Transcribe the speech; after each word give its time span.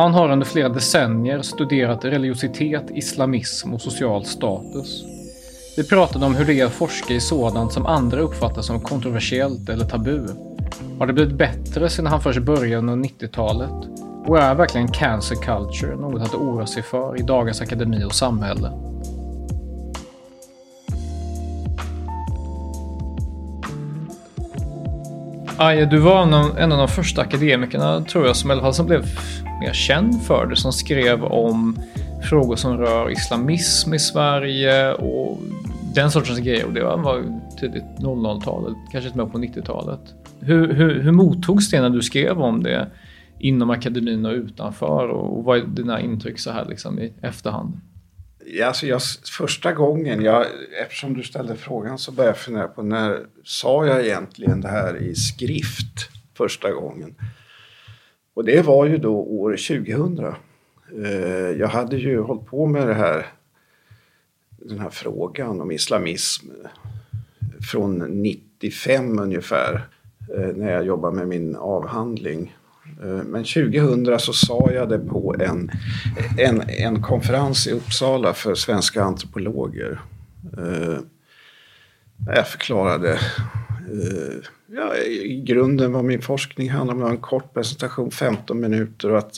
Han 0.00 0.14
har 0.14 0.32
under 0.32 0.46
flera 0.46 0.68
decennier 0.68 1.42
studerat 1.42 2.04
religiositet, 2.04 2.84
islamism 2.90 3.74
och 3.74 3.80
social 3.80 4.24
status. 4.24 5.04
Vi 5.76 5.84
pratade 5.84 6.26
om 6.26 6.34
hur 6.34 6.44
det 6.44 6.60
är 6.60 6.66
att 6.66 6.72
forska 6.72 7.14
i 7.14 7.20
sådant 7.20 7.72
som 7.72 7.86
andra 7.86 8.20
uppfattar 8.20 8.62
som 8.62 8.80
kontroversiellt 8.80 9.68
eller 9.68 9.84
tabu. 9.84 10.26
Har 10.98 11.06
det 11.06 11.12
blivit 11.12 11.38
bättre 11.38 11.88
sedan 11.88 12.06
han 12.06 12.20
först 12.20 12.42
började 12.42 12.76
under 12.76 13.08
90-talet? 13.08 13.90
Och 14.26 14.38
är 14.38 14.54
verkligen 14.54 14.88
cancer 14.88 15.36
culture 15.36 15.96
något 15.96 16.22
att 16.22 16.34
oroa 16.34 16.66
sig 16.66 16.82
för 16.82 17.20
i 17.20 17.22
dagens 17.22 17.60
akademi 17.60 18.04
och 18.04 18.14
samhälle? 18.14 18.70
Aje, 25.62 25.86
du 25.86 25.98
var 25.98 26.22
en 26.22 26.34
av, 26.34 26.58
en 26.58 26.72
av 26.72 26.78
de 26.78 26.88
första 26.88 27.22
akademikerna, 27.22 28.00
tror 28.00 28.26
jag, 28.26 28.36
som 28.36 28.50
i 28.50 28.52
alla 28.52 28.62
fall 28.62 28.74
som 28.74 28.86
blev 28.86 29.04
mer 29.60 29.72
känd 29.72 30.22
för 30.22 30.46
det, 30.46 30.56
som 30.56 30.72
skrev 30.72 31.24
om 31.24 31.78
frågor 32.22 32.56
som 32.56 32.78
rör 32.78 33.10
islamism 33.10 33.94
i 33.94 33.98
Sverige 33.98 34.92
och 34.92 35.38
den 35.94 36.10
sortens 36.10 36.38
grejer. 36.38 36.66
Och 36.66 36.72
det 36.72 36.84
var 36.84 37.40
tidigt 37.60 37.84
00-talet, 37.98 38.76
kanske 38.92 39.10
till 39.10 39.20
och 39.20 39.26
med 39.26 39.32
på 39.32 39.60
90-talet. 39.60 40.00
Hur, 40.40 40.74
hur, 40.74 41.02
hur 41.02 41.12
mottogs 41.12 41.70
det 41.70 41.80
när 41.80 41.90
du 41.90 42.02
skrev 42.02 42.42
om 42.42 42.62
det 42.62 42.88
inom 43.38 43.70
akademin 43.70 44.26
och 44.26 44.32
utanför? 44.32 45.08
Och 45.08 45.44
vad 45.44 45.58
är 45.58 45.62
dina 45.62 46.00
intryck 46.00 46.38
så 46.38 46.50
här 46.50 46.64
liksom 46.68 46.98
i 46.98 47.12
efterhand? 47.22 47.80
Alltså 48.64 48.86
jag, 48.86 49.00
första 49.36 49.72
gången, 49.72 50.22
jag, 50.22 50.46
eftersom 50.82 51.14
du 51.14 51.22
ställde 51.22 51.56
frågan 51.56 51.98
så 51.98 52.12
började 52.12 52.30
jag 52.30 52.38
fundera 52.38 52.68
på 52.68 52.82
när 52.82 53.26
sa 53.44 53.86
jag 53.86 54.06
egentligen 54.06 54.60
det 54.60 54.68
här 54.68 54.96
i 54.96 55.14
skrift 55.14 56.08
första 56.36 56.72
gången? 56.72 57.14
Och 58.34 58.44
det 58.44 58.62
var 58.62 58.86
ju 58.86 58.98
då 58.98 59.14
år 59.14 59.50
2000. 59.50 60.34
Eh, 61.04 61.50
jag 61.58 61.68
hade 61.68 61.96
ju 61.96 62.20
hållit 62.20 62.46
på 62.46 62.66
med 62.66 62.88
det 62.88 62.94
här, 62.94 63.26
den 64.48 64.78
här 64.78 64.90
frågan 64.90 65.60
om 65.60 65.70
islamism 65.70 66.46
eh, 66.50 66.70
från 67.70 67.98
95 67.98 69.18
ungefär 69.18 69.88
eh, 70.36 70.56
när 70.56 70.72
jag 70.72 70.84
jobbade 70.84 71.16
med 71.16 71.28
min 71.28 71.56
avhandling. 71.56 72.56
Eh, 73.02 73.22
men 73.24 73.44
2000 73.44 74.18
så 74.18 74.32
sa 74.32 74.70
jag 74.74 74.88
det 74.88 74.98
på 74.98 75.34
en, 75.40 75.70
en, 76.38 76.62
en 76.68 77.02
konferens 77.02 77.66
i 77.66 77.72
Uppsala 77.72 78.34
för 78.34 78.54
svenska 78.54 79.02
antropologer. 79.02 80.00
Eh, 80.58 80.98
jag 82.26 82.48
förklarade 82.48 83.12
eh, 83.12 84.50
ja, 84.66 84.96
i 84.96 85.42
grunden 85.46 85.92
vad 85.92 86.04
min 86.04 86.22
forskning 86.22 86.70
handlar 86.70 86.94
om. 86.94 87.02
En 87.02 87.18
kort 87.18 87.54
presentation, 87.54 88.10
15 88.10 88.60
minuter 88.60 89.10
och 89.10 89.18
att 89.18 89.34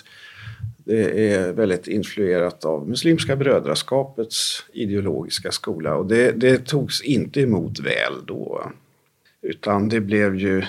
det 0.84 1.32
är 1.32 1.52
väldigt 1.52 1.86
influerat 1.86 2.64
av 2.64 2.88
Muslimska 2.88 3.36
brödraskapets 3.36 4.64
ideologiska 4.72 5.52
skola. 5.52 5.94
Och 5.94 6.06
det, 6.06 6.32
det 6.32 6.66
togs 6.66 7.02
inte 7.02 7.40
emot 7.40 7.80
väl 7.80 8.26
då. 8.26 8.72
Utan 9.42 9.88
det 9.88 10.00
blev 10.00 10.36
ju, 10.36 10.62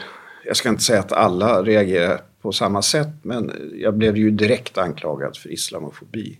jag 0.45 0.55
ska 0.55 0.69
inte 0.69 0.83
säga 0.83 0.99
att 0.99 1.11
alla 1.11 1.63
reagerade 1.63 2.21
på 2.43 2.51
samma 2.51 2.81
sätt, 2.81 3.09
men 3.21 3.51
jag 3.75 3.93
blev 3.93 4.17
ju 4.17 4.31
direkt 4.31 4.77
anklagad 4.77 5.37
för 5.37 5.51
islamofobi 5.51 6.39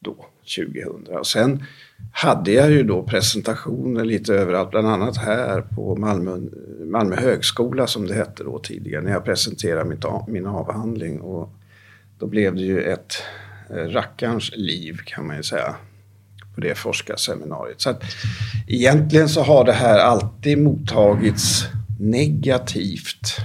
då, 0.00 0.26
2000. 0.56 1.16
Och 1.16 1.26
sen 1.26 1.64
hade 2.12 2.52
jag 2.52 2.70
ju 2.70 2.82
då 2.82 3.02
presentationer 3.02 4.04
lite 4.04 4.34
överallt, 4.34 4.70
bland 4.70 4.88
annat 4.88 5.16
här 5.16 5.60
på 5.60 5.96
Malmö, 5.96 6.38
Malmö 6.84 7.16
högskola 7.16 7.86
som 7.86 8.06
det 8.06 8.14
hette 8.14 8.44
då 8.44 8.58
tidigare, 8.58 9.02
när 9.02 9.12
jag 9.12 9.24
presenterade 9.24 9.84
mitt, 9.84 10.04
min 10.28 10.46
avhandling. 10.46 11.20
Och 11.20 11.50
då 12.18 12.26
blev 12.26 12.54
det 12.54 12.62
ju 12.62 12.82
ett 12.82 13.14
eh, 13.70 13.74
rackarns 13.74 14.50
liv 14.56 14.98
kan 15.06 15.26
man 15.26 15.36
ju 15.36 15.42
säga 15.42 15.74
på 16.54 16.60
det 16.60 16.74
forskarseminariet. 16.74 17.80
Så 17.80 17.90
att 17.90 18.02
egentligen 18.66 19.28
så 19.28 19.42
har 19.42 19.64
det 19.64 19.72
här 19.72 19.98
alltid 19.98 20.58
mottagits 20.58 21.64
negativt 22.00 23.36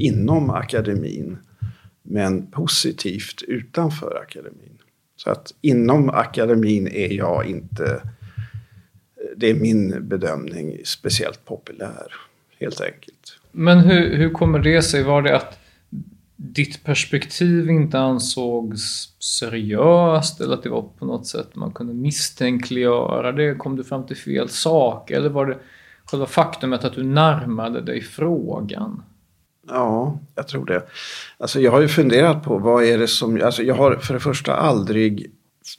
inom 0.00 0.50
akademin 0.50 1.38
men 2.02 2.46
positivt 2.46 3.42
utanför 3.42 4.22
akademin. 4.22 4.78
Så 5.16 5.30
att 5.30 5.54
inom 5.60 6.10
akademin 6.10 6.88
är 6.88 7.12
jag 7.12 7.46
inte, 7.46 8.02
det 9.36 9.50
är 9.50 9.54
min 9.54 10.08
bedömning, 10.08 10.76
speciellt 10.84 11.44
populär. 11.44 12.12
Helt 12.60 12.80
enkelt. 12.80 13.38
Men 13.52 13.78
hur, 13.78 14.16
hur 14.16 14.30
kommer 14.30 14.58
det 14.58 14.82
sig? 14.82 15.02
Var 15.02 15.22
det 15.22 15.36
att 15.36 15.58
ditt 16.36 16.84
perspektiv 16.84 17.70
inte 17.70 17.98
ansågs 17.98 19.14
seriöst 19.18 20.40
eller 20.40 20.54
att 20.54 20.62
det 20.62 20.68
var 20.68 20.82
på 20.98 21.04
något 21.04 21.26
sätt 21.26 21.56
man 21.56 21.72
kunde 21.72 21.94
misstänkliggöra 21.94 23.32
det? 23.32 23.54
Kom 23.54 23.76
du 23.76 23.84
fram 23.84 24.06
till 24.06 24.16
fel 24.16 24.48
sak? 24.48 25.10
Eller 25.10 25.28
var 25.28 25.46
det 25.46 25.58
själva 26.04 26.26
faktumet 26.26 26.84
att 26.84 26.94
du 26.94 27.02
närmade 27.02 27.80
dig 27.80 28.00
frågan? 28.00 29.02
Ja, 29.70 30.18
jag 30.34 30.48
tror 30.48 30.66
det. 30.66 30.82
Alltså 31.38 31.60
jag 31.60 31.70
har 31.70 31.80
ju 31.80 31.88
funderat 31.88 32.44
på 32.44 32.58
vad 32.58 32.84
är 32.84 32.98
det 32.98 33.08
som... 33.08 33.40
Alltså 33.44 33.62
jag 33.62 33.74
har 33.74 33.96
för 33.96 34.14
det 34.14 34.20
första 34.20 34.54
aldrig... 34.54 35.30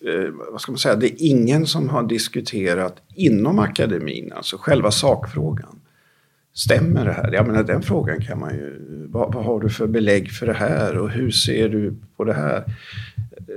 Eh, 0.07 0.29
vad 0.51 0.61
ska 0.61 0.71
man 0.71 0.79
säga? 0.79 0.95
Det 0.95 1.07
är 1.07 1.15
ingen 1.29 1.67
som 1.67 1.89
har 1.89 2.03
diskuterat 2.03 2.95
inom 3.15 3.59
akademin, 3.59 4.33
alltså 4.35 4.57
själva 4.57 4.91
sakfrågan. 4.91 5.79
Stämmer 6.53 7.05
det 7.05 7.11
här? 7.11 7.33
Jag 7.33 7.47
menar 7.47 7.63
den 7.63 7.81
frågan 7.81 8.21
kan 8.21 8.39
man 8.39 8.53
ju... 8.53 8.77
Vad, 9.09 9.33
vad 9.33 9.45
har 9.45 9.59
du 9.59 9.69
för 9.69 9.87
belägg 9.87 10.31
för 10.31 10.45
det 10.45 10.53
här 10.53 10.97
och 10.97 11.09
hur 11.09 11.31
ser 11.31 11.69
du 11.69 11.95
på 12.17 12.23
det 12.23 12.33
här? 12.33 12.63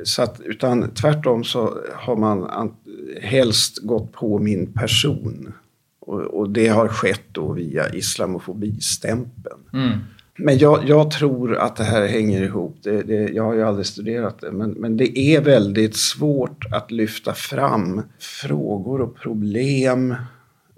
Så 0.04 0.22
att, 0.22 0.40
utan 0.40 0.90
tvärtom 0.94 1.44
så 1.44 1.78
har 1.92 2.16
man 2.16 2.72
helst 3.20 3.78
gått 3.78 4.12
på 4.12 4.38
min 4.38 4.72
person. 4.72 5.52
Och, 6.00 6.20
och 6.20 6.50
det 6.50 6.68
har 6.68 6.88
skett 6.88 7.24
då 7.32 7.52
via 7.52 7.94
islamofobistämpeln. 7.94 9.60
Mm. 9.72 9.98
Men 10.36 10.58
jag, 10.58 10.88
jag, 10.88 11.10
tror 11.10 11.56
att 11.56 11.76
det 11.76 11.84
här 11.84 12.06
hänger 12.06 12.42
ihop. 12.42 12.76
Det, 12.82 13.02
det, 13.02 13.28
jag 13.28 13.44
har 13.44 13.54
ju 13.54 13.62
aldrig 13.62 13.86
studerat 13.86 14.40
det. 14.40 14.52
Men, 14.52 14.70
men 14.70 14.96
det 14.96 15.18
är 15.18 15.40
väldigt 15.40 15.96
svårt 15.96 16.64
att 16.72 16.90
lyfta 16.90 17.34
fram 17.34 18.02
frågor 18.18 19.00
och 19.00 19.16
problem 19.16 20.10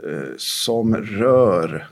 eh, 0.05 0.29
som 0.37 0.97
rör, 0.97 1.89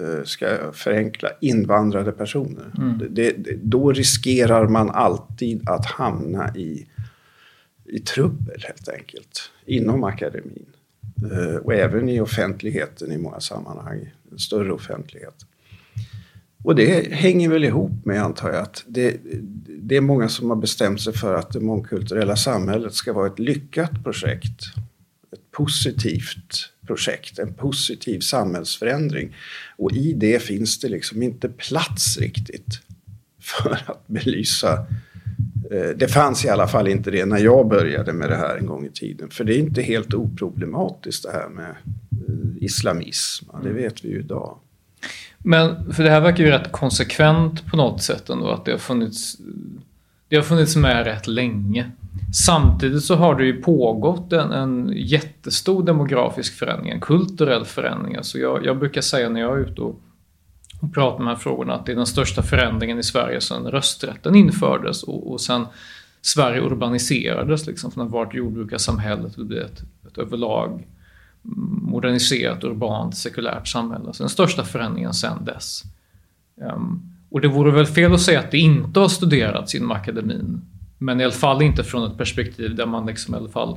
eh, 0.00 0.24
ska 0.24 0.44
jag 0.44 0.74
förenkla, 0.74 1.28
invandrade 1.40 2.12
personer. 2.12 2.72
Mm. 2.78 3.02
Det, 3.10 3.34
då 3.62 3.92
riskerar 3.92 4.68
man 4.68 4.90
alltid 4.90 5.68
att 5.68 5.86
hamna 5.86 6.56
i, 6.56 6.86
i 7.84 7.98
trubbel 7.98 8.64
helt 8.66 8.88
enkelt. 8.88 9.50
Inom 9.66 10.04
akademin. 10.04 10.66
Eh, 11.32 11.56
och 11.56 11.74
även 11.74 12.08
i 12.08 12.20
offentligheten 12.20 13.12
i 13.12 13.18
många 13.18 13.40
sammanhang. 13.40 14.12
Större 14.36 14.72
offentlighet. 14.72 15.46
Och 16.66 16.74
det 16.74 17.12
hänger 17.12 17.48
väl 17.48 17.64
ihop 17.64 18.04
med, 18.04 18.22
antar 18.22 18.52
jag, 18.52 18.62
att 18.62 18.84
det, 18.86 19.16
det 19.68 19.96
är 19.96 20.00
många 20.00 20.28
som 20.28 20.50
har 20.50 20.56
bestämt 20.56 21.00
sig 21.00 21.12
för 21.12 21.34
att 21.34 21.52
det 21.52 21.60
mångkulturella 21.60 22.36
samhället 22.36 22.94
ska 22.94 23.12
vara 23.12 23.26
ett 23.26 23.38
lyckat 23.38 24.04
projekt. 24.04 24.60
Ett 25.32 25.50
positivt 25.50 26.72
projekt, 26.86 27.38
en 27.38 27.54
positiv 27.54 28.20
samhällsförändring. 28.20 29.36
Och 29.76 29.92
i 29.92 30.12
det 30.12 30.42
finns 30.42 30.80
det 30.80 30.88
liksom 30.88 31.22
inte 31.22 31.48
plats 31.48 32.18
riktigt 32.18 32.80
för 33.40 33.78
att 33.86 34.06
belysa 34.06 34.86
eh, 35.70 35.96
det 35.96 36.08
fanns 36.08 36.44
i 36.44 36.48
alla 36.48 36.68
fall 36.68 36.88
inte 36.88 37.10
det 37.10 37.26
när 37.26 37.38
jag 37.38 37.68
började 37.68 38.12
med 38.12 38.30
det 38.30 38.36
här 38.36 38.56
en 38.56 38.66
gång 38.66 38.86
i 38.86 38.90
tiden. 38.90 39.30
För 39.30 39.44
det 39.44 39.54
är 39.54 39.58
inte 39.58 39.82
helt 39.82 40.14
oproblematiskt 40.14 41.22
det 41.22 41.32
här 41.32 41.48
med 41.48 41.70
eh, 41.70 42.64
islamism. 42.64 43.46
Det 43.62 43.72
vet 43.72 44.04
vi 44.04 44.08
ju 44.08 44.18
idag. 44.18 44.58
Men 45.48 45.92
för 45.92 46.04
det 46.04 46.10
här 46.10 46.20
verkar 46.20 46.44
ju 46.44 46.50
rätt 46.50 46.72
konsekvent 46.72 47.66
på 47.66 47.76
något 47.76 48.02
sätt 48.02 48.30
ändå 48.30 48.50
att 48.50 48.64
det 48.64 48.70
har 48.70 48.78
funnits 48.78 49.36
det 50.28 50.36
har 50.36 50.42
funnits 50.42 50.76
med 50.76 51.04
rätt 51.04 51.26
länge. 51.26 51.90
Samtidigt 52.46 53.04
så 53.04 53.14
har 53.14 53.34
det 53.34 53.44
ju 53.44 53.62
pågått 53.62 54.32
en, 54.32 54.52
en 54.52 54.92
jättestor 54.96 55.82
demografisk 55.82 56.58
förändring, 56.58 56.90
en 56.90 57.00
kulturell 57.00 57.64
förändring. 57.64 58.16
Alltså 58.16 58.38
jag, 58.38 58.66
jag 58.66 58.78
brukar 58.78 59.00
säga 59.00 59.28
när 59.28 59.40
jag 59.40 59.58
är 59.58 59.60
ute 59.60 59.80
och, 59.80 60.00
och 60.80 60.94
pratar 60.94 61.18
med 61.18 61.26
de 61.26 61.28
här 61.28 61.42
frågorna 61.42 61.74
att 61.74 61.86
det 61.86 61.92
är 61.92 61.96
den 61.96 62.06
största 62.06 62.42
förändringen 62.42 62.98
i 62.98 63.02
Sverige 63.02 63.40
sedan 63.40 63.66
rösträtten 63.66 64.34
infördes 64.34 65.02
och, 65.02 65.32
och 65.32 65.40
sen 65.40 65.66
Sverige 66.22 66.60
urbaniserades 66.60 67.66
liksom 67.66 67.90
från 67.90 68.06
att 68.06 68.12
ha 68.12 68.18
varit 68.18 68.34
jordbrukarsamhället 68.34 69.32
till 69.32 69.42
att 69.42 69.48
bli 69.48 69.58
ett, 69.58 69.82
ett 70.06 70.18
överlag 70.18 70.86
moderniserat, 71.82 72.64
urbant, 72.64 73.16
sekulärt 73.16 73.68
samhälle. 73.68 74.12
Så 74.12 74.22
den 74.22 74.30
största 74.30 74.64
förändringen 74.64 75.14
sedan 75.14 75.44
dess. 75.44 75.82
Um, 76.60 77.12
och 77.30 77.40
det 77.40 77.48
vore 77.48 77.70
väl 77.70 77.86
fel 77.86 78.14
att 78.14 78.20
säga 78.20 78.40
att 78.40 78.50
det 78.50 78.58
inte 78.58 79.00
har 79.00 79.08
studerats 79.08 79.74
inom 79.74 79.90
akademin. 79.90 80.60
Men 80.98 81.20
i 81.20 81.24
alla 81.24 81.32
fall 81.32 81.62
inte 81.62 81.84
från 81.84 82.10
ett 82.10 82.18
perspektiv 82.18 82.74
där 82.74 82.86
man 82.86 83.06
liksom 83.06 83.34
i 83.34 83.36
alla 83.36 83.48
fall 83.48 83.76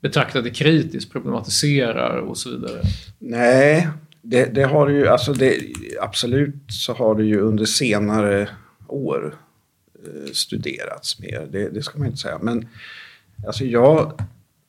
betraktar 0.00 0.42
det 0.42 0.50
kritiskt, 0.50 1.12
problematiserar 1.12 2.16
och 2.16 2.38
så 2.38 2.50
vidare. 2.50 2.82
Nej, 3.18 3.88
det, 4.22 4.54
det 4.54 4.62
har 4.62 4.88
ju, 4.88 5.08
alltså 5.08 5.32
det, 5.32 5.56
absolut 6.00 6.54
så 6.68 6.94
har 6.94 7.14
det 7.14 7.24
ju 7.24 7.40
under 7.40 7.64
senare 7.64 8.48
år 8.86 9.34
eh, 10.06 10.32
studerats 10.32 11.20
mer. 11.20 11.48
Det, 11.50 11.68
det, 11.68 11.82
ska 11.82 11.98
man 11.98 12.06
inte 12.06 12.18
säga. 12.18 12.38
Men 12.42 12.68
alltså 13.46 13.64
jag, 13.64 14.20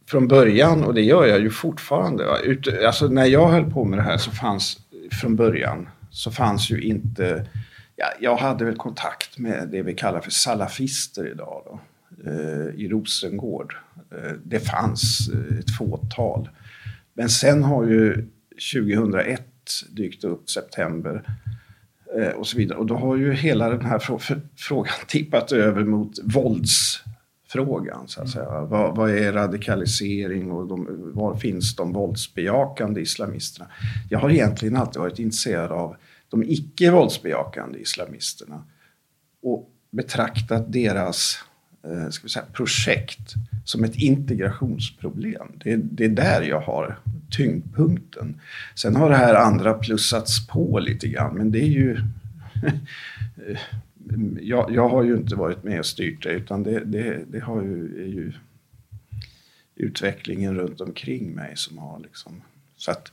från 0.09 0.27
början, 0.27 0.83
och 0.83 0.93
det 0.93 1.01
gör 1.01 1.25
jag 1.25 1.39
ju 1.39 1.49
fortfarande. 1.49 2.23
Ut, 2.43 2.67
alltså 2.85 3.07
när 3.07 3.25
jag 3.25 3.47
höll 3.47 3.71
på 3.71 3.85
med 3.85 3.99
det 3.99 4.03
här 4.03 4.17
så 4.17 4.31
fanns 4.31 4.77
från 5.21 5.35
början 5.35 5.89
så 6.11 6.31
fanns 6.31 6.69
ju 6.69 6.81
inte 6.81 7.45
ja, 7.95 8.05
jag 8.19 8.37
hade 8.37 8.65
väl 8.65 8.75
kontakt 8.75 9.37
med 9.37 9.69
det 9.71 9.81
vi 9.81 9.93
kallar 9.93 10.21
för 10.21 10.31
salafister 10.31 11.31
idag 11.31 11.63
då, 11.65 11.79
eh, 12.31 12.75
i 12.75 12.87
Rosengård. 12.87 13.75
Eh, 14.11 14.31
det 14.43 14.59
fanns 14.59 15.29
eh, 15.33 15.57
ett 15.59 15.77
fåtal. 15.77 16.49
Men 17.13 17.29
sen 17.29 17.63
har 17.63 17.85
ju 17.85 18.27
2001 18.73 19.41
dykt 19.89 20.23
upp, 20.23 20.49
september 20.49 21.23
eh, 22.17 22.29
och 22.29 22.47
så 22.47 22.57
vidare. 22.57 22.77
Och 22.77 22.85
då 22.85 22.95
har 22.95 23.15
ju 23.15 23.33
hela 23.33 23.69
den 23.69 23.85
här 23.85 24.01
frågan 24.55 24.93
tippat 25.07 25.51
över 25.51 25.83
mot 25.83 26.19
vålds 26.23 27.03
våldsfrågan. 27.55 28.07
Så 28.07 28.21
att 28.21 28.29
säga. 28.29 28.61
Vad, 28.61 28.95
vad 28.95 29.09
är 29.09 29.33
radikalisering 29.33 30.51
och 30.51 30.67
de, 30.67 30.87
var 31.13 31.35
finns 31.35 31.75
de 31.75 31.93
våldsbejakande 31.93 33.01
islamisterna? 33.01 33.69
Jag 34.09 34.19
har 34.19 34.29
egentligen 34.29 34.75
alltid 34.75 35.01
varit 35.01 35.19
intresserad 35.19 35.71
av 35.71 35.95
de 36.29 36.43
icke 36.43 36.91
våldsbejakande 36.91 37.79
islamisterna 37.79 38.63
och 39.41 39.69
betraktat 39.91 40.71
deras 40.73 41.43
eh, 41.83 42.09
ska 42.09 42.23
vi 42.23 42.29
säga, 42.29 42.45
projekt 42.53 43.33
som 43.65 43.83
ett 43.83 43.95
integrationsproblem. 43.95 45.47
Det, 45.63 45.75
det, 45.75 46.05
är 46.05 46.09
där 46.09 46.41
jag 46.41 46.61
har 46.61 46.99
tyngdpunkten. 47.31 48.41
Sen 48.75 48.95
har 48.95 49.09
det 49.09 49.15
här 49.15 49.35
andra 49.35 49.73
plussats 49.73 50.47
på 50.47 50.79
lite 50.79 51.07
grann, 51.07 51.35
men 51.35 51.51
det 51.51 51.59
är 51.59 51.67
ju... 51.67 51.97
jag, 54.41 54.71
jag, 54.75 54.89
har 54.89 55.03
ju 55.03 55.17
inte 55.17 55.35
varit 55.35 55.63
med 55.63 55.79
och 55.79 55.85
styrt 55.85 56.23
det, 56.23 56.29
utan 56.29 56.63
det, 56.63 56.79
det, 56.85 57.23
det 57.27 57.39
har 57.39 57.61
ju, 57.61 58.03
är 58.03 58.07
ju 58.07 58.33
utvecklingen 59.75 60.55
runt 60.55 60.81
omkring 60.81 61.31
mig 61.31 61.53
som 61.55 61.77
har 61.77 61.99
liksom... 61.99 62.41
Så 62.77 62.91
att 62.91 63.11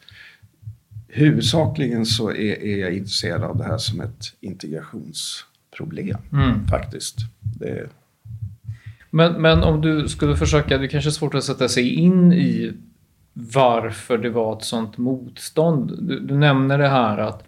huvudsakligen 1.08 2.06
så 2.06 2.30
är, 2.30 2.62
är, 2.62 2.76
jag 2.76 2.92
intresserad 2.94 3.42
av 3.42 3.56
det 3.56 3.64
här 3.64 3.78
som 3.78 4.00
ett 4.00 4.34
integrationsproblem 4.40 6.18
mm. 6.32 6.66
faktiskt. 6.66 7.16
Det... 7.40 7.88
Men, 9.10 9.42
men 9.42 9.62
om 9.62 9.80
du 9.80 10.08
skulle 10.08 10.36
försöka, 10.36 10.78
det 10.78 10.88
kanske 10.88 11.10
är 11.10 11.12
svårt 11.12 11.34
att 11.34 11.44
sätta 11.44 11.68
sig 11.68 11.94
in 11.94 12.32
i 12.32 12.72
varför 13.32 14.18
det 14.18 14.30
var 14.30 14.56
ett 14.56 14.64
sånt 14.64 14.98
motstånd. 14.98 15.98
Du, 16.00 16.20
du 16.20 16.36
nämner 16.36 16.78
det 16.78 16.88
här 16.88 17.18
att 17.18 17.44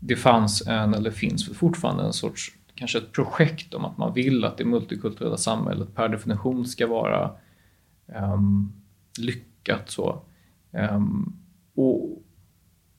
det 0.00 0.16
fanns 0.16 0.66
en, 0.66 0.94
eller 0.94 1.10
finns 1.10 1.48
fortfarande 1.48 2.02
en 2.02 2.12
sorts, 2.12 2.52
kanske 2.78 2.98
ett 2.98 3.12
projekt 3.12 3.74
om 3.74 3.84
att 3.84 3.98
man 3.98 4.14
vill 4.14 4.44
att 4.44 4.56
det 4.56 4.64
multikulturella 4.64 5.36
samhället 5.36 5.94
per 5.94 6.08
definition 6.08 6.66
ska 6.66 6.86
vara 6.86 7.30
um, 8.32 8.72
lyckat. 9.18 9.90
så. 9.90 10.22
Um, 10.70 11.36
och, 11.74 12.22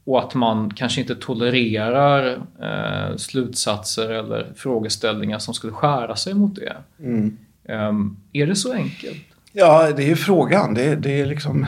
och 0.03 0.19
att 0.19 0.35
man 0.35 0.73
kanske 0.73 1.01
inte 1.01 1.15
tolererar 1.15 2.41
eh, 2.61 3.15
slutsatser 3.15 4.09
eller 4.09 4.53
frågeställningar 4.55 5.39
som 5.39 5.53
skulle 5.53 5.73
skära 5.73 6.15
sig 6.15 6.33
mot 6.33 6.55
det. 6.55 6.77
Mm. 6.99 7.37
Um, 7.63 8.17
är 8.33 8.47
det 8.47 8.55
så 8.55 8.73
enkelt? 8.73 9.23
Ja, 9.51 9.91
det 9.91 10.03
är 10.03 10.07
ju 10.07 10.15
frågan. 10.15 10.73
Det, 10.73 10.95
det 10.95 11.21
är 11.21 11.25
liksom... 11.25 11.65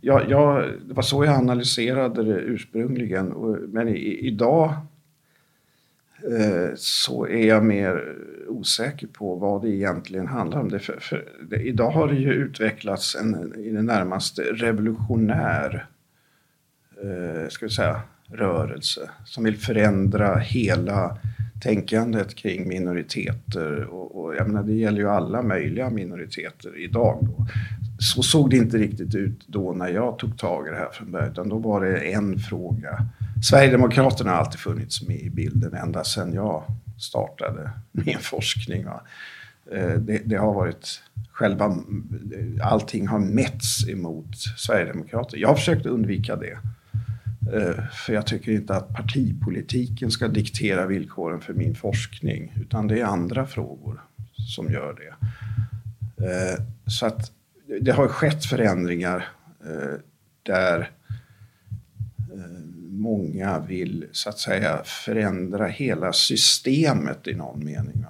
Jag, 0.00 0.30
jag, 0.30 0.70
det 0.84 0.94
var 0.94 1.02
så 1.02 1.24
jag 1.24 1.34
analyserade 1.34 2.24
det 2.24 2.40
ursprungligen. 2.40 3.26
Men 3.68 3.88
i, 3.88 4.18
idag 4.26 4.74
Eh, 6.24 6.70
så 6.76 7.26
är 7.26 7.46
jag 7.46 7.64
mer 7.64 8.16
osäker 8.48 9.06
på 9.06 9.34
vad 9.34 9.62
det 9.62 9.68
egentligen 9.68 10.26
handlar 10.26 10.60
om. 10.60 10.68
Det, 10.68 10.78
för, 10.78 10.98
för 11.00 11.24
det, 11.50 11.56
idag 11.56 11.90
har 11.90 12.08
det 12.08 12.14
ju 12.14 12.32
utvecklats 12.32 13.16
en 13.16 13.54
i 13.58 13.70
det 13.70 13.82
närmaste 13.82 14.42
revolutionär 14.42 15.86
eh, 17.02 17.48
ska 17.48 17.66
vi 17.66 17.72
säga, 17.72 18.00
rörelse 18.32 19.10
som 19.24 19.44
vill 19.44 19.56
förändra 19.56 20.38
hela 20.38 21.18
tänkandet 21.62 22.34
kring 22.34 22.68
minoriteter. 22.68 23.84
Och, 23.84 24.24
och 24.24 24.34
jag 24.34 24.46
menar, 24.46 24.62
det 24.62 24.72
gäller 24.72 24.98
ju 24.98 25.08
alla 25.08 25.42
möjliga 25.42 25.90
minoriteter 25.90 26.78
idag. 26.78 27.18
Då. 27.22 27.46
Så 28.00 28.22
såg 28.22 28.50
det 28.50 28.56
inte 28.56 28.78
riktigt 28.78 29.14
ut 29.14 29.46
då 29.46 29.72
när 29.72 29.88
jag 29.88 30.18
tog 30.18 30.38
tag 30.38 30.66
i 30.66 30.70
det 30.70 30.76
här 30.76 30.90
från 30.92 31.12
början, 31.12 31.30
utan 31.30 31.48
då 31.48 31.58
var 31.58 31.80
det 31.84 31.98
en 31.98 32.38
fråga. 32.38 33.06
Sverigedemokraterna 33.42 34.30
har 34.30 34.38
alltid 34.38 34.60
funnits 34.60 35.08
med 35.08 35.20
i 35.20 35.30
bilden 35.30 35.74
ända 35.74 36.04
sedan 36.04 36.32
jag 36.32 36.64
startade 36.98 37.70
min 37.92 38.18
forskning. 38.20 38.84
Va? 38.84 39.02
Eh, 39.72 39.92
det, 39.92 40.22
det, 40.24 40.36
har 40.36 40.54
varit 40.54 41.02
själva, 41.30 41.76
allting 42.62 43.08
har 43.08 43.18
mätts 43.18 43.88
emot 43.88 44.36
Sverigedemokrater. 44.56 45.38
Jag 45.38 45.48
har 45.48 45.54
försökt 45.54 45.86
undvika 45.86 46.36
det. 46.36 46.58
Eh, 47.52 47.84
för 47.92 48.12
jag 48.12 48.26
tycker 48.26 48.52
inte 48.52 48.76
att 48.76 48.94
partipolitiken 48.94 50.10
ska 50.10 50.28
diktera 50.28 50.86
villkoren 50.86 51.40
för 51.40 51.54
min 51.54 51.74
forskning, 51.74 52.52
utan 52.60 52.86
det 52.86 53.00
är 53.00 53.04
andra 53.04 53.46
frågor 53.46 54.00
som 54.54 54.72
gör 54.72 54.96
det. 54.98 55.26
Eh, 56.26 56.64
så 56.86 57.06
att 57.06 57.32
det 57.80 57.90
har 57.90 58.08
skett 58.08 58.44
förändringar 58.44 59.28
där 60.42 60.90
många 62.90 63.58
vill 63.58 64.06
så 64.12 64.28
att 64.28 64.38
säga 64.38 64.80
förändra 64.84 65.66
hela 65.66 66.12
systemet 66.12 67.26
i 67.26 67.34
någon 67.34 67.64
mening. 67.64 68.04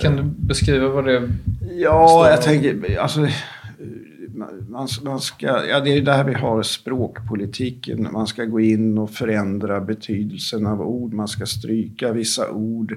Kan 0.00 0.16
du 0.16 0.22
beskriva 0.22 0.88
vad 0.88 1.04
det 1.04 1.28
Ja, 1.70 2.30
jag 2.30 2.42
tänker, 2.42 2.98
alltså 2.98 3.28
man, 4.68 4.88
man 5.04 5.20
ska, 5.20 5.66
ja, 5.66 5.80
det 5.80 5.90
är 5.90 6.02
där 6.02 6.24
vi 6.24 6.34
har 6.34 6.62
språkpolitiken. 6.62 8.08
Man 8.12 8.26
ska 8.26 8.44
gå 8.44 8.60
in 8.60 8.98
och 8.98 9.10
förändra 9.10 9.80
betydelsen 9.80 10.66
av 10.66 10.80
ord. 10.80 11.12
Man 11.12 11.28
ska 11.28 11.46
stryka 11.46 12.12
vissa 12.12 12.50
ord. 12.50 12.92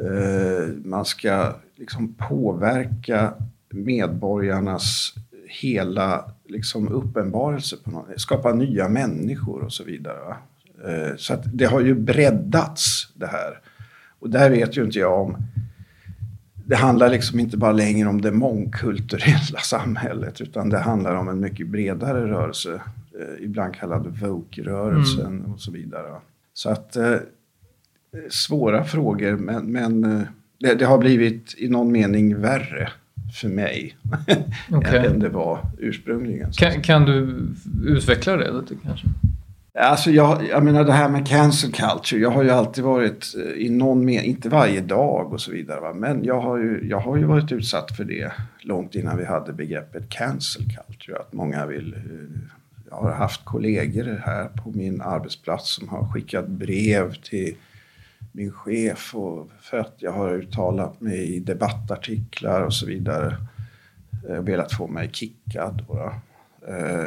Eh, 0.00 0.68
man 0.84 1.04
ska 1.04 1.56
liksom 1.76 2.14
påverka 2.14 3.34
medborgarnas 3.70 5.14
hela 5.48 6.30
liksom, 6.48 6.88
uppenbarelse. 6.88 7.76
På 7.76 7.90
något, 7.90 8.20
skapa 8.20 8.52
nya 8.52 8.88
människor 8.88 9.62
och 9.62 9.72
så 9.72 9.84
vidare. 9.84 10.36
Eh, 10.84 11.16
så 11.16 11.34
att 11.34 11.42
det 11.44 11.64
har 11.64 11.80
ju 11.80 11.94
breddats 11.94 13.08
det 13.14 13.26
här. 13.26 13.60
Och 14.18 14.30
där 14.30 14.50
vet 14.50 14.76
ju 14.76 14.84
inte 14.84 14.98
jag 14.98 15.20
om 15.20 15.36
det 16.66 16.76
handlar 16.76 17.10
liksom 17.10 17.40
inte 17.40 17.56
bara 17.56 17.72
längre 17.72 18.08
om 18.08 18.20
det 18.20 18.32
mångkulturella 18.32 19.58
samhället 19.62 20.40
utan 20.40 20.68
det 20.68 20.78
handlar 20.78 21.14
om 21.14 21.28
en 21.28 21.40
mycket 21.40 21.68
bredare 21.68 22.28
rörelse, 22.28 22.82
eh, 23.20 23.44
ibland 23.44 23.74
kallad 23.74 24.06
woke-rörelsen 24.06 25.26
mm. 25.26 25.52
och 25.52 25.60
så 25.60 25.72
vidare. 25.72 26.20
Så 26.54 26.70
att 26.70 26.96
eh, 26.96 27.16
svåra 28.28 28.84
frågor 28.84 29.36
men, 29.36 29.72
men 29.72 30.26
det, 30.58 30.74
det, 30.74 30.84
har 30.84 30.98
blivit 30.98 31.54
i 31.58 31.68
någon 31.68 31.92
mening 31.92 32.40
värre 32.40 32.90
för 33.34 33.48
mig 33.48 33.96
okay. 34.70 35.06
än 35.06 35.18
det 35.18 35.28
var 35.28 35.60
ursprungligen. 35.78 36.52
Kan, 36.52 36.82
kan, 36.82 37.04
du 37.04 37.46
utveckla 37.84 38.36
det 38.36 38.52
lite 38.52 38.74
kanske? 38.84 39.06
Alltså 39.78 40.10
jag, 40.10 40.48
jag 40.50 40.64
menar 40.64 40.84
det 40.84 40.92
här 40.92 41.08
med 41.08 41.26
cancel 41.26 41.72
culture. 41.72 42.20
Jag 42.20 42.30
har 42.30 42.42
ju 42.42 42.50
alltid 42.50 42.84
varit 42.84 43.34
eh, 43.36 43.66
i 43.66 43.70
någon 43.70 44.04
mening, 44.04 44.30
inte 44.30 44.48
varje 44.48 44.80
dag 44.80 45.32
och 45.32 45.40
så 45.40 45.52
vidare. 45.52 45.80
Va? 45.80 45.92
Men 45.94 46.24
jag 46.24 46.40
har, 46.40 46.58
ju, 46.58 46.88
jag 46.88 47.00
har 47.00 47.16
ju 47.16 47.24
varit 47.24 47.52
utsatt 47.52 47.96
för 47.96 48.04
det 48.04 48.32
långt 48.60 48.94
innan 48.94 49.16
vi 49.16 49.24
hade 49.24 49.52
begreppet 49.52 50.08
cancel 50.08 50.62
culture. 50.62 51.18
Att 51.18 51.32
många 51.32 51.66
vill... 51.66 51.94
Eh, 51.94 52.56
jag 52.90 52.96
har 52.96 53.12
haft 53.12 53.44
kollegor 53.44 54.22
här 54.24 54.44
på 54.44 54.70
min 54.70 55.00
arbetsplats 55.00 55.74
som 55.74 55.88
har 55.88 56.06
skickat 56.12 56.48
brev 56.48 57.14
till 57.14 57.54
min 58.36 58.52
chef 58.52 59.14
och 59.14 59.50
för 59.60 59.78
att 59.78 59.94
jag 59.98 60.12
har 60.12 60.34
uttalat 60.34 61.00
mig 61.00 61.34
i 61.34 61.40
debattartiklar 61.40 62.60
och 62.60 62.74
så 62.74 62.86
vidare. 62.86 63.36
Eh, 64.28 64.42
velat 64.42 64.72
få 64.72 64.86
mig 64.86 65.10
kickad. 65.12 65.84
Då, 65.88 66.12
eh, 66.68 67.04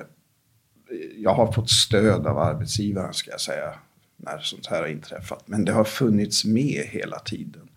jag 1.17 1.33
har 1.33 1.51
fått 1.51 1.69
stöd 1.69 2.27
av 2.27 2.37
arbetsgivaren 2.37 3.13
ska 3.13 3.31
jag 3.31 3.41
säga 3.41 3.73
när 4.17 4.39
sånt 4.39 4.67
här 4.67 4.81
har 4.81 4.87
inträffat. 4.87 5.47
Men 5.47 5.65
det 5.65 5.71
har 5.71 5.83
funnits 5.83 6.45
med 6.45 6.83
hela 6.85 7.19
tiden. 7.19 7.69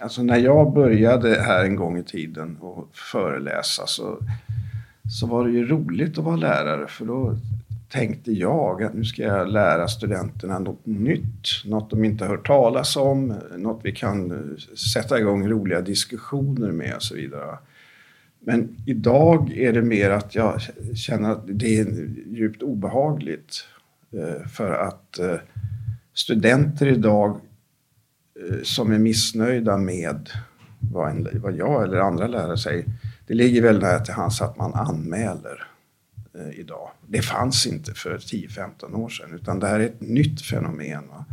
Alltså 0.00 0.22
när 0.22 0.38
jag 0.38 0.72
började 0.72 1.40
här 1.40 1.64
en 1.64 1.76
gång 1.76 1.98
i 1.98 2.04
tiden 2.04 2.56
och 2.60 2.88
föreläsa 2.92 3.86
så, 3.86 4.18
så 5.18 5.26
var 5.26 5.46
det 5.46 5.52
ju 5.52 5.66
roligt 5.66 6.18
att 6.18 6.24
vara 6.24 6.36
lärare 6.36 6.86
för 6.86 7.06
då 7.06 7.36
tänkte 7.90 8.32
jag 8.32 8.82
att 8.82 8.94
nu 8.94 9.04
ska 9.04 9.22
jag 9.22 9.48
lära 9.48 9.88
studenterna 9.88 10.58
något 10.58 10.86
nytt, 10.86 11.64
något 11.64 11.90
de 11.90 12.04
inte 12.04 12.24
hört 12.24 12.46
talas 12.46 12.96
om, 12.96 13.34
något 13.56 13.80
vi 13.82 13.92
kan 13.92 14.30
eh, 14.30 14.56
sätta 14.92 15.18
igång 15.18 15.48
roliga 15.48 15.80
diskussioner 15.80 16.72
med 16.72 16.94
och 16.94 17.02
så 17.02 17.14
vidare. 17.14 17.58
Men 18.40 18.76
idag 18.86 19.52
är 19.52 19.72
det 19.72 19.82
mer 19.82 20.10
att 20.10 20.34
jag 20.34 20.60
känner 20.94 21.30
att 21.30 21.42
det 21.46 21.78
är 21.78 21.86
djupt 22.26 22.62
obehagligt. 22.62 23.64
Eh, 24.12 24.48
för 24.48 24.72
att 24.72 25.18
eh, 25.18 25.36
studenter 26.14 26.86
idag 26.86 27.40
som 28.62 28.92
är 28.92 28.98
missnöjda 28.98 29.76
med 29.76 30.30
vad, 30.78 31.10
en, 31.10 31.28
vad 31.34 31.56
jag 31.56 31.84
eller 31.84 31.98
andra 31.98 32.26
lärare 32.26 32.58
säger. 32.58 32.84
Det 33.26 33.34
ligger 33.34 33.62
väl 33.62 33.78
nära 33.78 33.98
till 33.98 34.14
hands 34.14 34.42
att 34.42 34.56
man 34.56 34.74
anmäler 34.74 35.69
idag. 36.56 36.90
Det 37.06 37.22
fanns 37.22 37.66
inte 37.66 37.94
för 37.94 38.18
10-15 38.18 38.94
år 38.94 39.08
sedan 39.08 39.34
utan 39.34 39.60
det 39.60 39.66
här 39.66 39.80
är 39.80 39.84
ett 39.84 40.00
nytt 40.00 40.42
fenomen. 40.42 41.08
Va? 41.08 41.24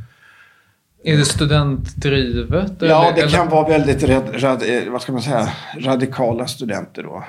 Är 1.04 1.18
det 1.18 1.26
studentdrivet? 1.26 2.72
Ja, 2.80 3.12
det 3.16 3.22
eller? 3.22 3.32
kan 3.32 3.50
vara 3.50 3.70
väldigt 3.70 4.04
rad, 4.44 4.64
eh, 4.64 4.92
vad 4.92 5.02
ska 5.02 5.12
man 5.12 5.22
säga, 5.22 5.50
radikala 5.80 6.48
studenter 6.48 7.04
då. 7.04 7.24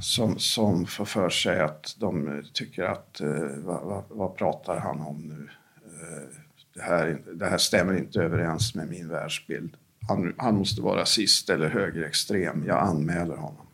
Som, 0.00 0.38
som 0.38 0.86
får 0.86 1.04
för 1.04 1.30
sig 1.30 1.60
att 1.60 1.96
de 1.98 2.42
tycker 2.52 2.82
att 2.82 3.20
vad, 3.56 3.82
vad, 3.82 4.04
vad, 4.08 4.36
pratar 4.36 4.80
han 4.80 5.00
om 5.00 5.16
nu? 5.28 5.48
Det, 6.74 6.82
här, 6.82 7.18
det 7.34 7.46
här 7.46 7.58
stämmer 7.58 7.98
inte 7.98 8.20
överens 8.22 8.74
med 8.74 8.88
min 8.88 9.08
världsbild. 9.08 9.74
Han, 10.08 10.34
han 10.36 10.54
måste 10.54 10.82
vara 10.82 11.00
rasist 11.00 11.50
eller 11.50 11.68
högerextrem. 11.68 12.64
Jag 12.66 12.78
anmäler 12.78 13.36
honom. 13.36 13.67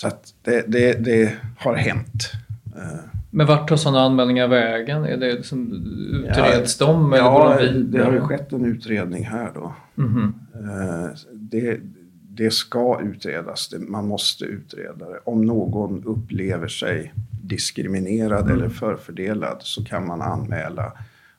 Så 0.00 0.10
det, 0.42 0.64
det, 0.68 1.04
det 1.04 1.36
har 1.56 1.74
hänt. 1.74 2.32
Uh, 2.76 3.00
men 3.30 3.46
vart 3.46 3.68
tar 3.68 3.76
sådana 3.76 4.00
anmälningar 4.00 4.48
vägen? 4.48 5.04
Är 5.04 5.16
det 5.16 5.32
liksom, 5.32 5.72
utreds 6.12 6.80
ja, 6.80 6.86
de? 6.86 7.12
Eller 7.12 7.24
ja, 7.24 7.58
de 7.60 7.82
det 7.82 8.04
har 8.04 8.12
ju 8.12 8.20
skett 8.20 8.52
en 8.52 8.64
utredning 8.64 9.24
här 9.24 9.50
då. 9.54 9.74
Mm 9.98 10.10
-hmm. 10.10 11.16
det, 11.32 11.80
det 12.28 12.50
ska 12.50 13.00
utredas, 13.00 13.74
man 13.78 14.08
måste 14.08 14.44
utreda 14.44 15.08
det. 15.08 15.20
Om 15.24 15.46
någon 15.46 16.04
upplever 16.04 16.68
sig 16.68 17.14
diskriminerad 17.42 18.44
mm. 18.44 18.56
eller 18.56 18.68
förfördelad 18.68 19.56
så 19.60 19.84
kan 19.84 20.06
man 20.06 20.22
anmäla 20.22 20.92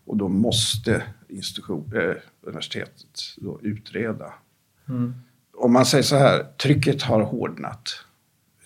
och 0.05 0.17
då 0.17 0.27
måste 0.27 1.03
institution, 1.27 1.91
äh, 1.95 2.15
universitetet 2.41 3.35
då 3.37 3.59
utreda. 3.61 4.33
Mm. 4.89 5.13
Om 5.57 5.73
man 5.73 5.85
säger 5.85 6.03
så 6.03 6.15
här, 6.15 6.43
trycket 6.57 7.01
har 7.01 7.21
hårdnat. 7.21 8.05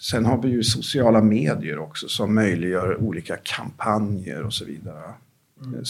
Sen 0.03 0.25
har 0.25 0.41
vi 0.41 0.49
ju 0.49 0.63
sociala 0.63 1.21
medier 1.21 1.79
också 1.79 2.07
som 2.07 2.35
möjliggör 2.35 3.01
olika 3.01 3.37
kampanjer 3.37 4.43
och 4.43 4.53
så 4.53 4.65
vidare. 4.65 5.13
Mm. 5.61 5.79
Eh, 5.79 5.83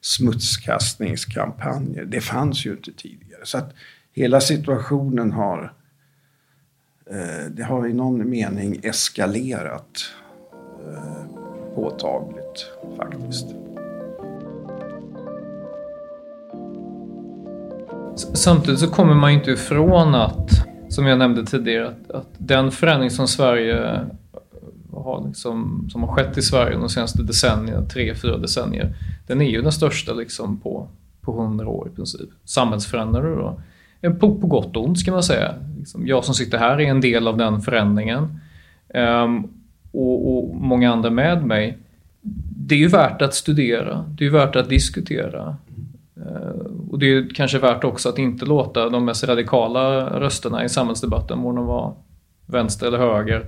smutskastningskampanjer. 0.00 2.04
Det 2.04 2.20
fanns 2.20 2.66
ju 2.66 2.70
inte 2.70 2.92
tidigare. 2.92 3.40
Så 3.44 3.58
att 3.58 3.74
hela 4.12 4.40
situationen 4.40 5.32
har, 5.32 5.72
eh, 7.10 7.44
det 7.50 7.62
har 7.62 7.86
i 7.86 7.92
någon 7.92 8.30
mening 8.30 8.80
eskalerat 8.82 10.04
eh, 10.86 11.24
påtagligt 11.74 12.66
faktiskt. 12.96 13.46
Samtidigt 18.34 18.80
så 18.80 18.90
kommer 18.90 19.14
man 19.14 19.30
inte 19.30 19.50
ifrån 19.50 20.14
att 20.14 20.63
som 20.94 21.06
jag 21.06 21.18
nämnde 21.18 21.44
tidigare, 21.44 21.88
att, 21.88 22.10
att 22.10 22.28
den 22.38 22.70
förändring 22.70 23.10
som 23.10 23.28
Sverige 23.28 23.94
eh, 23.94 24.02
har, 24.92 25.26
liksom, 25.28 25.88
som 25.92 26.02
har 26.02 26.12
skett 26.14 26.38
i 26.38 26.42
Sverige 26.42 26.76
de 26.76 26.88
senaste 26.88 27.22
decennierna, 27.22 27.86
tre, 27.86 28.14
fyra 28.14 28.38
decennier, 28.38 28.94
den 29.26 29.40
är 29.40 29.50
ju 29.50 29.62
den 29.62 29.72
största 29.72 30.12
liksom 30.12 30.60
på, 30.60 30.88
på 31.20 31.42
hundra 31.42 31.68
år 31.68 31.88
i 31.92 31.96
princip. 31.96 32.28
Samhällsförändrare 32.44 33.34
då. 33.34 33.60
Eh, 34.00 34.12
på, 34.12 34.34
på 34.34 34.46
gott 34.46 34.76
och 34.76 34.84
ont 34.84 34.98
ska 34.98 35.12
man 35.12 35.22
säga. 35.22 35.54
Liksom, 35.78 36.06
jag 36.06 36.24
som 36.24 36.34
sitter 36.34 36.58
här 36.58 36.80
är 36.80 36.90
en 36.90 37.00
del 37.00 37.28
av 37.28 37.36
den 37.36 37.60
förändringen. 37.60 38.40
Um, 38.94 39.48
och, 39.92 40.36
och, 40.36 40.56
många 40.56 40.92
andra 40.92 41.10
med 41.10 41.46
mig. 41.46 41.78
Det 42.56 42.74
är 42.74 42.78
ju 42.78 42.88
värt 42.88 43.22
att 43.22 43.34
studera, 43.34 44.04
det 44.08 44.24
är 44.24 44.26
ju 44.26 44.32
värt 44.32 44.56
att 44.56 44.68
diskutera. 44.68 45.56
Och 46.94 47.00
det 47.00 47.06
är 47.06 47.28
kanske 47.34 47.58
värt 47.58 47.84
också 47.84 48.08
att 48.08 48.18
inte 48.18 48.44
låta 48.44 48.88
de 48.88 49.04
mest 49.04 49.24
radikala 49.24 50.20
rösterna 50.20 50.64
i 50.64 50.68
samhällsdebatten, 50.68 51.38
må 51.38 51.52
de 51.52 51.66
vara 51.66 51.92
vänster 52.46 52.86
eller 52.86 52.98
höger, 52.98 53.44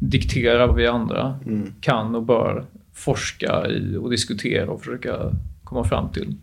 diktera 0.00 0.66
vad 0.66 0.76
vi 0.76 0.86
andra 0.86 1.38
mm. 1.46 1.72
kan 1.80 2.14
och 2.14 2.22
bör 2.22 2.64
forska 2.94 3.66
i 3.68 3.96
och 3.96 4.10
diskutera 4.10 4.70
och 4.70 4.80
försöka 4.80 5.16
komma 5.64 5.84
fram 5.84 6.08
till. 6.08 6.36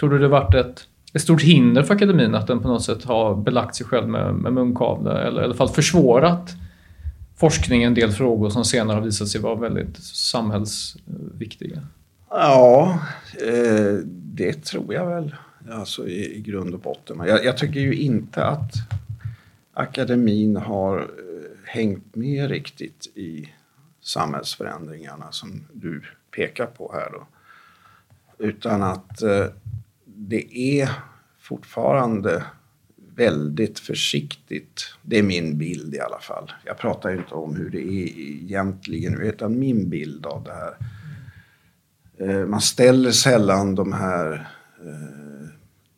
Tror 0.00 0.10
du 0.10 0.18
det 0.18 0.28
varit 0.28 0.54
ett, 0.54 0.88
ett 1.14 1.22
stort 1.22 1.42
hinder 1.42 1.82
för 1.82 1.94
akademin 1.94 2.34
att 2.34 2.46
den 2.46 2.60
på 2.60 2.68
något 2.68 2.84
sätt 2.84 3.04
har 3.04 3.34
belagt 3.34 3.74
sig 3.74 3.86
själv 3.86 4.08
med, 4.08 4.34
med 4.34 4.52
munkavle 4.52 5.12
eller 5.12 5.42
i 5.42 5.44
alla 5.44 5.54
fall 5.54 5.68
försvårat 5.68 6.50
forskning 7.36 7.82
en 7.82 7.94
del 7.94 8.10
frågor 8.10 8.50
som 8.50 8.64
senare 8.64 8.94
har 8.94 9.02
visat 9.02 9.28
sig 9.28 9.40
vara 9.40 9.54
väldigt 9.54 9.96
samhällsviktiga? 10.02 11.80
Ja, 12.30 12.98
eh, 13.48 13.94
det 14.06 14.64
tror 14.64 14.94
jag 14.94 15.06
väl 15.06 15.34
alltså 15.70 16.08
i, 16.08 16.36
i 16.36 16.40
grund 16.40 16.74
och 16.74 16.80
botten. 16.80 17.18
Jag, 17.26 17.44
jag, 17.44 17.56
tycker 17.56 17.80
ju 17.80 17.94
inte 17.94 18.44
att 18.44 18.72
akademin 19.72 20.56
har 20.56 20.98
eh, 20.98 21.06
hängt 21.64 22.16
med 22.16 22.50
riktigt 22.50 23.06
i 23.14 23.52
samhällsförändringarna 24.00 25.32
som 25.32 25.66
du 25.72 26.02
pekar 26.36 26.66
på 26.66 26.92
här. 26.94 27.10
Då. 27.12 27.26
Utan 28.38 28.82
att 28.82 29.22
eh, 29.22 29.46
det 30.04 30.58
är 30.58 30.90
fortfarande 31.38 32.44
väldigt 33.14 33.78
försiktigt. 33.78 34.94
Det 35.02 35.18
är 35.18 35.22
min 35.22 35.58
bild 35.58 35.94
i 35.94 36.00
alla 36.00 36.20
fall. 36.20 36.52
Jag 36.64 36.78
pratar 36.78 37.10
ju 37.10 37.16
inte 37.16 37.34
om 37.34 37.56
hur 37.56 37.70
det 37.70 37.82
är 37.82 38.18
egentligen, 38.18 39.20
utan 39.20 39.58
min 39.58 39.88
bild 39.88 40.26
av 40.26 40.44
det 40.44 40.52
här. 40.52 40.76
Eh, 42.18 42.46
man 42.46 42.60
ställer 42.60 43.10
sällan 43.10 43.74
de 43.74 43.92
här 43.92 44.48
eh, 44.84 45.31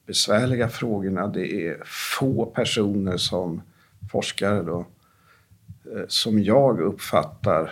besvärliga 0.06 0.68
frågorna. 0.68 1.28
Det 1.28 1.68
är 1.68 1.82
få 1.84 2.46
personer 2.46 3.16
som 3.16 3.62
forskare 4.12 4.62
då, 4.62 4.86
eh, 5.84 6.04
som 6.08 6.42
jag 6.42 6.80
uppfattar 6.80 7.70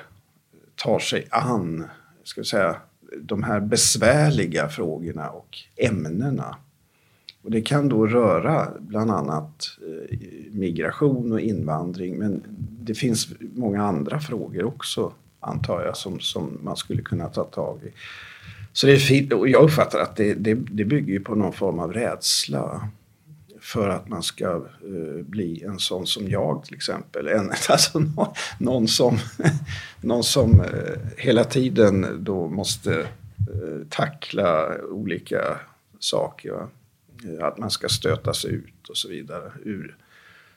tar 0.74 0.98
sig 0.98 1.26
an 1.30 1.88
ska 2.24 2.40
vi 2.40 2.44
säga, 2.44 2.76
de 3.20 3.42
här 3.42 3.60
besvärliga 3.60 4.68
frågorna 4.68 5.28
och 5.28 5.58
ämnena. 5.76 6.56
Och 7.42 7.50
det 7.50 7.62
kan 7.62 7.88
då 7.88 8.06
röra 8.06 8.68
bland 8.78 9.10
annat 9.10 9.78
eh, 9.86 10.18
migration 10.50 11.32
och 11.32 11.40
invandring 11.40 12.18
men 12.18 12.42
det 12.80 12.94
finns 12.94 13.28
många 13.40 13.82
andra 13.82 14.20
frågor 14.20 14.64
också 14.64 15.12
antar 15.40 15.82
jag 15.82 15.96
som, 15.96 16.20
som 16.20 16.58
man 16.62 16.76
skulle 16.76 17.02
kunna 17.02 17.28
ta 17.28 17.44
tag 17.44 17.80
i. 17.84 17.92
Så 18.72 18.86
det 18.86 18.92
är 18.92 18.98
fint, 18.98 19.32
och 19.32 19.48
jag 19.48 19.62
uppfattar 19.62 19.98
att 19.98 20.16
det, 20.16 20.34
det, 20.34 20.54
det 20.54 20.84
bygger 20.84 21.20
på 21.20 21.34
någon 21.34 21.52
form 21.52 21.78
av 21.78 21.92
rädsla 21.92 22.88
för 23.60 23.88
att 23.88 24.08
man 24.08 24.22
ska 24.22 24.56
uh, 24.56 25.22
bli 25.22 25.62
en 25.62 25.78
sån 25.78 26.06
som 26.06 26.28
jag 26.28 26.64
till 26.64 26.74
exempel. 26.74 27.26
En, 27.28 27.50
alltså 27.68 27.98
någon, 27.98 28.34
någon 28.58 28.88
som, 28.88 29.18
någon 30.00 30.24
som 30.24 30.60
uh, 30.60 30.66
hela 31.16 31.44
tiden 31.44 32.06
då 32.24 32.48
måste 32.48 32.90
uh, 32.90 33.86
tackla 33.88 34.80
olika 34.90 35.58
saker. 35.98 36.52
Va? 36.52 36.68
Att 37.40 37.58
man 37.58 37.70
ska 37.70 37.88
stötas 37.88 38.44
ut 38.44 38.88
och 38.88 38.96
så 38.96 39.08
vidare 39.08 39.52
ur 39.64 39.96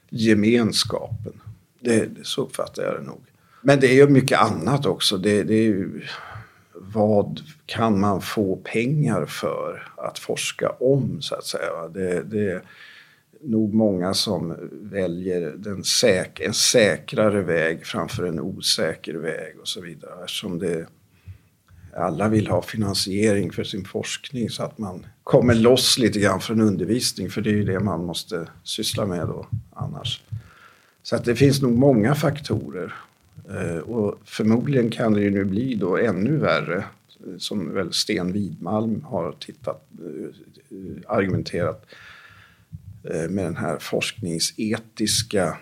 gemenskapen. 0.10 1.42
Det, 1.80 2.10
så 2.24 2.42
uppfattar 2.42 2.84
jag 2.84 2.96
det 2.96 3.06
nog. 3.08 3.22
Men 3.62 3.80
det 3.80 3.88
är 3.88 3.96
ju 3.96 4.08
mycket 4.08 4.40
annat 4.40 4.86
också. 4.86 5.18
Det, 5.18 5.44
det 5.44 5.54
är 5.54 5.64
ju, 5.64 6.02
vad 6.80 7.42
kan 7.66 8.00
man 8.00 8.22
få 8.22 8.56
pengar 8.56 9.26
för 9.26 9.92
att 9.98 10.20
forska 10.20 10.70
om 10.70 11.22
så 11.22 11.36
att 11.36 11.46
säga. 11.46 11.88
Det, 11.94 12.24
det 12.24 12.52
är 12.52 12.62
nog 13.42 13.74
många 13.74 14.14
som 14.14 14.70
väljer 14.72 15.42
den 15.58 15.84
säk 15.84 16.40
en 16.40 16.54
säkrare 16.54 17.42
väg 17.42 17.86
framför 17.86 18.24
en 18.24 18.40
osäker 18.40 19.14
väg 19.14 19.60
och 19.62 19.68
så 19.68 19.82
vidare. 19.82 20.24
Eftersom 20.24 20.60
det, 20.60 20.88
alla 21.96 22.28
vill 22.28 22.48
ha 22.48 22.62
finansiering 22.62 23.52
för 23.52 23.64
sin 23.64 23.86
forskning 23.86 24.50
så 24.50 24.64
att 24.64 24.78
man 24.78 25.06
kommer 25.24 25.56
loss 25.56 25.98
lite 25.98 26.20
grann 26.20 26.42
från 26.42 26.62
undervisning 26.62 27.30
för 27.30 27.42
det 27.42 27.50
är 27.50 27.56
ju 27.56 27.66
det 27.66 27.80
man 27.80 28.06
måste 28.06 28.48
syssla 28.64 29.06
med 29.06 29.28
då 29.28 29.48
annars. 29.74 30.24
Så 31.04 31.16
att 31.16 31.26
det 31.26 31.36
finns 31.36 31.62
nog 31.62 31.78
många 31.78 32.16
faktorer 32.16 32.94
och 33.86 34.20
förmodligen 34.26 34.90
kan 34.90 35.14
det 35.14 35.22
ju 35.22 35.32
nu 35.32 35.46
bli 35.46 35.76
då 35.76 35.98
ännu 35.98 36.38
värre 36.38 36.84
som 37.38 37.74
väl 37.74 37.94
Sten 37.94 38.32
Widmalm 38.32 39.04
har 39.04 39.32
tittat, 39.40 39.88
eh, 40.00 41.12
argumenterat 41.12 41.86
eh, 43.04 43.30
med 43.30 43.46
den 43.46 43.56
här 43.56 43.78
forskningsetiska 43.80 45.58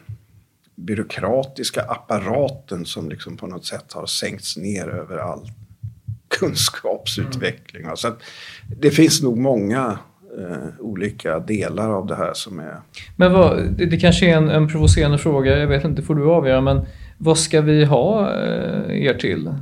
byråkratiska 0.75 1.81
apparaten 1.81 2.85
som 2.85 3.09
liksom 3.09 3.37
på 3.37 3.47
något 3.47 3.65
sätt 3.65 3.93
har 3.93 4.05
sänkts 4.05 4.57
ner 4.57 4.87
över 4.87 5.17
all 5.17 5.51
kunskapsutveckling. 6.27 7.83
Mm. 7.83 7.97
Så 7.97 8.15
det 8.77 8.91
finns 8.91 9.21
nog 9.21 9.37
många 9.37 9.99
eh, 10.39 10.79
olika 10.79 11.39
delar 11.39 11.89
av 11.89 12.07
det 12.07 12.15
här 12.15 12.33
som 12.33 12.59
är... 12.59 12.81
Men 13.15 13.33
vad, 13.33 13.73
det, 13.77 13.85
det 13.85 13.97
kanske 13.97 14.25
är 14.29 14.37
en, 14.37 14.49
en 14.49 14.67
provocerande 14.67 15.17
fråga, 15.17 15.57
jag 15.57 15.67
vet 15.67 15.85
inte, 15.85 16.01
får 16.01 16.15
du 16.15 16.25
avgöra, 16.25 16.61
men 16.61 16.85
vad 17.17 17.38
ska 17.38 17.62
vi 17.62 17.86
ha 17.86 18.34
eh, 18.34 19.05
er 19.05 19.13
till? 19.13 19.53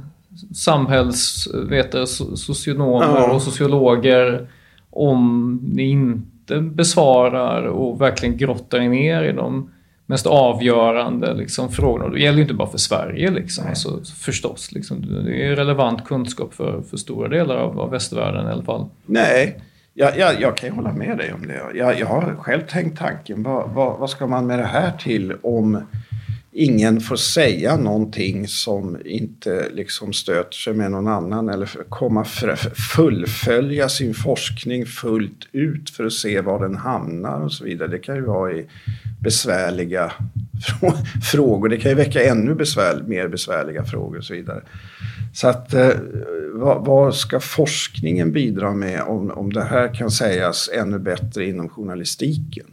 Samhällsvetare, 0.55 2.07
socionomer 2.07 3.19
ja. 3.19 3.31
och 3.31 3.41
sociologer 3.41 4.47
om 4.89 5.59
ni 5.73 5.89
inte 5.89 6.61
besvarar 6.61 7.63
och 7.63 8.01
verkligen 8.01 8.37
grottar 8.37 8.79
ner 8.79 9.23
i 9.23 9.31
de 9.31 9.69
mest 10.05 10.27
avgörande 10.27 11.33
liksom, 11.33 11.71
frågorna. 11.71 12.09
Det 12.09 12.19
gäller 12.19 12.37
ju 12.37 12.43
inte 12.43 12.53
bara 12.53 12.69
för 12.69 12.77
Sverige 12.77 13.31
liksom, 13.31 13.67
alltså, 13.67 14.01
förstås. 14.03 14.71
Liksom, 14.71 15.23
det 15.25 15.45
är 15.45 15.55
relevant 15.55 16.05
kunskap 16.05 16.53
för, 16.53 16.81
för 16.89 16.97
stora 16.97 17.27
delar 17.27 17.55
av, 17.57 17.79
av 17.79 17.89
västvärlden 17.89 18.47
i 18.47 18.51
alla 18.51 18.63
fall. 18.63 18.85
Nej, 19.05 19.61
jag, 19.93 20.17
jag, 20.17 20.41
jag 20.41 20.57
kan 20.57 20.69
ju 20.69 20.75
hålla 20.75 20.93
med 20.93 21.17
dig 21.17 21.33
om 21.33 21.47
det. 21.47 21.61
Jag, 21.75 21.99
jag 21.99 22.07
har 22.07 22.35
själv 22.39 22.61
tänkt 22.61 22.99
tanken, 22.99 23.43
vad, 23.43 23.69
vad, 23.69 23.99
vad 23.99 24.09
ska 24.09 24.27
man 24.27 24.47
med 24.47 24.59
det 24.59 24.65
här 24.65 24.91
till 24.91 25.33
om 25.41 25.83
ingen 26.51 27.01
får 27.01 27.15
säga 27.15 27.77
någonting 27.77 28.47
som 28.47 28.97
inte 29.05 29.69
liksom 29.73 30.13
stöter 30.13 30.55
sig 30.55 30.73
med 30.73 30.91
någon 30.91 31.07
annan 31.07 31.49
eller 31.49 31.69
komma 31.89 32.25
fullfölja 32.95 33.89
sin 33.89 34.13
forskning 34.13 34.85
fullt 34.85 35.47
ut 35.51 35.89
för 35.89 36.05
att 36.05 36.13
se 36.13 36.41
var 36.41 36.59
den 36.59 36.75
hamnar 36.75 37.41
och 37.41 37.53
så 37.53 37.63
vidare. 37.63 37.87
Det 37.87 37.99
kan 37.99 38.15
ju 38.15 38.21
vara 38.21 38.51
i 38.51 38.65
besvärliga 39.21 40.11
frågor. 41.31 41.69
Det 41.69 41.77
kan 41.77 41.91
ju 41.91 41.95
väcka 41.95 42.23
ännu 42.23 42.55
besvär, 42.55 43.03
mer 43.07 43.27
besvärliga 43.27 43.83
frågor 43.83 44.17
och 44.17 44.23
så 44.23 44.33
vidare. 44.33 44.61
Så 45.33 45.47
att 45.47 45.73
eh, 45.73 45.89
vad, 46.53 46.85
vad, 46.85 47.15
ska 47.15 47.39
forskningen 47.39 48.31
bidra 48.31 48.73
med 48.73 49.01
om, 49.01 49.31
om 49.31 49.53
det 49.53 49.63
här 49.63 49.95
kan 49.95 50.11
sägas 50.11 50.69
ännu 50.73 50.99
bättre 50.99 51.45
inom 51.45 51.69
journalistiken? 51.69 52.67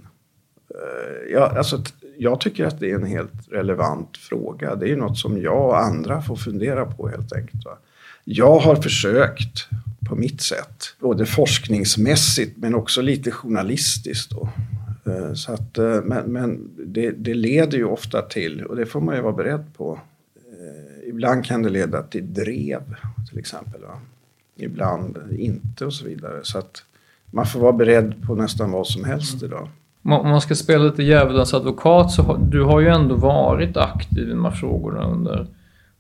Eh, 0.71 1.33
ja, 1.33 1.53
alltså 1.57 1.83
jag 2.19 2.41
tycker 2.41 2.65
att 2.65 2.81
det 2.81 2.91
är 2.91 2.95
en 2.95 3.07
helt 3.07 3.49
relevant 3.51 4.17
fråga. 4.17 4.75
Det 4.75 4.93
är 4.93 4.97
något 4.97 5.19
som 5.19 5.43
jag 5.43 5.67
och 5.67 5.79
andra 5.79 6.23
får 6.23 6.37
fundera 6.37 6.87
på 6.87 7.09
helt 7.09 7.33
enkelt. 7.33 7.65
Va? 7.65 7.79
Jag 8.25 8.59
har 8.59 8.77
försökt 8.77 9.69
på 10.09 10.17
mitt 10.17 10.41
sätt, 10.41 10.85
både 11.01 11.27
forskningsmässigt 11.27 12.57
men 12.57 12.75
också 12.75 13.01
lite 13.01 13.31
journalistiskt. 13.31 14.31
Då. 14.31 14.49
Eh, 15.13 15.33
så 15.35 15.53
att, 15.53 15.79
eh, 15.79 16.03
men 16.05 16.33
men 16.33 16.71
det, 16.87 17.11
det, 17.11 17.35
leder 17.35 17.79
ju 17.79 17.85
ofta 17.85 18.23
till, 18.23 18.65
och 18.65 18.77
det 18.77 18.87
får 18.87 19.01
man 19.01 19.17
ju 19.17 19.23
vara 19.23 19.33
beredd 19.33 19.65
på, 19.77 20.01
eh, 20.35 21.09
ibland 21.09 21.45
kan 21.45 21.63
det 21.63 21.71
leda 21.71 22.03
till 22.03 22.35
drev 22.35 22.83
till 23.29 23.39
exempel. 23.39 23.81
Va? 23.81 24.01
Ibland 24.57 25.19
inte 25.39 25.87
och 25.87 25.95
så 25.95 26.05
vidare. 26.05 26.41
Så 26.43 26.59
att 26.59 26.85
man 27.31 27.47
får 27.47 27.61
vara 27.61 27.73
beredd 27.73 28.27
på 28.27 28.35
nästan 28.35 28.71
vad 28.71 28.87
som 28.87 29.05
helst 29.05 29.43
idag. 29.43 29.69
Om 30.17 30.29
man 30.29 30.41
ska 30.41 30.55
spela 30.55 30.85
lite 30.85 31.03
djävulens 31.03 31.55
advokat 31.55 32.11
så 32.11 32.23
har 32.23 32.39
du 32.39 32.63
har 32.63 32.81
ju 32.81 32.89
ändå 32.89 33.15
varit 33.15 33.77
aktiv 33.77 34.29
i 34.29 34.31
de 34.31 34.45
här 34.45 34.53
frågorna 34.53 35.05
under, 35.05 35.47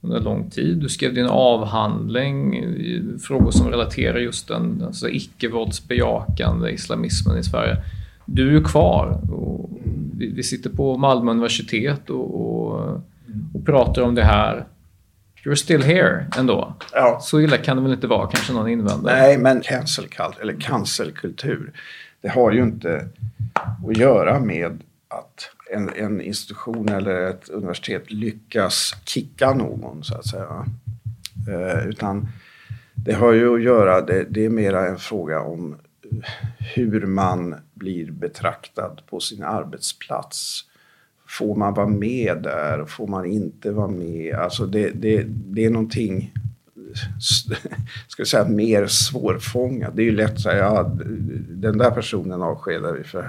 under 0.00 0.20
lång 0.20 0.50
tid. 0.50 0.78
Du 0.78 0.88
skrev 0.88 1.14
din 1.14 1.26
avhandling 1.26 2.56
i 2.56 3.18
frågor 3.22 3.50
som 3.50 3.68
relaterar 3.70 4.18
just 4.18 4.48
den 4.48 4.82
alltså 4.86 5.08
icke-våldsbejakande 5.08 6.70
islamismen 6.70 7.38
i 7.38 7.42
Sverige. 7.42 7.76
Du 8.24 8.56
är 8.56 8.64
kvar. 8.64 9.20
Och 9.32 9.70
vi, 10.18 10.32
vi 10.32 10.42
sitter 10.42 10.70
på 10.70 10.96
Malmö 10.96 11.30
universitet 11.30 12.10
och, 12.10 12.40
och, 12.40 13.02
och 13.54 13.66
pratar 13.66 14.02
om 14.02 14.14
det 14.14 14.24
här. 14.24 14.64
You're 15.44 15.54
still 15.54 15.82
here 15.82 16.26
ändå. 16.38 16.74
Ja. 16.92 17.18
Så 17.22 17.40
illa 17.40 17.56
kan 17.56 17.76
det 17.76 17.82
väl 17.82 17.92
inte 17.92 18.06
vara, 18.06 18.26
kanske 18.26 18.52
någon 18.52 18.68
invänder. 18.68 19.12
Nej, 19.12 19.38
men 19.38 19.60
cancel 19.60 20.04
eller 20.40 20.60
cancelkultur, 20.60 21.72
det 22.20 22.28
har 22.28 22.52
ju 22.52 22.62
inte 22.62 23.08
att 23.88 23.96
göra 23.96 24.40
med 24.40 24.82
att 25.08 25.50
en, 25.70 25.90
en 25.96 26.20
institution 26.20 26.88
eller 26.88 27.30
ett 27.30 27.48
universitet 27.48 28.10
lyckas 28.10 28.94
kicka 29.04 29.54
någon 29.54 30.04
så 30.04 30.14
att 30.14 30.26
säga. 30.26 30.66
Eh, 31.48 31.88
utan 31.88 32.28
det 32.94 33.12
har 33.12 33.32
ju 33.32 33.54
att 33.54 33.62
göra, 33.62 34.00
det, 34.00 34.26
det 34.30 34.44
är 34.44 34.50
mera 34.50 34.88
en 34.88 34.98
fråga 34.98 35.40
om 35.40 35.76
hur 36.74 37.06
man 37.06 37.54
blir 37.74 38.10
betraktad 38.10 39.02
på 39.10 39.20
sin 39.20 39.42
arbetsplats. 39.42 40.64
Får 41.28 41.56
man 41.56 41.74
vara 41.74 41.86
med 41.86 42.42
där? 42.42 42.84
Får 42.84 43.06
man 43.06 43.26
inte 43.26 43.70
vara 43.70 43.88
med? 43.88 44.34
Alltså 44.34 44.66
det, 44.66 44.90
det, 44.90 45.22
det 45.26 45.64
är 45.64 45.70
någonting 45.70 46.32
ska 48.08 48.24
säga, 48.24 48.44
mer 48.44 48.86
svårfångat. 48.86 49.96
Det 49.96 50.02
är 50.02 50.04
ju 50.04 50.16
lätt 50.16 50.32
att 50.32 50.40
säga, 50.40 50.56
ja, 50.56 50.96
den 51.48 51.78
där 51.78 51.90
personen 51.90 52.42
avskedar 52.42 52.92
vi 52.92 53.04
för 53.04 53.22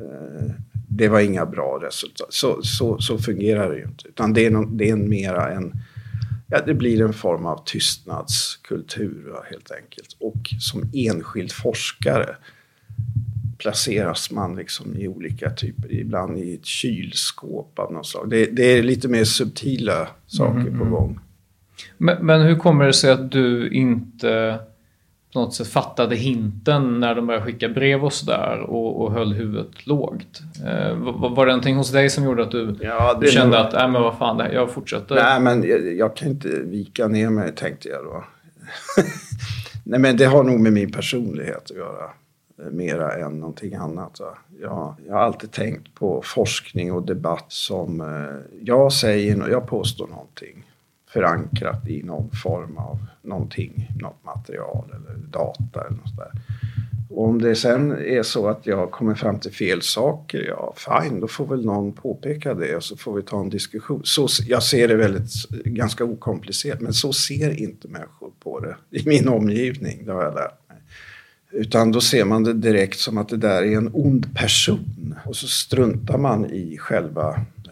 eh, 0.00 0.50
det 0.88 1.08
var 1.08 1.20
inga 1.20 1.46
bra 1.46 1.80
resultat. 1.82 2.26
Så, 2.30 2.62
så, 2.62 2.98
så 2.98 3.18
fungerar 3.18 3.70
det 3.70 3.76
ju 3.76 3.84
inte. 3.84 4.08
Utan 4.08 4.32
det 4.32 4.46
är, 4.46 4.50
någon, 4.50 4.76
det 4.76 4.88
är 4.88 4.92
en 4.92 5.08
mera 5.08 5.52
en, 5.52 5.72
ja, 6.46 6.60
det 6.66 6.74
blir 6.74 7.02
en 7.02 7.12
form 7.12 7.46
av 7.46 7.64
tystnadskultur 7.64 9.34
helt 9.50 9.70
enkelt. 9.70 10.16
Och 10.20 10.54
som 10.60 10.90
enskild 10.92 11.52
forskare 11.52 12.36
placeras 13.58 14.30
man 14.30 14.56
liksom 14.56 14.96
i 14.96 15.08
olika 15.08 15.50
typer, 15.50 15.92
ibland 15.92 16.38
i 16.38 16.54
ett 16.54 16.66
kylskåp 16.66 17.78
av 17.78 17.92
något 17.92 18.06
slag. 18.06 18.30
Det, 18.30 18.46
det 18.46 18.62
är 18.62 18.82
lite 18.82 19.08
mer 19.08 19.24
subtila 19.24 20.08
saker 20.26 20.60
mm, 20.60 20.78
på 20.78 20.84
gång. 20.84 21.20
Men, 21.96 22.26
men, 22.26 22.40
hur 22.40 22.56
kommer 22.56 22.86
det 22.86 22.92
sig 22.92 23.10
att 23.10 23.30
du 23.30 23.70
inte 23.70 24.58
på 25.32 25.40
något 25.40 25.54
sätt 25.54 25.68
fattade 25.68 26.16
hinten 26.16 27.00
när 27.00 27.14
de 27.14 27.26
började 27.26 27.46
skicka 27.46 27.68
brev 27.68 28.04
och 28.04 28.12
sådär 28.12 28.60
och, 28.60 29.02
och 29.02 29.12
höll 29.12 29.32
huvudet 29.32 29.86
lågt? 29.86 30.42
Eh, 30.66 30.96
var, 30.96 31.28
var 31.28 31.46
det 31.46 31.52
någonting 31.52 31.76
hos 31.76 31.92
dig 31.92 32.10
som 32.10 32.24
gjorde 32.24 32.42
att 32.42 32.50
du 32.50 32.76
ja, 32.80 33.20
kände 33.30 33.56
nog... 33.56 33.66
att, 33.66 33.72
nej 33.72 33.88
men 33.88 34.02
vad 34.02 34.18
fan, 34.18 34.40
här, 34.40 34.52
jag 34.52 34.70
fortsätter? 34.70 35.14
Nej 35.14 35.40
men 35.40 35.68
jag, 35.68 35.94
jag, 35.94 36.16
kan 36.16 36.28
inte 36.28 36.48
vika 36.48 37.08
ner 37.08 37.30
mig 37.30 37.52
tänkte 37.54 37.88
jag 37.88 38.04
då. 38.04 38.24
nej 39.84 40.00
men 40.00 40.16
det 40.16 40.24
har 40.24 40.44
nog 40.44 40.60
med 40.60 40.72
min 40.72 40.92
personlighet 40.92 41.70
att 41.70 41.76
göra. 41.76 42.10
Eh, 42.62 42.70
mera 42.70 43.12
än 43.12 43.40
någonting 43.40 43.74
annat. 43.74 44.20
Jag, 44.60 44.94
jag 45.06 45.14
har 45.14 45.20
alltid 45.20 45.52
tänkt 45.52 45.94
på 45.94 46.22
forskning 46.24 46.92
och 46.92 47.02
debatt 47.02 47.46
som 47.48 48.00
eh, 48.00 48.56
jag 48.60 48.92
säger, 48.92 49.48
jag 49.48 49.66
påstår 49.66 50.06
någonting 50.06 50.64
förankrat 51.16 51.88
i 51.88 52.02
någon 52.02 52.30
form 52.30 52.78
av 52.78 52.98
någonting, 53.22 53.90
något 54.00 54.24
material 54.24 54.84
eller 54.94 55.16
data 55.30 55.80
eller 55.80 55.96
något 55.96 56.16
där. 56.16 56.30
Och 57.10 57.24
om 57.24 57.42
det 57.42 57.54
sen 57.54 57.92
är 57.92 58.22
så 58.22 58.48
att 58.48 58.66
jag 58.66 58.90
kommer 58.90 59.14
fram 59.14 59.40
till 59.40 59.52
fel 59.52 59.82
saker, 59.82 60.44
ja 60.48 60.74
fine, 60.76 61.20
då 61.20 61.28
får 61.28 61.46
väl 61.46 61.64
någon 61.64 61.92
påpeka 61.92 62.54
det 62.54 62.76
och 62.76 62.84
så 62.84 62.96
får 62.96 63.14
vi 63.14 63.22
ta 63.22 63.40
en 63.40 63.50
diskussion. 63.50 64.00
Så, 64.04 64.28
jag 64.46 64.62
ser 64.62 64.88
det 64.88 64.96
väldigt, 64.96 65.32
ganska 65.64 66.04
okomplicerat, 66.04 66.80
men 66.80 66.92
så 66.92 67.12
ser 67.12 67.60
inte 67.60 67.88
människor 67.88 68.30
på 68.40 68.60
det 68.60 68.76
i 68.90 69.08
min 69.08 69.28
omgivning, 69.28 70.06
det 70.06 70.12
har 70.12 70.22
jag 70.22 70.34
lärt 70.34 70.68
mig. 70.68 70.78
Utan 71.50 71.92
då 71.92 72.00
ser 72.00 72.24
man 72.24 72.44
det 72.44 72.52
direkt 72.52 72.98
som 72.98 73.18
att 73.18 73.28
det 73.28 73.36
där 73.36 73.62
är 73.62 73.76
en 73.76 73.90
ond 73.92 74.34
person 74.34 75.14
och 75.24 75.36
så 75.36 75.46
struntar 75.46 76.18
man 76.18 76.46
i 76.50 76.78
själva 76.78 77.28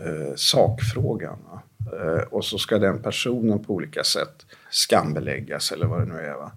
eh, 0.06 0.34
sakfrågan. 0.36 1.38
Eh, 1.92 2.22
och 2.30 2.44
så 2.44 2.58
ska 2.58 2.78
den 2.78 3.02
personen 3.02 3.64
på 3.64 3.72
olika 3.72 4.04
sätt 4.04 4.46
skambeläggas 4.70 5.72
eller 5.72 5.86
vad 5.86 6.00
det 6.00 6.14
nu 6.14 6.20
är. 6.20 6.34
Va? 6.34 6.52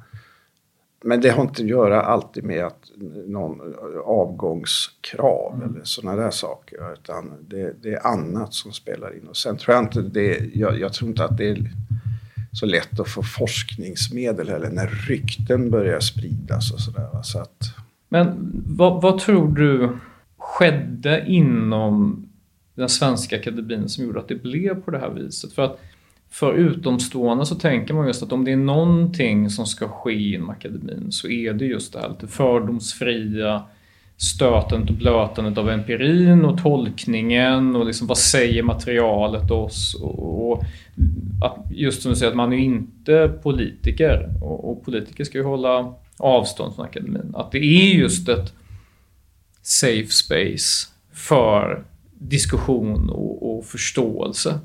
men 1.03 1.21
det 1.21 1.29
har 1.29 1.41
inte 1.41 1.61
att 1.61 1.69
göra 1.69 2.01
alltid 2.01 2.43
med 2.43 2.65
att 2.65 2.91
någon 3.27 3.75
avgångskrav 4.05 5.53
mm. 5.55 5.69
eller 5.69 5.83
sådana 5.83 6.21
där 6.21 6.31
saker. 6.31 6.93
Utan 6.93 7.31
det, 7.47 7.73
det, 7.81 7.93
är 7.93 8.07
annat 8.07 8.53
som 8.53 8.71
spelar 8.71 9.17
in. 9.17 9.27
Och 9.27 9.37
sen 9.37 9.57
tror 9.57 9.75
jag 9.75 9.83
inte 9.83 10.01
det, 10.01 10.49
jag, 10.53 10.79
jag 10.79 10.93
tror 10.93 11.09
inte 11.09 11.23
att 11.23 11.37
det 11.37 11.49
är 11.49 11.71
så 12.51 12.65
lätt 12.65 12.99
att 12.99 13.09
få 13.09 13.23
forskningsmedel 13.23 14.49
heller 14.49 14.69
när 14.69 14.87
rykten 14.87 15.69
börjar 15.69 15.99
spridas 15.99 16.73
och 16.73 16.79
sådär. 16.79 17.09
Så 17.23 17.39
att... 17.39 17.75
Men 18.09 18.51
vad, 18.65 19.01
vad 19.01 19.19
tror 19.19 19.47
du 19.47 19.97
skedde 20.37 21.25
inom 21.27 22.26
den 22.81 22.89
svenska 22.89 23.35
akademin 23.35 23.89
som 23.89 24.05
gjorde 24.05 24.19
att 24.19 24.27
det 24.27 24.43
blev 24.43 24.81
på 24.81 24.91
det 24.91 24.99
här 24.99 25.09
viset? 25.09 25.53
För 25.53 25.61
att 25.61 25.79
för 26.29 26.53
utomstående 26.53 27.45
så 27.45 27.55
tänker 27.55 27.93
man 27.93 28.07
just 28.07 28.23
att 28.23 28.31
om 28.31 28.45
det 28.45 28.51
är 28.51 28.57
någonting 28.57 29.49
som 29.49 29.65
ska 29.65 29.87
ske 29.87 30.33
inom 30.33 30.49
akademin 30.49 31.11
så 31.11 31.27
är 31.27 31.53
det 31.53 31.65
just 31.65 31.93
det 31.93 31.99
här 31.99 32.09
lite 32.09 32.27
fördomsfria 32.27 33.63
stötandet 34.17 34.89
och 34.89 34.95
blötandet 34.95 35.57
av 35.57 35.69
empirin 35.69 36.45
och 36.45 36.61
tolkningen 36.61 37.75
och 37.75 37.85
liksom 37.85 38.07
vad 38.07 38.17
säger 38.17 38.63
materialet 38.63 39.51
oss? 39.51 39.95
Och, 40.01 40.51
och 40.51 40.63
att 41.43 41.57
just 41.71 42.01
som 42.01 42.11
du 42.11 42.17
säger 42.17 42.31
att 42.31 42.37
man 42.37 42.53
är 42.53 42.57
inte 42.57 43.39
politiker 43.43 44.29
och, 44.41 44.71
och, 44.71 44.85
politiker 44.85 45.23
ska 45.23 45.37
ju 45.37 45.43
hålla 45.43 45.93
avstånd 46.17 46.75
från 46.75 46.85
akademin. 46.85 47.31
Att 47.33 47.51
det 47.51 47.57
är 47.57 47.93
just 47.93 48.29
ett 48.29 48.53
safe 49.61 50.07
space 50.07 50.87
för 51.13 51.83
diskussion 52.19 53.09
och, 53.09 53.57
och 53.57 53.65
förståelse. 53.65 54.59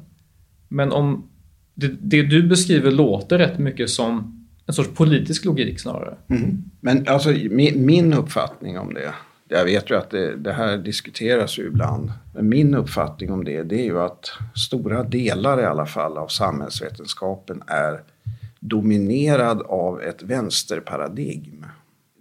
Men 0.68 0.92
om 0.92 1.28
det, 1.74 1.88
det, 2.00 2.22
du 2.22 2.42
beskriver 2.42 2.90
låter 2.90 3.38
rätt 3.38 3.58
mycket 3.58 3.90
som 3.90 4.38
en 4.66 4.74
sorts 4.74 4.90
politisk 4.94 5.44
logik 5.44 5.80
snarare. 5.80 6.14
Mm. 6.28 6.64
Men 6.80 7.08
alltså 7.08 7.30
min, 7.30 7.86
min, 7.86 8.12
uppfattning 8.12 8.78
om 8.78 8.94
det, 8.94 9.14
jag 9.48 9.64
vet 9.64 9.90
ju 9.90 9.96
att 9.96 10.10
det, 10.10 10.36
det, 10.36 10.52
här 10.52 10.78
diskuteras 10.78 11.58
ju 11.58 11.66
ibland, 11.66 12.12
men 12.34 12.48
min 12.48 12.74
uppfattning 12.74 13.32
om 13.32 13.44
det, 13.44 13.62
det 13.62 13.80
är 13.80 13.84
ju 13.84 14.00
att 14.00 14.30
stora 14.54 15.02
delar 15.02 15.60
i 15.60 15.64
alla 15.64 15.86
fall 15.86 16.18
av 16.18 16.28
samhällsvetenskapen 16.28 17.62
är 17.66 18.00
dominerad 18.60 19.62
av 19.62 20.02
ett 20.02 20.22
vänsterparadigm. 20.22 21.66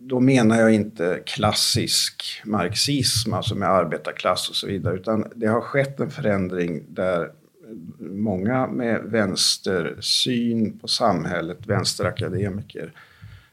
Då 0.04 0.20
menar 0.20 0.60
jag 0.60 0.74
inte 0.74 1.20
klassisk 1.26 2.42
marxism, 2.46 3.34
alltså 3.34 3.56
med 3.56 3.70
arbetarklass 3.70 4.50
och 4.50 4.56
så 4.56 4.68
vidare, 4.68 4.96
utan 4.96 5.26
det 5.36 5.48
har 5.48 5.62
skett 5.62 6.00
en 6.00 6.12
förändring 6.12 6.84
där 6.88 7.32
många 8.00 8.68
med 8.68 9.02
vänstersyn 9.04 10.80
på 10.80 10.88
samhället, 10.88 11.58
vänsterakademiker, 11.68 12.92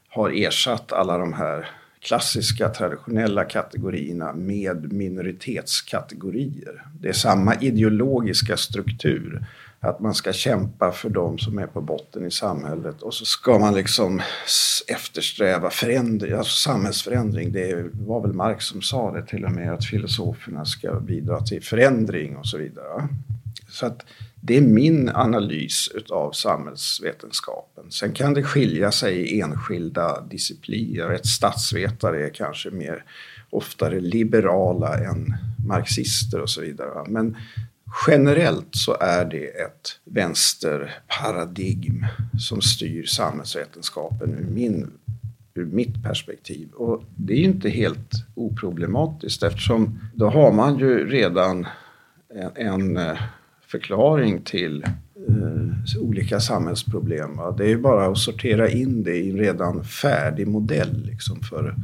har 0.09 0.29
ersatt 0.29 0.93
alla 0.93 1.17
de 1.17 1.33
här 1.33 1.69
klassiska 1.99 2.69
traditionella 2.69 3.43
kategorierna 3.45 4.33
med 4.33 4.93
minoritetskategorier. 4.93 6.85
Det 7.01 7.09
är 7.09 7.13
samma 7.13 7.55
ideologiska 7.55 8.57
struktur. 8.57 9.45
Att 9.81 9.99
man 9.99 10.13
ska 10.13 10.33
kämpa 10.33 10.91
för 10.91 11.09
de 11.09 11.37
som 11.37 11.59
är 11.59 11.67
på 11.67 11.81
botten 11.81 12.25
i 12.25 12.31
samhället 12.31 13.01
och 13.01 13.13
så 13.13 13.25
ska 13.25 13.59
man 13.59 13.73
liksom 13.73 14.21
eftersträva 14.87 15.69
förändring, 15.69 16.33
alltså 16.33 16.69
samhällsförändring. 16.69 17.51
Det 17.51 17.85
var 17.93 18.21
väl 18.21 18.33
Marx 18.33 18.65
som 18.65 18.81
sa 18.81 19.11
det 19.11 19.25
till 19.25 19.45
och 19.45 19.51
med, 19.51 19.73
att 19.73 19.85
filosoferna 19.85 20.65
ska 20.65 20.99
bidra 20.99 21.41
till 21.41 21.63
förändring 21.63 22.37
och 22.37 22.47
så 22.47 22.57
vidare. 22.57 23.07
Så 23.69 23.85
att 23.85 24.05
det 24.41 24.57
är 24.57 24.61
min 24.61 25.09
analys 25.09 25.89
av 26.09 26.31
samhällsvetenskapen. 26.31 27.91
Sen 27.91 28.13
kan 28.13 28.33
det 28.33 28.43
skilja 28.43 28.91
sig 28.91 29.15
i 29.15 29.41
enskilda 29.41 30.21
discipliner. 30.21 31.09
Ett 31.09 31.25
statsvetare 31.25 32.25
är 32.25 32.33
kanske 32.33 32.69
mer 32.69 33.03
oftare 33.49 33.99
liberala 33.99 34.97
än 34.97 35.33
marxister 35.67 36.41
och 36.41 36.49
så 36.49 36.61
vidare. 36.61 37.05
Men 37.07 37.37
generellt 38.07 38.75
så 38.75 38.97
är 38.99 39.25
det 39.25 39.45
ett 39.45 39.99
vänsterparadigm 40.05 42.05
som 42.39 42.61
styr 42.61 43.05
samhällsvetenskapen 43.05 44.33
ur, 44.33 44.53
min, 44.53 44.91
ur 45.53 45.65
mitt 45.65 46.03
perspektiv. 46.03 46.71
Och 46.71 47.03
det 47.15 47.33
är 47.33 47.37
ju 47.37 47.43
inte 47.43 47.69
helt 47.69 48.11
oproblematiskt 48.35 49.43
eftersom 49.43 49.99
då 50.13 50.29
har 50.29 50.51
man 50.51 50.79
ju 50.79 51.09
redan 51.09 51.67
en, 52.55 52.67
en 52.67 52.97
eh, 52.97 53.17
förklaring 53.67 54.41
till 54.41 54.83
eh, 55.27 56.01
olika 56.01 56.39
samhällsproblem. 56.39 57.37
Va? 57.37 57.51
Det 57.51 57.63
är 57.63 57.69
ju 57.69 57.77
bara 57.77 58.07
att 58.07 58.17
sortera 58.17 58.69
in 58.69 59.03
det 59.03 59.15
i 59.15 59.29
en 59.29 59.37
redan 59.37 59.83
färdig 59.83 60.47
modell 60.47 61.05
liksom, 61.05 61.41
för 61.41 61.75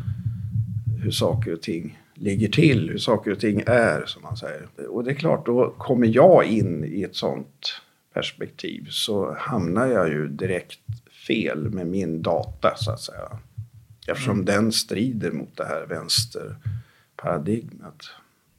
hur 1.04 1.12
saker 1.12 1.54
och 1.54 1.62
ting 1.62 2.00
ligger 2.16 2.48
till, 2.48 2.90
hur 2.90 2.98
saker 2.98 3.32
och 3.32 3.40
ting 3.40 3.64
är 3.66 4.06
som 4.06 4.22
man 4.22 4.38
säger. 4.38 4.68
Och 4.90 5.04
det 5.04 5.12
är 5.12 5.16
klart, 5.16 5.46
då 5.46 5.76
kommer 5.78 6.08
jag 6.08 6.46
in 6.46 6.86
i 6.86 7.04
ett 7.04 7.16
sånt 7.16 7.82
perspektiv 8.14 8.88
så 8.90 9.36
hamnar 9.40 9.88
jag 9.88 10.10
ju 10.10 10.28
direkt 10.28 10.80
fel 11.28 11.70
med 11.70 11.88
min 11.88 12.22
data 12.22 12.74
så 12.76 12.92
att 12.92 13.02
säga. 13.02 13.40
Eftersom 14.08 14.34
mm. 14.34 14.46
den 14.46 14.72
strider 14.72 15.32
mot 15.32 15.58
det 15.58 15.66
här 15.66 15.86
vänsterparadigmet. 15.86 18.04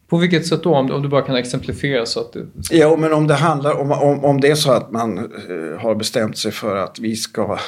På 0.09 0.19
vilket 0.19 0.47
sätt 0.47 0.63
då? 0.63 0.75
Om, 0.75 1.03
du 1.03 1.09
bara 1.09 1.23
kan 1.23 1.37
exemplifiera 1.37 2.07
så 2.07 2.21
att 2.21 2.33
det... 2.33 2.47
Ja, 2.71 2.97
men 2.97 3.13
om 3.13 3.27
det 3.27 3.35
handlar 3.35 3.81
om, 3.81 3.93
om, 3.93 4.25
om 4.25 4.41
det 4.41 4.49
är 4.49 4.55
så 4.55 4.73
att 4.73 4.91
man 4.91 5.19
eh, 5.19 5.25
har 5.81 5.95
bestämt 5.95 6.39
sig 6.39 6.53
för 6.53 6.77
att 6.77 6.99
vi 6.99 7.17
ska 7.17 7.59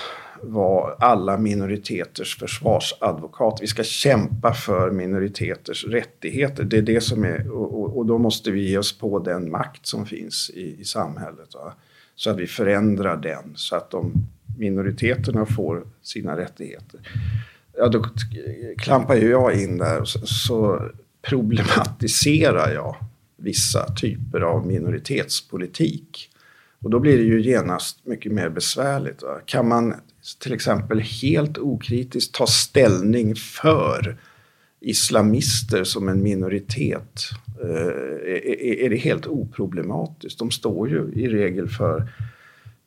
vara 0.43 0.95
alla 0.95 1.39
minoriteters 1.39 2.39
försvarsadvokat. 2.39 3.59
Vi 3.63 3.67
ska 3.67 3.83
kämpa 3.83 4.55
för 4.55 4.91
minoriteters 4.91 5.87
rättigheter. 5.87 6.65
Det 6.65 6.79
är 6.79 6.83
det 6.83 7.01
som 7.01 7.25
är, 7.25 7.51
och, 7.51 7.97
och 7.97 8.07
då 8.07 8.19
måste 8.19 8.51
vi 8.51 8.71
ge 8.71 8.79
oss 8.79 8.99
på 8.99 9.19
den 9.19 9.51
makt 9.51 9.87
som 9.87 10.07
finns 10.07 10.51
i, 10.55 10.81
i 10.81 10.85
samhället. 10.85 11.55
Va? 11.55 11.73
Så 12.15 12.31
att 12.31 12.37
vi 12.37 12.47
förändrar 12.47 13.17
den 13.17 13.53
så 13.55 13.77
att 13.77 13.91
de 13.91 14.13
minoriteterna 14.59 15.47
får 15.47 15.87
sina 16.03 16.37
rättigheter. 16.37 17.01
Ja, 17.77 17.89
då 17.89 18.05
klampar 18.79 19.15
ju 19.15 19.31
jag 19.31 19.63
in 19.63 19.79
där. 19.79 20.05
Så, 20.05 20.27
så 20.27 20.89
problematiserar 21.23 22.73
jag 22.73 22.97
vissa 23.37 23.95
typer 23.95 24.41
av 24.41 24.67
minoritetspolitik. 24.67 26.31
Och 26.83 26.91
då 26.91 27.01
blir 27.01 27.17
det 27.17 27.25
ju 27.25 27.43
genast 27.43 28.07
mycket 28.07 28.33
mer 28.33 28.49
besvärligt. 28.49 29.23
Va? 29.23 29.41
Kan 29.47 29.69
man 29.69 29.95
till 30.35 30.53
exempel 30.53 31.01
helt 31.01 31.59
okritiskt 31.59 32.35
ta 32.35 32.47
ställning 32.47 33.35
för 33.35 34.17
islamister 34.81 35.85
som 35.85 36.09
en 36.09 36.23
minoritet 36.23 37.31
eh, 37.63 38.85
är 38.85 38.91
det 38.91 38.97
helt 38.97 39.27
oproblematiskt. 39.27 40.39
De 40.39 40.51
står 40.51 40.89
ju 40.89 41.13
i 41.15 41.29
regel 41.29 41.69
för 41.69 42.01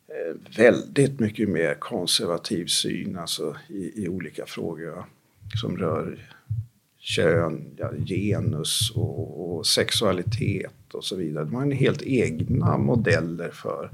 eh, 0.07 0.57
väldigt 0.57 1.19
mycket 1.19 1.49
mer 1.49 1.73
konservativ 1.73 2.65
syn 2.65 3.17
alltså, 3.17 3.55
i, 3.69 4.03
i 4.03 4.07
olika 4.07 4.45
frågor 4.45 5.05
som 5.61 5.77
rör 5.77 6.27
kön, 6.99 7.65
ja, 7.77 7.91
genus 8.05 8.91
och, 8.95 9.55
och, 9.57 9.65
sexualitet 9.65 10.93
och 10.93 11.03
så 11.03 11.15
vidare. 11.15 11.45
De 11.45 11.55
har 11.55 11.71
helt 11.71 12.01
egna 12.01 12.77
modeller 12.77 13.49
för 13.49 13.89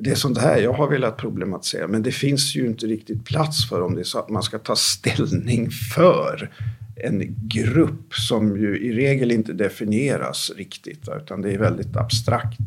det 0.00 0.10
är 0.10 0.14
sånt 0.14 0.38
här 0.38 0.58
jag 0.58 0.72
har 0.72 0.88
velat 0.88 1.16
problematisera. 1.16 1.88
Men 1.88 2.02
det 2.02 2.12
finns 2.12 2.56
ju 2.56 2.66
inte 2.66 2.86
riktigt 2.86 3.24
plats 3.24 3.68
för 3.68 3.82
om 3.82 3.94
det 3.94 4.00
är 4.00 4.04
så 4.04 4.18
att 4.18 4.28
man 4.28 4.42
ska 4.42 4.58
ta 4.58 4.76
ställning 4.76 5.70
för 5.70 6.50
en 6.96 7.48
grupp 7.48 8.14
som 8.14 8.56
ju 8.56 8.78
i 8.78 8.92
regel 8.92 9.32
inte 9.32 9.52
definieras 9.52 10.50
riktigt 10.56 11.08
utan 11.16 11.42
det 11.42 11.52
är 11.52 11.58
väldigt 11.58 11.96
abstrakt. 11.96 12.58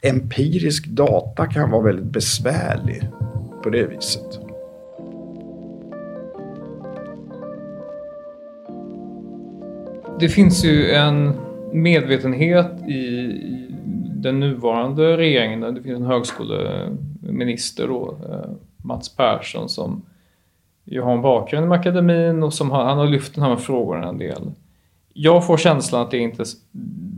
Empirisk 0.00 0.86
data 0.86 1.46
kan 1.46 1.70
vara 1.70 1.82
väldigt 1.82 2.12
besvärlig 2.12 3.02
på 3.62 3.70
det 3.70 3.86
viset. 3.86 4.40
det 10.22 10.28
finns 10.28 10.64
ju 10.64 10.90
en 10.90 11.32
medvetenhet 11.72 12.88
i, 12.88 12.92
den 14.22 14.40
nuvarande 14.40 15.16
regeringen. 15.16 15.74
Det 15.74 15.82
finns 15.82 15.96
en 15.96 16.06
högskoleminister 16.06 17.88
då, 17.88 18.18
eh, 18.30 18.50
Mats 18.76 19.16
Persson 19.16 19.68
som 19.68 20.02
ju 20.84 21.00
har 21.00 21.12
en 21.12 21.22
bakgrund 21.22 21.68
med 21.68 21.80
akademin 21.80 22.42
och 22.42 22.54
som 22.54 22.70
har, 22.70 22.84
han 22.84 22.98
har 22.98 23.06
lyft 23.06 23.34
den 23.34 23.44
här 23.44 23.56
frågorna 23.56 24.08
en 24.08 24.18
del. 24.18 24.50
Jag 25.12 25.46
får 25.46 25.56
känslan 25.56 26.02
att 26.02 26.10
det 26.10 26.18
inte 26.18 26.44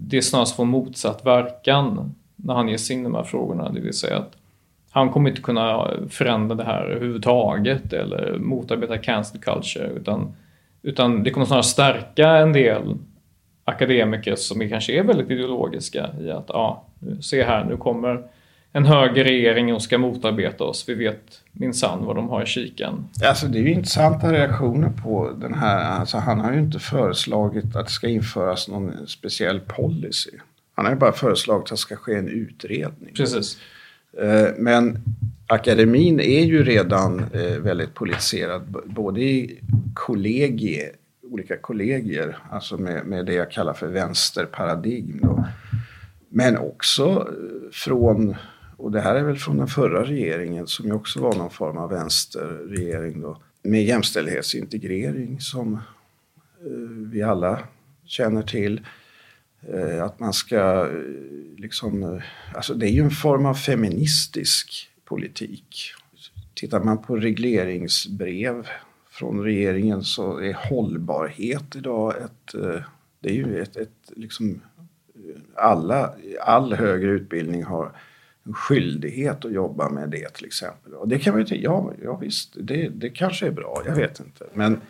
det 0.08 0.22
snarast 0.22 0.56
får 0.56 0.64
motsatt 0.64 1.26
verkan 1.26 2.14
när 2.36 2.54
han 2.54 2.68
ger 2.68 2.76
sig 2.76 2.96
in 2.96 3.00
i 3.00 3.04
de 3.04 3.14
här 3.14 3.22
frågorna. 3.22 3.70
Det 3.70 3.80
vill 3.80 3.92
säga 3.92 4.16
att 4.16 4.36
han 4.90 5.10
kommer 5.10 5.30
inte 5.30 5.42
kunna 5.42 5.90
förändra 6.08 6.56
det 6.56 6.64
här 6.64 6.84
överhuvudtaget 6.84 7.92
eller 7.92 8.38
motarbeta 8.38 8.98
cancel 8.98 9.40
culture 9.40 9.86
utan 9.86 10.34
utan 10.82 11.22
det 11.22 11.30
kommer 11.30 11.46
snarare 11.46 11.62
stärka 11.62 12.28
en 12.28 12.52
del 12.52 12.96
akademiker 13.64 14.36
som 14.36 14.68
kanske 14.68 14.98
är 14.98 15.02
väldigt 15.02 15.30
ideologiska 15.30 16.10
i 16.20 16.30
att 16.30 16.44
ja, 16.48 16.84
se 17.20 17.44
här, 17.44 17.64
nu 17.64 17.76
kommer 17.76 18.22
en 18.72 18.86
högerregering 18.86 19.74
och 19.74 19.82
ska 19.82 19.98
motarbeta 19.98 20.64
oss. 20.64 20.88
Vi 20.88 20.94
vet 20.94 21.42
minsann 21.52 22.04
vad 22.04 22.16
de 22.16 22.28
har 22.28 22.42
i 22.42 22.46
kikan. 22.46 23.08
Alltså 23.24 23.46
det 23.46 23.58
är 23.58 23.62
ju 23.62 23.72
intressanta 23.72 24.32
reaktioner 24.32 24.90
på 25.02 25.30
den 25.40 25.54
här. 25.54 25.98
Alltså 26.00 26.18
han 26.18 26.40
har 26.40 26.52
ju 26.52 26.58
inte 26.58 26.78
föreslagit 26.78 27.76
att 27.76 27.86
det 27.86 27.92
ska 27.92 28.08
införas 28.08 28.68
någon 28.68 29.06
speciell 29.06 29.60
policy. 29.60 30.30
Han 30.74 30.84
har 30.84 30.92
ju 30.92 30.98
bara 30.98 31.12
föreslagit 31.12 31.62
att 31.62 31.70
det 31.70 31.76
ska 31.76 31.96
ske 31.96 32.14
en 32.14 32.28
utredning. 32.28 33.14
Precis. 33.14 33.58
Eh, 34.22 34.48
men 34.56 34.98
akademin 35.46 36.20
är 36.20 36.44
ju 36.44 36.64
redan 36.64 37.24
eh, 37.32 37.58
väldigt 37.58 37.94
politiserad. 37.94 38.62
Både 38.84 39.20
i 39.20 39.60
kollegie, 39.94 40.90
olika 41.30 41.56
kollegier, 41.56 42.38
alltså 42.50 42.76
med, 42.76 43.06
med 43.06 43.26
det 43.26 43.34
jag 43.34 43.50
kallar 43.50 43.72
för 43.72 43.86
vänsterparadigm. 43.86 45.20
Då. 45.22 45.44
Men 46.36 46.58
också 46.58 47.04
eh, 47.04 47.70
från, 47.72 48.36
och 48.76 48.92
det 48.92 49.00
här 49.00 49.14
är 49.14 49.22
väl 49.22 49.36
från 49.36 49.56
den 49.56 49.66
förra 49.66 50.04
regeringen 50.04 50.66
som 50.66 50.86
ju 50.86 50.92
också 50.92 51.20
var 51.20 51.34
någon 51.34 51.50
form 51.50 51.78
av 51.78 51.90
vänsterregering 51.90 53.20
då, 53.20 53.42
med 53.62 53.84
jämställdhetsintegrering 53.84 55.40
som 55.40 55.74
eh, 55.74 55.80
vi 57.12 57.22
alla 57.22 57.58
känner 58.04 58.42
till. 58.42 58.80
Eh, 59.72 60.04
att 60.04 60.20
man 60.20 60.32
ska 60.32 60.88
liksom, 61.56 62.20
alltså 62.54 62.74
det 62.74 62.86
är 62.86 62.92
ju 62.92 63.02
en 63.02 63.10
form 63.10 63.46
av 63.46 63.54
feministisk 63.54 64.90
politik. 65.04 65.92
Tittar 66.54 66.80
man 66.80 67.02
på 67.02 67.16
regleringsbrev 67.16 68.68
från 69.10 69.42
regeringen 69.42 70.02
så 70.02 70.38
är 70.38 70.68
hållbarhet 70.68 71.76
idag 71.76 72.14
ett, 72.16 72.54
det 73.20 73.28
är 73.28 73.34
ju 73.34 73.62
ett, 73.62 73.76
ett 73.76 74.12
liksom, 74.16 74.60
alla, 75.54 76.10
all 76.40 76.74
högre 76.74 77.10
utbildning 77.10 77.64
har 77.64 77.92
en 78.46 78.54
skyldighet 78.54 79.44
att 79.44 79.52
jobba 79.52 79.88
med 79.88 80.10
det 80.10 80.34
till 80.34 80.46
exempel. 80.46 80.94
Och 80.94 81.08
det 81.08 81.18
kan 81.18 81.32
man 81.32 81.40
ju 81.40 81.46
tänka, 81.46 81.64
ja, 81.64 81.92
ja 82.02 82.16
visst, 82.16 82.56
det, 82.60 82.88
det 82.88 83.10
kanske 83.10 83.46
är 83.46 83.50
bra, 83.50 83.82
jag 83.86 83.94
vet 83.94 84.20
inte. 84.20 84.44
Men 84.54 84.80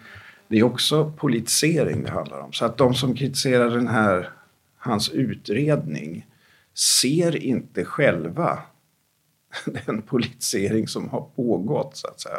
det 0.49 0.59
är 0.59 0.63
också 0.63 1.13
politisering 1.17 2.03
det 2.03 2.11
handlar 2.11 2.41
om. 2.41 2.53
Så 2.53 2.65
att 2.65 2.77
de 2.77 2.95
som 2.95 3.15
kritiserar 3.15 3.71
den 3.71 3.89
här, 3.89 4.31
hans 4.77 5.09
utredning 5.09 6.27
ser 6.75 7.45
inte 7.45 7.85
själva 7.85 8.59
den 9.87 10.03
politisering 10.03 10.89
som 10.89 11.09
har 11.09 11.21
pågått 11.37 11.97
så 11.97 12.09
att 12.09 12.21
säga. 12.21 12.37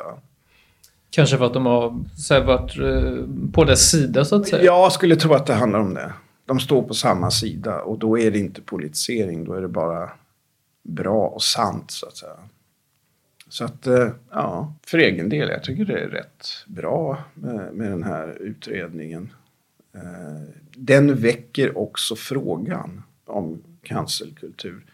Kanske 1.10 1.38
för 1.38 1.46
att 1.46 1.54
de 1.54 1.66
har 1.66 2.04
så 2.18 2.42
varit 2.42 2.78
eh, 2.78 3.52
på 3.54 3.64
dess 3.64 3.90
sida 3.92 4.26
så 4.26 4.36
att 4.36 4.48
säga? 4.48 4.64
Jag 4.64 4.92
skulle 4.92 5.16
tro 5.16 5.34
att 5.34 5.46
det 5.46 5.54
handlar 5.54 5.80
om 5.80 5.94
det. 5.94 6.14
De 6.46 6.60
står 6.60 6.84
på 6.84 6.94
samma 6.94 7.32
sida 7.32 7.82
och 7.82 8.00
då 8.00 8.20
är 8.20 8.32
det 8.32 8.40
inte 8.40 8.62
politisering, 8.62 9.44
då 9.44 9.54
är 9.54 9.62
det 9.62 9.68
bara 9.68 10.12
bra 10.84 11.28
och 11.28 11.44
sant 11.44 11.92
så 11.92 12.06
att 12.06 12.18
säga. 12.18 12.38
Så 13.50 13.66
att, 13.66 13.88
eh, 13.88 14.10
ja, 14.32 14.74
för 14.88 14.98
egen 14.98 15.30
del, 15.30 15.50
jag 15.50 15.64
tycker 15.64 15.86
det 15.86 16.00
är 16.00 16.08
rätt 16.08 16.48
bra 16.68 17.24
med, 17.34 17.74
med 17.74 17.92
den 17.92 18.04
här 18.04 18.38
utredningen. 18.42 19.34
Eh, 19.94 20.42
den 20.76 21.16
väcker 21.16 21.78
också 21.78 22.16
frågan 22.16 23.04
om 23.26 23.64
cancelkultur 23.82 24.86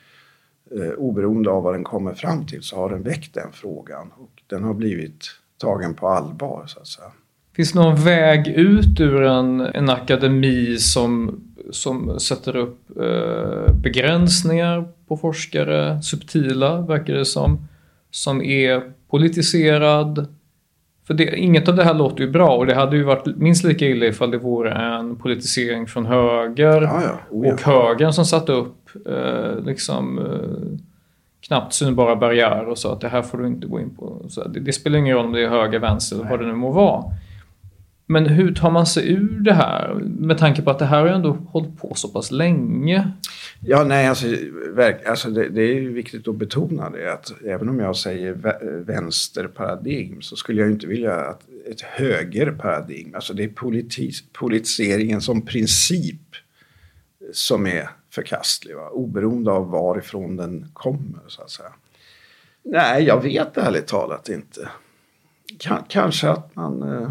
eh, 0.72 0.90
oberoende 0.90 1.50
av 1.50 1.64
vad 1.64 1.74
den 1.74 1.84
kommer 1.84 2.14
fram 2.14 2.46
till 2.46 2.64
så 2.64 2.76
har 2.76 2.90
den 2.90 3.04
väckt 3.04 3.34
den 3.34 3.52
frågan 3.52 4.12
och 4.12 4.44
den 4.48 4.64
har 4.64 4.74
blivit 4.74 5.26
tagen 5.58 5.94
på 5.94 6.08
allvar 6.08 6.64
så 6.68 6.80
att 6.80 6.88
säga. 6.88 7.12
Finns 7.56 7.72
det 7.72 7.80
någon 7.80 7.96
väg 7.96 8.48
ut 8.48 9.00
ur 9.00 9.24
en, 9.24 9.62
en 9.62 9.90
akademi 9.90 10.78
som, 10.78 11.42
som 11.72 12.20
sätter 12.20 12.56
upp 12.56 12.80
eh, 13.00 13.74
begränsningar 13.74 14.88
på 15.08 15.18
forskare, 15.18 16.02
subtila 16.02 16.82
verkar 16.82 17.14
det 17.14 17.26
som, 17.26 17.68
som 18.12 18.42
är 18.42 18.82
politiserad? 19.10 20.28
För 21.08 21.14
det, 21.14 21.38
inget 21.38 21.68
av 21.68 21.76
det 21.76 21.84
här 21.84 21.94
låter 21.94 22.24
ju 22.24 22.32
bra 22.32 22.56
och 22.56 22.66
det 22.66 22.76
hade 22.76 22.98
ju 22.98 23.04
varit 23.04 23.26
minst 23.38 23.64
lika 23.64 23.86
illa 23.86 24.06
ifall 24.06 24.32
det 24.32 24.38
vore 24.38 24.72
en 24.72 25.16
politisering 25.16 25.88
från 25.88 26.06
höger 26.06 26.82
ja, 26.82 27.02
ja. 27.04 27.20
Oh, 27.30 27.48
ja. 27.48 27.54
och 27.54 27.62
högern 27.62 28.14
som 28.14 28.26
satte 28.26 28.52
upp 28.52 28.90
eh, 29.06 29.66
liksom 29.66 30.20
eh, 30.20 30.80
knappt 31.48 31.74
synbara 31.74 32.16
barriärer 32.16 32.68
och 32.68 32.78
sa 32.78 32.94
att 32.94 33.02
det 33.02 33.10
här 33.10 33.22
får 33.22 33.38
du 33.38 33.48
inte 33.48 33.68
gå 33.68 33.80
in 33.80 33.96
på. 33.96 34.26
Så 34.30 34.48
det, 34.48 34.60
det 34.60 34.74
spelar 34.74 35.00
ingen 35.00 35.16
roll 35.16 35.26
om 35.26 35.32
det 35.32 35.44
är 35.44 35.50
höger, 35.50 35.80
vänster 35.80 36.16
eller 36.16 36.30
vad 36.30 36.40
det 36.40 36.46
nu 36.46 36.56
må 36.56 36.72
vara. 36.72 37.04
Men 38.12 38.26
hur 38.26 38.54
tar 38.54 38.72
man 38.72 38.86
sig 38.86 39.12
ur 39.12 39.40
det 39.40 39.54
här? 39.54 39.94
Med 40.04 40.38
tanke 40.38 40.62
på 40.62 40.72
att 40.72 40.80
det 40.80 40.86
här 40.86 41.00
har 41.00 41.08
ju 41.08 41.14
ändå 41.14 41.32
hållit 41.32 41.78
på 41.78 41.94
så 41.96 42.08
pass 42.08 42.32
länge. 42.32 43.12
Ja, 43.60 43.84
nej, 43.84 44.08
alltså, 44.08 44.28
verk, 44.76 45.06
alltså 45.06 45.30
det, 45.30 45.50
det, 45.50 45.62
är 45.62 45.82
viktigt 45.82 46.28
att 46.28 46.36
betona 46.36 46.90
det 46.90 47.14
att 47.14 47.32
även 47.46 47.70
om 47.70 47.80
jag 47.80 47.96
säger 47.96 48.34
vänsterparadigm 48.86 50.22
så 50.22 50.36
skulle 50.36 50.62
jag 50.62 50.72
inte 50.72 50.88
vilja 50.88 51.16
att 51.16 51.42
ett 51.72 51.82
högerparadigm, 51.82 53.16
alltså 53.16 53.34
det 53.34 53.44
är 53.44 53.50
politis, 53.50 54.24
politiseringen 54.34 55.22
som 55.22 55.46
princip 55.46 56.36
som 57.34 57.68
är 57.68 57.90
förkastlig, 58.10 58.76
va? 58.76 58.90
oberoende 58.90 59.52
av 59.52 59.70
varifrån 59.70 60.36
den 60.36 60.68
kommer 60.74 61.20
så 61.28 61.42
att 61.42 61.50
säga. 61.50 61.74
Nej, 62.64 63.04
jag 63.04 63.24
vet 63.24 63.58
ärligt 63.58 63.88
talat 63.88 64.30
inte. 64.30 64.70
K 65.68 65.76
kanske 65.88 66.30
att 66.30 66.56
man 66.56 66.82
eh, 66.82 67.10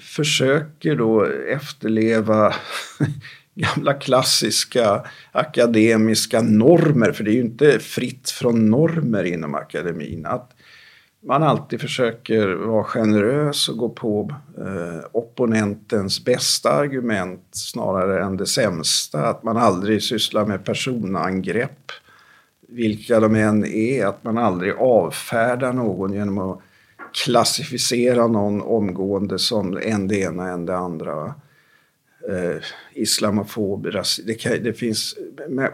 försöker 0.00 0.96
då 0.96 1.24
efterleva 1.48 2.54
gamla 3.54 3.94
klassiska 3.94 5.04
akademiska 5.32 6.42
normer, 6.42 7.12
för 7.12 7.24
det 7.24 7.30
är 7.30 7.34
ju 7.34 7.40
inte 7.40 7.78
fritt 7.78 8.30
från 8.30 8.70
normer 8.70 9.24
inom 9.24 9.54
akademin. 9.54 10.26
Att 10.26 10.54
man 11.20 11.42
alltid 11.42 11.80
försöker 11.80 12.48
vara 12.48 12.84
generös 12.84 13.68
och 13.68 13.76
gå 13.76 13.88
på 13.88 14.34
eh, 14.58 15.06
opponentens 15.12 16.24
bästa 16.24 16.70
argument 16.70 17.44
snarare 17.50 18.24
än 18.24 18.36
det 18.36 18.46
sämsta. 18.46 19.26
Att 19.26 19.42
man 19.42 19.56
aldrig 19.56 20.02
sysslar 20.02 20.46
med 20.46 20.64
personangrepp, 20.64 21.92
vilka 22.68 23.20
de 23.20 23.34
än 23.34 23.64
är. 23.64 24.06
Att 24.06 24.24
man 24.24 24.38
aldrig 24.38 24.74
avfärdar 24.78 25.72
någon 25.72 26.12
genom 26.12 26.38
att 26.38 26.60
klassificera 27.12 28.26
någon 28.26 28.62
omgående 28.62 29.38
som 29.38 29.78
en 29.82 30.08
det 30.08 30.16
ena 30.16 30.48
en 30.48 30.66
det 30.66 30.76
andra. 30.76 31.34
Eh, 32.28 32.62
islamofob, 32.92 33.86
rasism, 33.86 34.26
det, 34.26 34.58
det 34.58 34.72
finns, 34.72 35.16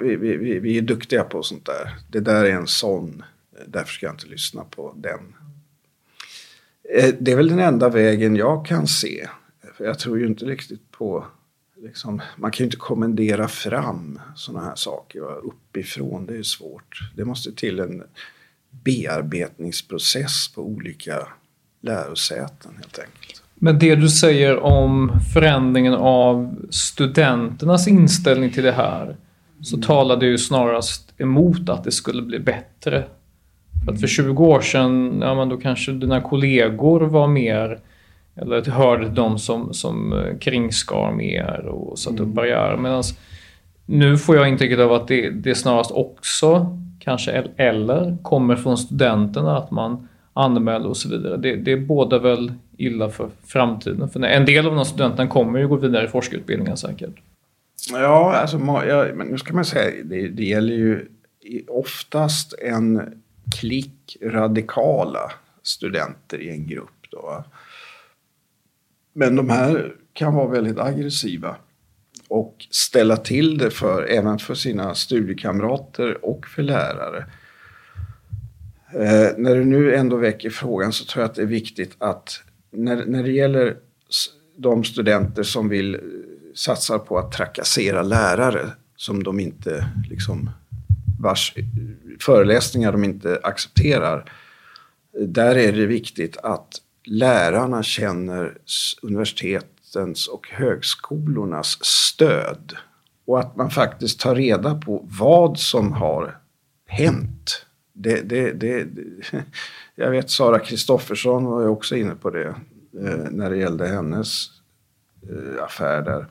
vi, 0.00 0.16
vi, 0.16 0.58
vi 0.58 0.78
är 0.78 0.82
duktiga 0.82 1.24
på 1.24 1.42
sånt 1.42 1.66
där. 1.66 1.96
Det 2.10 2.20
där 2.20 2.44
är 2.44 2.50
en 2.50 2.66
sån 2.66 3.22
Därför 3.66 3.92
ska 3.92 4.06
jag 4.06 4.14
inte 4.14 4.26
lyssna 4.26 4.64
på 4.64 4.94
den. 4.96 5.34
Eh, 6.94 7.14
det 7.20 7.32
är 7.32 7.36
väl 7.36 7.48
den 7.48 7.58
enda 7.58 7.88
vägen 7.88 8.36
jag 8.36 8.66
kan 8.66 8.86
se. 8.86 9.28
För 9.74 9.84
jag 9.84 9.98
tror 9.98 10.18
ju 10.18 10.26
inte 10.26 10.44
riktigt 10.44 10.90
på... 10.90 11.26
Liksom, 11.76 12.22
man 12.36 12.50
kan 12.50 12.58
ju 12.58 12.64
inte 12.64 12.76
kommendera 12.76 13.48
fram 13.48 14.20
såna 14.36 14.60
här 14.60 14.74
saker 14.74 15.20
uppifrån. 15.20 16.26
Det 16.26 16.36
är 16.36 16.42
svårt. 16.42 16.98
Det 17.16 17.24
måste 17.24 17.52
till 17.52 17.80
en 17.80 18.02
bearbetningsprocess 18.82 20.48
på 20.54 20.62
olika 20.62 21.28
lärosäten 21.82 22.72
helt 22.76 22.98
enkelt. 22.98 23.42
Men 23.54 23.78
det 23.78 23.94
du 23.94 24.08
säger 24.08 24.58
om 24.58 25.12
förändringen 25.34 25.94
av 25.94 26.56
studenternas 26.70 27.88
inställning 27.88 28.50
till 28.50 28.62
det 28.62 28.72
här 28.72 29.16
så 29.60 29.76
mm. 29.76 29.86
talar 29.86 30.16
det 30.16 30.26
ju 30.26 30.38
snarast 30.38 31.14
emot 31.18 31.68
att 31.68 31.84
det 31.84 31.92
skulle 31.92 32.22
bli 32.22 32.38
bättre 32.38 33.04
för 33.84 33.92
att 33.92 34.00
för 34.00 34.06
20 34.06 34.44
år 34.44 34.60
sedan, 34.60 35.18
ja 35.20 35.34
men 35.34 35.48
då 35.48 35.56
kanske 35.56 35.92
dina 35.92 36.20
kollegor 36.20 37.00
var 37.00 37.28
mer 37.28 37.80
eller 38.36 38.70
hörde 38.70 39.08
de 39.08 39.38
som, 39.38 39.74
som 39.74 40.12
eh, 40.12 40.38
kringskar 40.38 41.12
mer 41.12 41.66
och 41.66 41.98
satte 41.98 42.14
upp 42.14 42.20
mm. 42.20 42.34
barriärer. 42.34 42.76
Medan 42.76 43.02
nu 43.86 44.18
får 44.18 44.36
jag 44.36 44.48
intrycket 44.48 44.78
av 44.78 44.92
att 44.92 45.08
det, 45.08 45.30
det 45.30 45.54
snarast 45.54 45.90
också, 45.90 46.78
kanske 46.98 47.32
eller, 47.56 48.16
kommer 48.22 48.56
från 48.56 48.78
studenterna 48.78 49.58
att 49.58 49.70
man 49.70 50.08
anmäler 50.32 50.86
och 50.86 50.96
så 50.96 51.08
vidare. 51.08 51.36
Det, 51.36 51.56
det 51.56 51.72
är 51.72 51.76
båda 51.76 52.18
väl 52.18 52.52
illa 52.76 53.10
för 53.10 53.30
framtiden. 53.44 54.10
För 54.10 54.24
en 54.24 54.46
del 54.46 54.66
av 54.66 54.74
de 54.74 54.84
studenterna 54.84 55.28
kommer 55.28 55.58
ju 55.58 55.68
gå 55.68 55.76
vidare 55.76 56.04
i 56.04 56.08
forskarutbildningen 56.08 56.76
säkert. 56.76 57.14
Ja, 57.90 58.34
alltså, 58.34 58.56
ja, 58.88 59.06
men 59.14 59.26
nu 59.26 59.38
ska 59.38 59.54
man 59.54 59.64
säga, 59.64 60.04
det, 60.04 60.28
det 60.28 60.44
gäller 60.44 60.74
ju 60.74 61.08
oftast 61.68 62.54
en 62.62 63.22
klick 63.58 64.16
radikala 64.22 65.32
studenter 65.62 66.38
i 66.38 66.50
en 66.50 66.66
grupp. 66.66 66.90
Då. 67.10 67.44
Men 69.12 69.36
de 69.36 69.50
här 69.50 69.94
kan 70.12 70.34
vara 70.34 70.48
väldigt 70.48 70.78
aggressiva 70.78 71.56
och 72.34 72.66
ställa 72.70 73.16
till 73.16 73.58
det 73.58 73.70
för, 73.70 74.02
även 74.02 74.38
för 74.38 74.54
sina 74.54 74.94
studiekamrater 74.94 76.24
och 76.24 76.46
för 76.46 76.62
lärare. 76.62 77.26
Eh, 78.94 79.28
när 79.36 79.54
du 79.54 79.64
nu 79.64 79.94
ändå 79.94 80.16
väcker 80.16 80.50
frågan 80.50 80.92
så 80.92 81.04
tror 81.04 81.22
jag 81.22 81.30
att 81.30 81.34
det 81.34 81.42
är 81.42 81.46
viktigt 81.46 81.96
att 81.98 82.40
när, 82.70 83.06
när 83.06 83.22
det 83.22 83.30
gäller 83.30 83.76
de 84.56 84.84
studenter 84.84 85.42
som 85.42 85.68
vill 85.68 85.94
eh, 85.94 86.00
satsa 86.54 86.98
på 86.98 87.18
att 87.18 87.32
trakassera 87.32 88.02
lärare 88.02 88.70
som 88.96 89.22
de 89.22 89.40
inte 89.40 89.86
liksom 90.10 90.50
vars 91.20 91.52
eh, 91.56 91.64
föreläsningar 92.20 92.92
de 92.92 93.04
inte 93.04 93.40
accepterar. 93.42 94.32
Eh, 95.20 95.26
där 95.26 95.56
är 95.56 95.72
det 95.72 95.86
viktigt 95.86 96.36
att 96.36 96.80
lärarna 97.04 97.82
känner 97.82 98.58
universitet 99.02 99.73
universitetens 99.96 100.28
och 100.28 100.48
högskolornas 100.48 101.78
stöd. 101.84 102.76
Och 103.26 103.40
att 103.40 103.56
man 103.56 103.70
faktiskt 103.70 104.20
tar 104.20 104.34
reda 104.34 104.74
på 104.74 105.06
vad 105.18 105.58
som 105.58 105.92
har 105.92 106.38
hänt. 106.86 107.66
Det, 107.92 108.28
det, 108.28 108.52
det, 108.52 108.86
jag 109.94 110.10
vet 110.10 110.30
Sara 110.30 110.58
Kristoffersson 110.58 111.44
var 111.44 111.60
ju 111.62 111.68
också 111.68 111.96
inne 111.96 112.14
på 112.14 112.30
det 112.30 112.54
eh, 113.00 113.30
när 113.30 113.50
det 113.50 113.56
gällde 113.56 113.88
hennes 113.88 114.46
eh, 115.22 115.64
affär 115.64 116.02
där. 116.02 116.26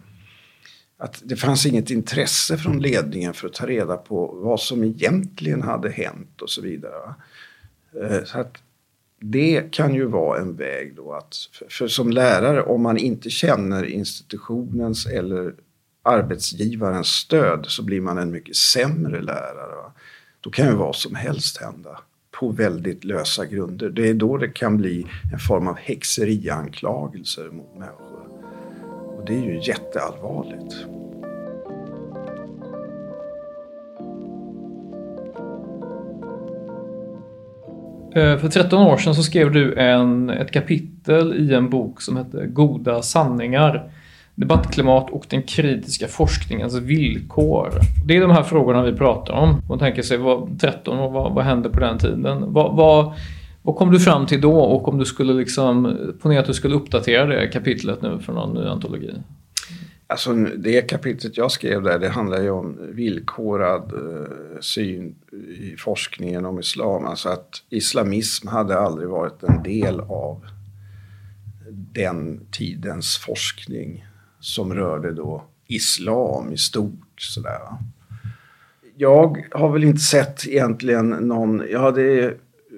Att 0.97 1.21
det 1.25 1.35
fanns 1.35 1.65
inget 1.65 1.89
intresse 1.89 2.57
från 2.57 2.81
ledningen 2.81 3.33
för 3.33 3.47
att 3.47 3.53
ta 3.53 3.65
reda 3.65 3.97
på 3.97 4.27
vad 4.43 4.59
som 4.59 4.83
egentligen 4.83 5.61
hade 5.61 5.89
hänt 5.89 6.41
och 6.41 6.49
så 6.49 6.61
vidare. 6.61 7.15
Eh, 8.01 8.23
så 8.23 8.39
att 8.39 8.57
det 9.25 9.71
kan 9.71 9.95
ju 9.95 10.05
vara 10.05 10.39
en 10.39 10.55
väg 10.55 10.95
då 10.95 11.13
att, 11.13 11.35
för, 11.51 11.65
för 11.69 11.87
som 11.87 12.11
lärare, 12.11 12.63
om 12.63 12.81
man 12.81 12.97
inte 12.97 13.29
känner 13.29 13.85
institutionens 13.85 15.05
eller 15.05 15.53
arbetsgivarens 16.03 17.07
stöd 17.07 17.65
så 17.67 17.83
blir 17.83 18.01
man 18.01 18.17
en 18.17 18.31
mycket 18.31 18.55
sämre 18.55 19.21
lärare. 19.21 19.75
Va? 19.75 19.93
Då 20.41 20.49
kan 20.49 20.67
ju 20.67 20.75
vad 20.75 20.95
som 20.95 21.15
helst 21.15 21.57
hända 21.57 21.99
på 22.31 22.49
väldigt 22.49 23.03
lösa 23.03 23.45
grunder. 23.45 23.89
Det 23.89 24.09
är 24.09 24.13
då 24.13 24.37
det 24.37 24.49
kan 24.49 24.77
bli 24.77 25.07
en 25.33 25.39
form 25.39 25.67
av 25.67 25.75
häxerianklagelser 25.77 27.49
mot 27.49 27.75
människor. 27.75 28.27
Och 29.17 29.25
det 29.25 29.33
är 29.33 29.43
ju 29.43 29.61
jätteallvarligt. 29.63 30.75
Eh, 38.15 38.37
för 38.37 38.47
13 38.47 38.87
år 38.87 38.97
sedan 38.97 39.15
så 39.15 39.23
skrev 39.23 39.51
du 39.51 39.73
en, 39.73 40.29
ett 40.29 40.51
kapitel 40.51 41.33
i 41.33 41.53
en 41.53 41.69
bok 41.69 42.01
som 42.01 42.17
hette 42.17 42.47
Goda 42.47 43.01
sanningar. 43.01 43.89
Debattklimat 44.35 45.09
och 45.09 45.25
den 45.29 45.43
kritiska 45.43 46.07
forskningens 46.07 46.75
villkor. 46.75 47.71
Det 48.05 48.17
är 48.17 48.21
de 48.21 48.31
här 48.31 48.43
frågorna 48.43 48.83
vi 48.83 48.93
pratar 48.93 49.33
om. 49.33 49.61
Man 49.69 49.79
tänker 49.79 50.01
sig 50.01 50.17
vad, 50.17 50.59
13 50.59 50.99
år, 50.99 51.09
vad, 51.11 51.33
vad 51.33 51.45
hände 51.45 51.69
på 51.69 51.79
den 51.79 51.97
tiden? 51.97 52.53
Vad, 52.53 52.75
vad, 52.75 53.13
vad 53.61 53.75
kom 53.75 53.91
du 53.91 53.99
fram 53.99 54.25
till 54.25 54.41
då 54.41 54.59
och 54.59 54.87
om 54.87 54.97
du 54.97 55.05
skulle 55.05 55.33
liksom, 55.33 55.97
ponera 56.21 56.39
att 56.39 56.45
du 56.45 56.53
skulle 56.53 56.75
uppdatera 56.75 57.25
det 57.25 57.47
kapitlet 57.47 58.01
nu 58.01 58.19
för 58.19 58.33
någon 58.33 58.53
ny 58.53 58.69
antologi? 58.69 59.13
Alltså 60.13 60.33
det 60.33 60.81
kapitlet 60.81 61.37
jag 61.37 61.51
skrev 61.51 61.81
där 61.81 61.99
det 61.99 62.09
handlar 62.09 62.41
ju 62.41 62.49
om 62.49 62.77
villkorad 62.91 63.93
eh, 63.93 64.59
syn 64.59 65.15
i 65.59 65.75
forskningen 65.77 66.45
om 66.45 66.59
islam. 66.59 67.05
Alltså 67.05 67.29
att 67.29 67.63
islamism 67.69 68.47
hade 68.47 68.79
aldrig 68.79 69.09
varit 69.09 69.43
en 69.43 69.63
del 69.63 69.99
av 69.99 70.45
den 71.93 72.45
tidens 72.51 73.17
forskning 73.17 74.07
som 74.39 74.73
rörde 74.73 75.11
då 75.11 75.43
islam 75.67 76.53
i 76.53 76.57
stort. 76.57 77.13
Sådär. 77.17 77.59
Jag 78.95 79.47
har 79.51 79.69
väl 79.69 79.83
inte 79.83 80.01
sett 80.01 80.47
egentligen 80.47 81.09
någon, 81.09 81.63
jag 81.71 81.79
hade 81.79 82.33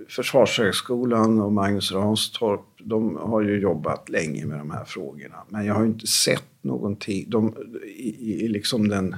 Försvarshögskolan 0.10 1.42
och 1.42 1.54
Magnus 1.54 1.92
Ranstorp, 1.92 2.75
de 2.88 3.16
har 3.16 3.42
ju 3.42 3.60
jobbat 3.60 4.10
länge 4.10 4.46
med 4.46 4.58
de 4.58 4.72
här 4.72 4.86
frågorna. 4.86 5.36
Men 5.50 5.66
jag 5.66 5.74
har 5.74 5.86
inte 5.86 6.08
sett 6.08 6.44
någonting, 6.62 7.26
de, 7.30 7.56
i, 7.86 8.46
i 8.46 8.48
liksom 8.48 8.88
den... 8.88 9.16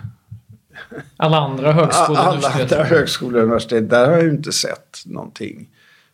Alla 1.17 1.37
andra 1.37 1.71
högskolor? 1.71 2.17
Alla 2.19 2.47
andra 2.47 2.83
högskolor 2.83 3.37
och 3.37 3.43
universitet, 3.43 3.89
där 3.89 4.05
har 4.05 4.13
jag 4.13 4.23
ju 4.23 4.29
inte 4.29 4.51
sett 4.51 4.97
någonting 5.05 5.69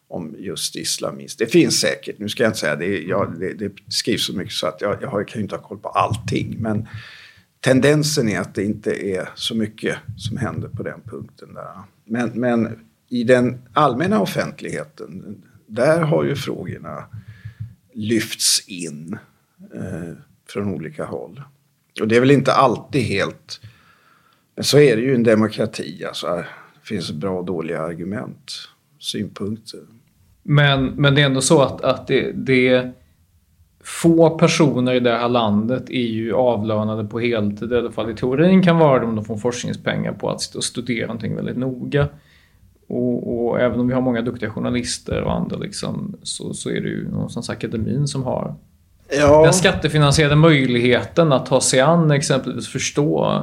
om 0.07 0.35
just 0.37 0.75
islamism. 0.75 1.35
Det 1.39 1.51
finns 1.51 1.79
säkert, 1.79 2.19
nu 2.19 2.29
ska 2.29 2.43
jag 2.43 2.49
inte 2.49 2.59
säga 2.59 2.75
det, 2.75 3.01
jag, 3.01 3.39
det, 3.39 3.53
det 3.53 3.71
skrivs 3.87 4.25
så 4.25 4.33
mycket 4.33 4.53
så 4.53 4.67
att 4.67 4.81
jag, 4.81 4.97
jag 5.01 5.27
kan 5.27 5.39
ju 5.39 5.41
inte 5.41 5.55
ha 5.55 5.61
koll 5.63 5.77
på 5.77 5.89
allting. 5.89 6.55
Men 6.59 6.87
tendensen 7.59 8.29
är 8.29 8.39
att 8.39 8.55
det 8.55 8.63
inte 8.63 9.07
är 9.07 9.29
så 9.35 9.55
mycket 9.55 9.97
som 10.17 10.37
händer 10.37 10.67
på 10.67 10.83
den 10.83 11.01
punkten. 11.05 11.53
Där. 11.53 11.67
Men, 12.05 12.29
men 12.29 12.79
i 13.09 13.23
den 13.23 13.61
allmänna 13.73 14.21
offentligheten, 14.21 15.41
där 15.67 16.01
har 16.01 16.23
ju 16.23 16.35
frågorna 16.35 17.03
lyfts 17.93 18.67
in 18.67 19.17
eh, 19.73 20.13
från 20.49 20.73
olika 20.73 21.05
håll. 21.05 21.41
Och 22.01 22.07
det 22.07 22.15
är 22.15 22.19
väl 22.19 22.31
inte 22.31 22.53
alltid 22.53 23.01
helt... 23.01 23.61
Men 24.55 24.63
så 24.63 24.79
är 24.79 24.95
det 24.95 25.01
ju 25.01 25.11
i 25.11 25.15
en 25.15 25.23
demokrati. 25.23 26.05
Alltså, 26.05 26.27
det 26.27 26.87
finns 26.87 27.11
bra 27.11 27.39
och 27.39 27.45
dåliga 27.45 27.81
argument, 27.81 28.51
synpunkter. 28.99 29.79
Men, 30.43 30.85
men 30.85 31.15
det 31.15 31.21
är 31.21 31.25
ändå 31.25 31.41
så 31.41 31.61
att, 31.61 31.81
att 31.81 32.07
det, 32.07 32.31
det 32.31 32.93
få 33.83 34.37
personer 34.37 34.93
i 34.93 34.99
det 34.99 35.11
här 35.11 35.29
landet 35.29 35.89
är 35.89 36.07
ju 36.07 36.33
avlönade 36.33 37.03
på 37.03 37.19
heltid, 37.19 37.71
i 37.71 37.75
alla 37.75 37.91
fall 37.91 38.11
i 38.11 38.15
teorin 38.15 38.63
kan 38.63 38.77
vara 38.77 38.99
det 38.99 39.05
om 39.05 39.15
de 39.15 39.25
får 39.25 39.37
forskningspengar 39.37 40.13
på 40.13 40.29
att 40.29 40.41
sitta 40.41 40.57
och 40.57 40.63
studera 40.63 41.07
någonting 41.07 41.35
väldigt 41.35 41.57
noga. 41.57 42.07
Och, 42.93 43.47
och, 43.47 43.59
även 43.59 43.79
om 43.79 43.87
vi 43.87 43.93
har 43.93 44.01
många 44.01 44.21
duktiga 44.21 44.49
journalister 44.49 45.21
och 45.21 45.33
andra 45.33 45.57
liksom, 45.57 46.15
så, 46.23 46.53
så 46.53 46.69
är 46.69 46.81
det 46.81 46.89
ju 46.89 47.11
någonstans 47.11 47.49
akademin 47.49 48.07
som 48.07 48.23
har 48.23 48.55
Ja. 49.17 49.43
Den 49.43 49.53
skattefinansierade 49.53 50.35
möjligheten 50.35 51.31
att 51.31 51.45
ta 51.45 51.61
sig 51.61 51.79
an 51.79 52.11
exempelvis 52.11 52.67
förstå 52.67 53.41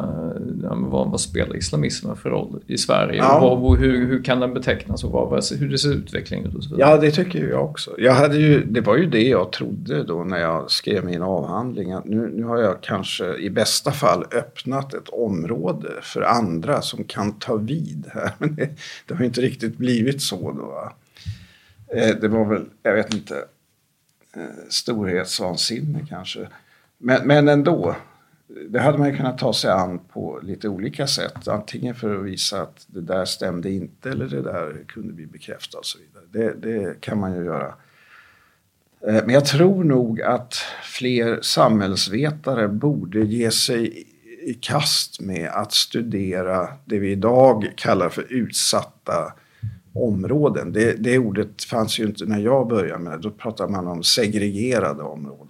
ja, 0.70 0.76
vad, 0.88 1.10
vad 1.10 1.20
spelar 1.20 1.56
islamismen 1.56 2.16
för 2.16 2.30
roll 2.30 2.62
i 2.66 2.78
Sverige? 2.78 3.18
Ja. 3.18 3.40
Och 3.40 3.60
vad, 3.60 3.78
hur, 3.78 4.06
hur 4.06 4.22
kan 4.22 4.40
den 4.40 4.54
betecknas 4.54 5.04
och 5.04 5.10
vad, 5.10 5.44
hur 5.52 5.68
det 5.68 5.78
ser 5.78 5.92
utvecklingen 5.92 6.46
ut 6.46 6.54
och 6.54 6.64
så 6.64 6.70
vidare. 6.70 6.90
Ja, 6.90 6.96
det 6.96 7.10
tycker 7.10 7.48
jag 7.48 7.64
också. 7.64 7.94
Jag 7.98 8.12
hade 8.12 8.36
ju, 8.36 8.64
det 8.64 8.80
var 8.80 8.96
ju 8.96 9.06
det 9.06 9.28
jag 9.28 9.52
trodde 9.52 10.04
då 10.04 10.24
när 10.24 10.38
jag 10.38 10.70
skrev 10.70 11.04
min 11.04 11.22
avhandling. 11.22 11.92
Att 11.92 12.04
nu, 12.04 12.30
nu 12.34 12.44
har 12.44 12.58
jag 12.58 12.80
kanske 12.80 13.36
i 13.36 13.50
bästa 13.50 13.92
fall 13.92 14.24
öppnat 14.32 14.94
ett 14.94 15.08
område 15.08 15.88
för 16.02 16.22
andra 16.22 16.82
som 16.82 17.04
kan 17.04 17.32
ta 17.32 17.56
vid 17.56 18.04
här. 18.12 18.32
Men 18.38 18.54
det, 18.54 18.70
det 19.06 19.14
har 19.14 19.24
inte 19.24 19.40
riktigt 19.40 19.76
blivit 19.76 20.22
så 20.22 20.52
då. 20.52 20.92
Eh, 21.96 22.16
det 22.20 22.28
var 22.28 22.44
väl, 22.44 22.64
jag 22.82 22.94
vet 22.94 23.14
inte 23.14 23.34
Eh, 24.36 24.42
storhetsvansinne 24.68 26.06
kanske. 26.08 26.48
Men, 26.98 27.26
men 27.26 27.48
ändå, 27.48 27.96
det 28.68 28.80
hade 28.80 28.98
man 28.98 29.10
ju 29.10 29.16
kunnat 29.16 29.38
ta 29.38 29.52
sig 29.52 29.70
an 29.70 29.98
på 30.12 30.40
lite 30.42 30.68
olika 30.68 31.06
sätt. 31.06 31.48
Antingen 31.48 31.94
för 31.94 32.16
att 32.16 32.24
visa 32.24 32.62
att 32.62 32.86
det 32.86 33.00
där 33.00 33.24
stämde 33.24 33.70
inte 33.70 34.10
eller 34.10 34.26
det 34.26 34.42
där 34.42 34.84
kunde 34.88 35.12
bli 35.12 35.26
bekräftat 35.26 35.74
och 35.74 35.86
så 35.86 35.98
vidare. 35.98 36.24
Det, 36.30 36.68
det 36.68 37.00
kan 37.00 37.18
man 37.18 37.36
ju 37.36 37.44
göra. 37.44 37.74
Eh, 39.06 39.14
men 39.24 39.30
jag 39.30 39.44
tror 39.44 39.84
nog 39.84 40.22
att 40.22 40.54
fler 40.82 41.38
samhällsvetare 41.42 42.68
borde 42.68 43.20
ge 43.20 43.50
sig 43.50 44.06
i 44.42 44.54
kast 44.54 45.20
med 45.20 45.48
att 45.48 45.72
studera 45.72 46.68
det 46.84 46.98
vi 46.98 47.10
idag 47.10 47.72
kallar 47.76 48.08
för 48.08 48.32
utsatta 48.32 49.32
områden. 49.94 50.72
Det, 50.72 50.92
det 50.92 51.18
ordet 51.18 51.64
fanns 51.64 51.98
ju 51.98 52.04
inte 52.04 52.26
när 52.26 52.38
jag 52.38 52.68
började 52.68 53.02
med 53.02 53.12
det. 53.12 53.18
Då 53.18 53.30
pratade 53.30 53.72
man 53.72 53.86
om 53.86 54.02
segregerade 54.02 55.02
områden. 55.02 55.49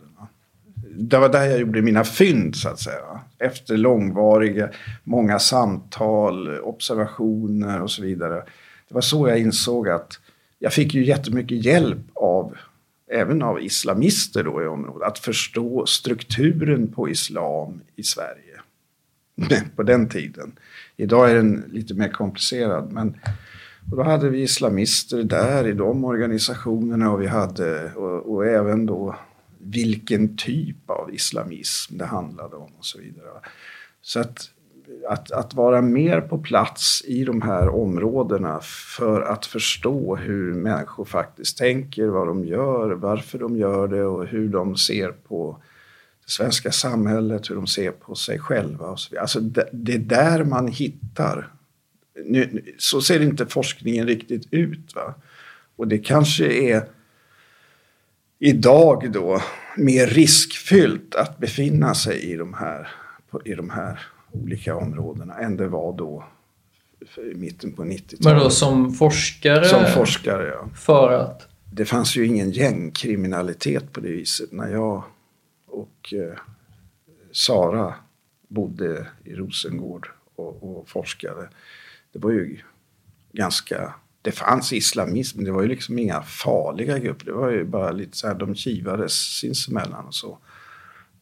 Det 1.00 1.18
var 1.18 1.28
där 1.28 1.46
jag 1.46 1.60
gjorde 1.60 1.82
mina 1.82 2.04
fynd 2.04 2.56
så 2.56 2.68
att 2.68 2.80
säga. 2.80 3.20
Efter 3.38 3.76
långvariga, 3.76 4.70
många 5.04 5.38
samtal, 5.38 6.58
observationer 6.58 7.82
och 7.82 7.90
så 7.90 8.02
vidare. 8.02 8.34
Det 8.88 8.94
var 8.94 9.00
så 9.00 9.28
jag 9.28 9.38
insåg 9.38 9.88
att 9.88 10.20
jag 10.58 10.72
fick 10.72 10.94
ju 10.94 11.04
jättemycket 11.04 11.64
hjälp 11.64 11.98
av 12.14 12.56
även 13.10 13.42
av 13.42 13.62
islamister 13.62 14.44
då 14.44 14.62
i 14.62 14.66
området, 14.66 15.08
att 15.08 15.18
förstå 15.18 15.86
strukturen 15.86 16.92
på 16.92 17.08
islam 17.08 17.80
i 17.96 18.02
Sverige. 18.02 18.60
på 19.76 19.82
den 19.82 20.08
tiden. 20.08 20.52
Idag 20.96 21.30
är 21.30 21.34
den 21.34 21.64
lite 21.72 21.94
mer 21.94 22.08
komplicerad, 22.08 22.92
men 22.92 23.16
och 23.90 23.96
då 23.96 24.02
hade 24.02 24.28
vi 24.28 24.42
islamister 24.42 25.22
där 25.22 25.66
i 25.66 25.72
de 25.72 26.04
organisationerna 26.04 27.10
och 27.10 27.22
vi 27.22 27.26
hade 27.26 27.92
och, 27.94 28.34
och, 28.34 28.46
även 28.46 28.86
då 28.86 29.16
vilken 29.60 30.36
typ 30.36 30.90
av 30.90 31.14
islamism 31.14 31.98
det 31.98 32.04
handlade 32.04 32.56
om 32.56 32.70
och 32.78 32.84
så 32.84 32.98
vidare. 32.98 33.28
Så 34.02 34.20
att, 34.20 34.50
att, 35.08 35.30
att 35.30 35.54
vara 35.54 35.82
mer 35.82 36.20
på 36.20 36.38
plats 36.38 37.02
i 37.06 37.24
de 37.24 37.42
här 37.42 37.68
områdena 37.68 38.60
för 38.96 39.20
att 39.20 39.46
förstå 39.46 40.16
hur 40.16 40.54
människor 40.54 41.04
faktiskt 41.04 41.58
tänker, 41.58 42.06
vad 42.06 42.26
de 42.26 42.44
gör, 42.44 42.90
varför 42.90 43.38
de 43.38 43.56
gör 43.56 43.88
det 43.88 44.04
och 44.04 44.26
hur 44.26 44.48
de 44.48 44.76
ser 44.76 45.12
på 45.12 45.62
det 46.24 46.30
svenska 46.30 46.72
samhället, 46.72 47.50
hur 47.50 47.54
de 47.54 47.66
ser 47.66 47.90
på 47.90 48.14
sig 48.14 48.38
själva. 48.38 48.86
Och 48.86 49.00
så 49.00 49.10
vidare. 49.10 49.22
Alltså 49.22 49.40
det, 49.40 49.68
det 49.72 49.94
är 49.94 49.98
där 49.98 50.44
man 50.44 50.68
hittar 50.68 51.52
nu, 52.24 52.62
så 52.78 53.00
ser 53.00 53.20
inte 53.22 53.46
forskningen 53.46 54.06
riktigt 54.06 54.48
ut. 54.50 54.94
Va? 54.94 55.14
Och 55.76 55.88
det 55.88 55.98
kanske 55.98 56.46
är 56.46 56.82
idag 58.40 59.12
då 59.12 59.42
mer 59.76 60.06
riskfyllt 60.06 61.14
att 61.14 61.38
befinna 61.38 61.94
sig 61.94 62.20
i 62.32 62.36
de 62.36 62.54
här, 62.54 62.88
i 63.44 63.54
de 63.54 63.70
här 63.70 64.00
olika 64.32 64.76
områdena 64.76 65.34
än 65.34 65.56
det 65.56 65.68
var 65.68 65.92
då 65.92 66.24
i 67.16 67.34
mitten 67.34 67.72
på 67.72 67.84
90-talet. 67.84 68.24
Men 68.24 68.38
då 68.38 68.50
som 68.50 68.94
forskare? 68.94 69.64
Som 69.64 69.84
forskare, 69.86 70.48
ja. 70.48 70.68
För 70.74 71.12
att? 71.12 71.48
Det 71.72 71.84
fanns 71.84 72.16
ju 72.16 72.26
ingen 72.26 72.50
gängkriminalitet 72.50 73.92
på 73.92 74.00
det 74.00 74.08
viset 74.08 74.52
när 74.52 74.68
jag 74.68 75.04
och 75.66 76.14
eh, 76.14 76.38
Sara 77.32 77.94
bodde 78.48 79.06
i 79.24 79.34
Rosengård 79.34 80.10
och, 80.34 80.62
och 80.62 80.88
forskade. 80.88 81.48
Det 82.12 82.18
var 82.18 82.30
ju 82.30 82.58
ganska 83.32 83.94
det 84.22 84.32
fanns 84.32 84.72
islamism, 84.72 85.38
men 85.38 85.44
det 85.44 85.52
var 85.52 85.62
ju 85.62 85.68
liksom 85.68 85.98
inga 85.98 86.22
farliga 86.22 86.98
grupper. 86.98 87.26
Det 87.26 87.32
var 87.32 87.50
ju 87.50 87.64
bara 87.64 87.90
lite 87.90 88.16
så 88.16 88.26
här, 88.26 88.34
de 88.34 88.54
kivades 88.54 89.12
sinsemellan 89.12 90.06
och 90.06 90.14
så. 90.14 90.38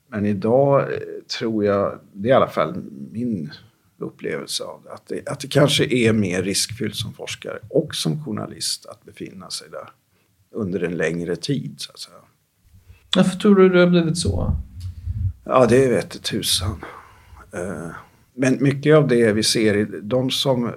Men 0.09 0.27
idag 0.27 0.81
eh, 0.81 0.99
tror 1.39 1.65
jag, 1.65 1.99
det 2.13 2.29
är 2.29 2.33
i 2.33 2.37
alla 2.37 2.49
fall 2.49 2.83
min 3.13 3.53
upplevelse 3.99 4.65
av 4.65 4.83
det, 4.85 4.93
att 4.93 5.07
det, 5.07 5.29
att 5.29 5.41
det 5.41 5.49
kanske 5.49 5.85
är 5.85 6.13
mer 6.13 6.43
riskfyllt 6.43 6.97
som 6.97 7.13
forskare 7.15 7.59
och 7.69 7.95
som 7.95 8.25
journalist 8.25 8.87
att 8.87 9.05
befinna 9.05 9.51
sig 9.51 9.69
där 9.71 9.89
under 10.51 10.83
en 10.83 10.97
längre 10.97 11.37
tid 11.37 11.75
så 11.79 11.93
att 11.93 11.99
säga. 11.99 12.17
Varför 13.17 13.39
tror 13.39 13.55
du 13.55 13.69
det 13.69 13.81
har 13.81 13.87
blivit 13.87 14.19
så? 14.19 14.53
Ja, 15.45 15.67
det 15.67 15.89
vete 15.89 16.19
tusan. 16.19 16.85
Eh, 17.53 17.91
men 18.35 18.63
mycket 18.63 18.97
av 18.97 19.09
det 19.09 19.33
vi 19.33 19.43
ser, 19.43 20.01
de 20.03 20.31
som 20.31 20.67
eh, 20.67 20.73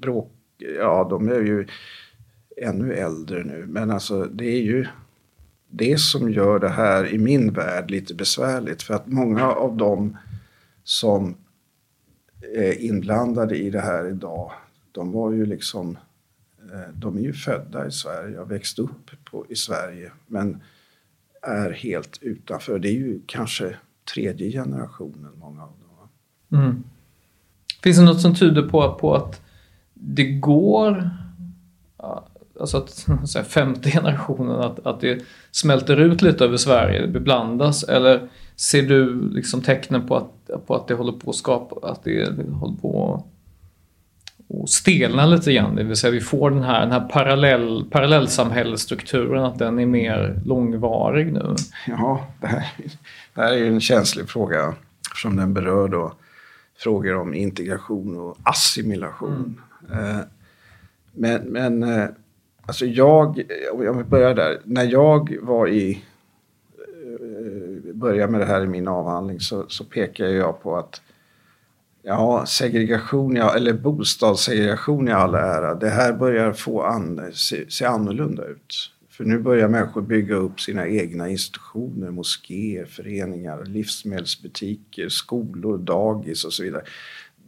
bråk, 0.00 0.32
ja 0.58 1.06
de 1.10 1.28
är 1.28 1.40
ju 1.40 1.66
ännu 2.56 2.94
äldre 2.94 3.44
nu, 3.44 3.64
men 3.68 3.90
alltså 3.90 4.24
det 4.24 4.44
är 4.44 4.62
ju 4.62 4.86
det 5.70 6.00
som 6.00 6.32
gör 6.32 6.58
det 6.58 6.68
här 6.68 7.14
i 7.14 7.18
min 7.18 7.52
värld 7.52 7.90
lite 7.90 8.14
besvärligt. 8.14 8.82
För 8.82 8.94
att 8.94 9.06
många 9.06 9.52
av 9.52 9.76
dem 9.76 10.16
som 10.84 11.36
är 12.54 12.80
inblandade 12.80 13.56
i 13.56 13.70
det 13.70 13.80
här 13.80 14.08
idag, 14.08 14.52
de 14.92 15.12
var 15.12 15.32
ju 15.32 15.46
liksom, 15.46 15.98
eh, 16.72 16.94
de 16.94 17.16
är 17.16 17.22
ju 17.22 17.32
födda 17.32 17.86
i 17.86 17.90
Sverige 17.90 18.38
och 18.38 18.50
växt 18.50 18.78
upp 18.78 19.10
på, 19.24 19.46
i 19.48 19.56
Sverige, 19.56 20.12
men 20.26 20.62
är 21.42 21.70
helt 21.70 22.18
utanför. 22.22 22.78
Det 22.78 22.88
är 22.88 22.92
ju 22.92 23.20
kanske 23.26 23.76
tredje 24.14 24.52
generationen, 24.52 25.32
många 25.40 25.62
av 25.62 25.68
dem. 25.68 26.60
Mm. 26.60 26.84
Finns 27.82 27.96
det 27.96 28.04
något 28.04 28.20
som 28.20 28.34
tyder 28.34 28.68
på, 28.68 28.94
på 29.00 29.14
att 29.14 29.47
det 30.00 30.24
går 30.24 31.10
alltså 32.60 32.76
att 32.76 33.06
femte 33.48 33.90
generationen, 33.90 34.60
att, 34.60 34.86
att 34.86 35.00
det 35.00 35.22
smälter 35.50 35.96
ut 35.96 36.22
lite 36.22 36.44
över 36.44 36.56
Sverige, 36.56 37.00
det 37.00 37.08
beblandas? 37.08 37.84
Eller 37.84 38.28
ser 38.56 38.82
du 38.82 39.30
liksom 39.30 39.62
tecknen 39.62 40.06
på 40.06 40.16
att, 40.16 40.66
på 40.66 40.74
att 40.74 40.88
det 40.88 40.94
håller 40.94 41.12
på 41.12 41.30
att 41.30 41.36
skapa, 41.36 41.88
att 41.90 42.04
det, 42.04 42.42
håller 42.52 42.76
på 42.76 43.24
att 44.62 44.70
stelna 44.70 45.26
lite 45.26 45.52
grann? 45.52 45.76
Det 45.76 45.84
vill 45.84 45.96
säga 45.96 46.10
vi 46.10 46.20
får 46.20 46.50
den 46.50 46.62
här, 46.62 46.80
den 46.80 46.92
här 46.92 47.08
parallell, 47.08 47.84
parallellsamhällsstrukturen, 47.90 49.44
att 49.44 49.58
den 49.58 49.78
är 49.78 49.86
mer 49.86 50.40
långvarig 50.44 51.32
nu? 51.32 51.54
Ja, 51.86 52.26
det 52.40 52.46
här, 52.46 52.72
det 53.34 53.40
här 53.40 53.52
är 53.52 53.66
en 53.66 53.80
känslig 53.80 54.28
fråga 54.28 54.74
som 55.22 55.36
den 55.36 55.54
berör 55.54 55.88
då 55.88 56.12
frågor 56.78 57.16
om 57.16 57.34
integration 57.34 58.16
och 58.16 58.36
assimilation. 58.42 59.36
Mm. 59.36 59.60
Eh, 59.92 60.20
men, 61.12 61.42
men 61.42 61.82
eh, 61.82 62.08
Alltså 62.68 62.86
jag, 62.86 63.42
om 63.72 63.84
jag 63.84 64.06
börjar 64.06 64.34
där. 64.34 64.60
När 64.64 64.84
jag 64.84 65.36
var 65.42 65.68
i, 65.68 66.02
eh, 66.78 67.94
började 67.94 68.32
med 68.32 68.40
det 68.40 68.46
här 68.46 68.62
i 68.62 68.66
min 68.66 68.88
avhandling 68.88 69.40
så, 69.40 69.64
så 69.68 69.84
pekade 69.84 70.30
jag 70.30 70.62
på 70.62 70.76
att 70.76 71.00
ja, 72.02 72.46
segregation, 72.46 73.36
ja, 73.36 73.56
eller 73.56 73.72
bostadssegregation 73.72 75.08
i 75.08 75.12
all 75.12 75.34
ära, 75.34 75.74
det 75.74 75.88
här 75.88 76.12
börjar 76.12 76.52
få 76.52 76.82
an, 76.82 77.30
se, 77.32 77.70
se 77.70 77.84
annorlunda 77.84 78.44
ut. 78.46 78.92
För 79.10 79.24
nu 79.24 79.38
börjar 79.38 79.68
människor 79.68 80.02
bygga 80.02 80.34
upp 80.34 80.60
sina 80.60 80.88
egna 80.88 81.28
institutioner, 81.28 82.10
moskéer, 82.10 82.84
föreningar, 82.84 83.64
livsmedelsbutiker, 83.64 85.08
skolor, 85.08 85.78
dagis 85.78 86.44
och 86.44 86.52
så 86.52 86.62
vidare. 86.62 86.82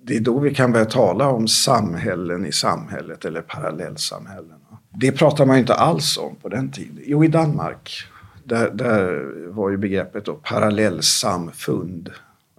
Det 0.02 0.16
är 0.16 0.20
då 0.20 0.38
vi 0.38 0.54
kan 0.54 0.72
börja 0.72 0.84
tala 0.84 1.28
om 1.28 1.48
samhällen 1.48 2.46
i 2.46 2.52
samhället 2.52 3.24
eller 3.24 3.42
parallellsamhällen. 3.42 4.58
Det 5.00 5.12
pratar 5.12 5.46
man 5.46 5.58
inte 5.58 5.74
alls 5.74 6.18
om 6.18 6.36
på 6.36 6.48
den 6.48 6.70
tiden. 6.70 6.98
Jo, 7.06 7.24
i 7.24 7.28
Danmark. 7.28 8.04
Där, 8.44 8.70
där 8.70 9.30
var 9.50 9.70
ju 9.70 9.76
begreppet 9.76 10.24
då 10.24 10.34
parallellsamfund. 10.34 12.10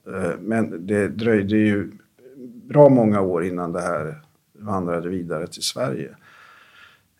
Eh, 0.08 0.40
men 0.40 0.88
det 0.88 1.08
dröjde 1.08 1.58
ju 1.58 1.92
bra 2.70 2.90
många 2.90 3.22
år 3.22 3.46
innan 3.46 3.72
det 3.72 3.82
här 3.82 4.22
vandrade 4.60 5.10
vidare 5.10 5.48
till 5.48 5.64
Sverige. 5.64 6.10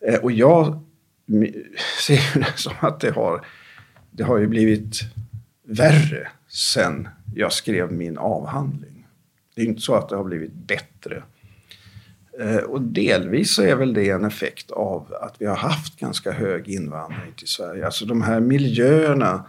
Eh, 0.06 0.20
och 0.20 0.32
jag 0.32 0.80
ser 2.06 2.38
det 2.38 2.52
som 2.56 2.72
att 2.80 3.00
det 3.00 3.10
har, 3.10 3.46
det 4.10 4.22
har 4.22 4.38
ju 4.38 4.46
blivit 4.46 5.00
värre 5.66 6.28
sen 6.48 7.08
jag 7.34 7.52
skrev 7.52 7.92
min 7.92 8.18
avhandling. 8.18 8.91
Det 9.54 9.62
är 9.62 9.66
inte 9.66 9.80
så 9.80 9.94
att 9.94 10.08
det 10.08 10.16
har 10.16 10.24
blivit 10.24 10.54
bättre. 10.54 11.22
Eh, 12.40 12.56
och 12.56 12.82
delvis 12.82 13.54
så 13.54 13.62
är 13.62 13.76
väl 13.76 13.94
det 13.94 14.10
en 14.10 14.24
effekt 14.24 14.70
av 14.70 15.14
att 15.20 15.34
vi 15.38 15.46
har 15.46 15.56
haft 15.56 16.00
ganska 16.00 16.32
hög 16.32 16.68
invandring 16.68 17.32
till 17.36 17.48
Sverige. 17.48 17.84
Alltså 17.84 18.06
de 18.06 18.22
här 18.22 18.40
miljöerna 18.40 19.46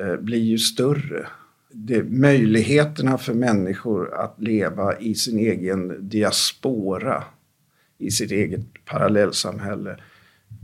eh, 0.00 0.16
blir 0.16 0.42
ju 0.42 0.58
större. 0.58 1.26
Det, 1.70 2.02
möjligheterna 2.02 3.18
för 3.18 3.34
människor 3.34 4.14
att 4.14 4.34
leva 4.38 4.98
i 4.98 5.14
sin 5.14 5.38
egen 5.38 6.08
diaspora, 6.08 7.24
i 7.98 8.10
sitt 8.10 8.30
eget 8.30 8.84
parallellsamhälle, 8.84 9.96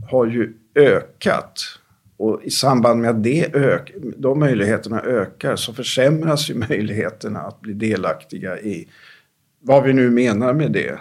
har 0.09 0.25
ju 0.25 0.53
ökat. 0.75 1.78
Och 2.19 2.43
i 2.43 2.49
samband 2.49 3.01
med 3.01 3.09
att 3.09 3.23
det 3.23 3.55
ök, 3.55 3.93
de 4.17 4.39
möjligheterna 4.39 5.01
ökar 5.01 5.55
så 5.55 5.73
försämras 5.73 6.49
ju 6.49 6.55
möjligheterna 6.55 7.39
att 7.39 7.61
bli 7.61 7.73
delaktiga 7.73 8.59
i 8.59 8.87
vad 9.59 9.83
vi 9.83 9.93
nu 9.93 10.09
menar 10.09 10.53
med 10.53 10.71
det 10.71 10.99